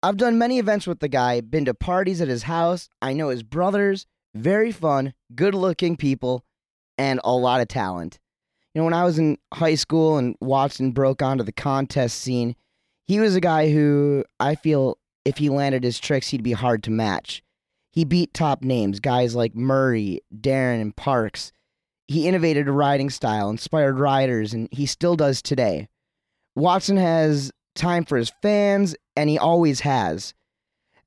[0.03, 2.89] I've done many events with the guy, been to parties at his house.
[3.01, 6.43] I know his brothers, very fun, good looking people,
[6.97, 8.19] and a lot of talent.
[8.73, 12.55] You know, when I was in high school and Watson broke onto the contest scene,
[13.05, 16.83] he was a guy who I feel if he landed his tricks, he'd be hard
[16.83, 17.43] to match.
[17.91, 21.51] He beat top names, guys like Murray, Darin, and Parks.
[22.07, 25.89] He innovated a riding style, inspired riders, and he still does today.
[26.55, 30.33] Watson has time for his fans, and he always has.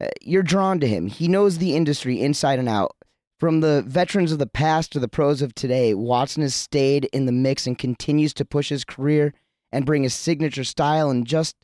[0.00, 1.06] Uh, You're drawn to him.
[1.06, 2.96] He knows the industry inside and out.
[3.38, 7.26] From the veterans of the past to the pros of today, Watson has stayed in
[7.26, 9.34] the mix and continues to push his career
[9.72, 11.56] and bring his signature style and just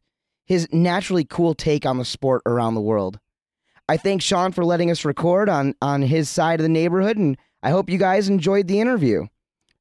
[0.45, 3.21] his naturally cool take on the sport around the world.
[3.89, 7.37] I thank Shawn for letting us record on on his side of the neighborhood, and
[7.63, 9.27] I hope you guys enjoyed the interview.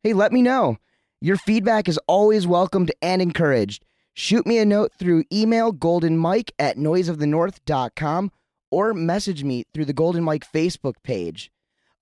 [0.03, 0.77] Hey, let me know.
[1.21, 3.83] Your feedback is always welcomed and encouraged.
[4.21, 8.33] Shoot me a note through email goldenmike at noiseofthenorth.com
[8.69, 11.53] or message me through the Golden Mic Facebook page.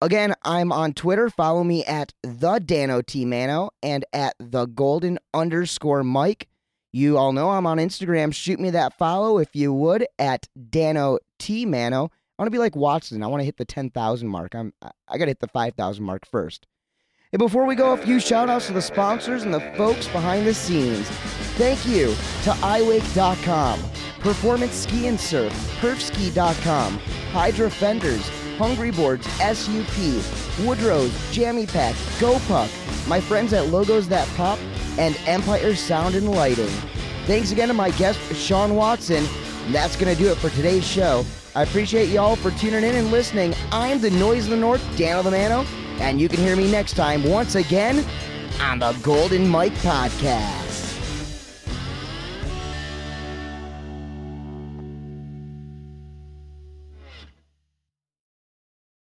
[0.01, 1.29] Again, I'm on Twitter.
[1.29, 6.47] Follow me at the Dano T Mano and at the Golden underscore Mike.
[6.91, 8.33] You all know I'm on Instagram.
[8.33, 12.05] Shoot me that follow if you would at Dano T Mano.
[12.05, 13.21] I want to be like Watson.
[13.21, 14.55] I want to hit the 10,000 mark.
[14.55, 16.65] I'm I- got to hit the 5,000 mark first.
[17.31, 20.47] Hey, before we go, a few shout outs to the sponsors and the folks behind
[20.47, 21.07] the scenes.
[21.57, 22.09] Thank you
[22.43, 23.79] to iWake.com,
[24.19, 25.51] Performance Ski and Surf,
[25.81, 26.99] Perfski.com,
[27.31, 28.29] Hydra Fenders,
[28.59, 30.23] Hungry Boards, SUP,
[30.65, 34.59] Woodrow's, Jammy Pack, GoPuck, my friends at Logos That Pop,
[34.99, 36.69] and Empire Sound and Lighting.
[37.25, 39.25] Thanks again to my guest, Shawn Watson.
[39.69, 41.25] That's going to do it for today's show.
[41.55, 43.55] I appreciate y'all for tuning in and listening.
[43.71, 45.65] I'm the Noise of the North, Daniel the Mano,
[45.99, 48.05] and you can hear me next time once again
[48.61, 50.86] on the Golden Mic Podcast.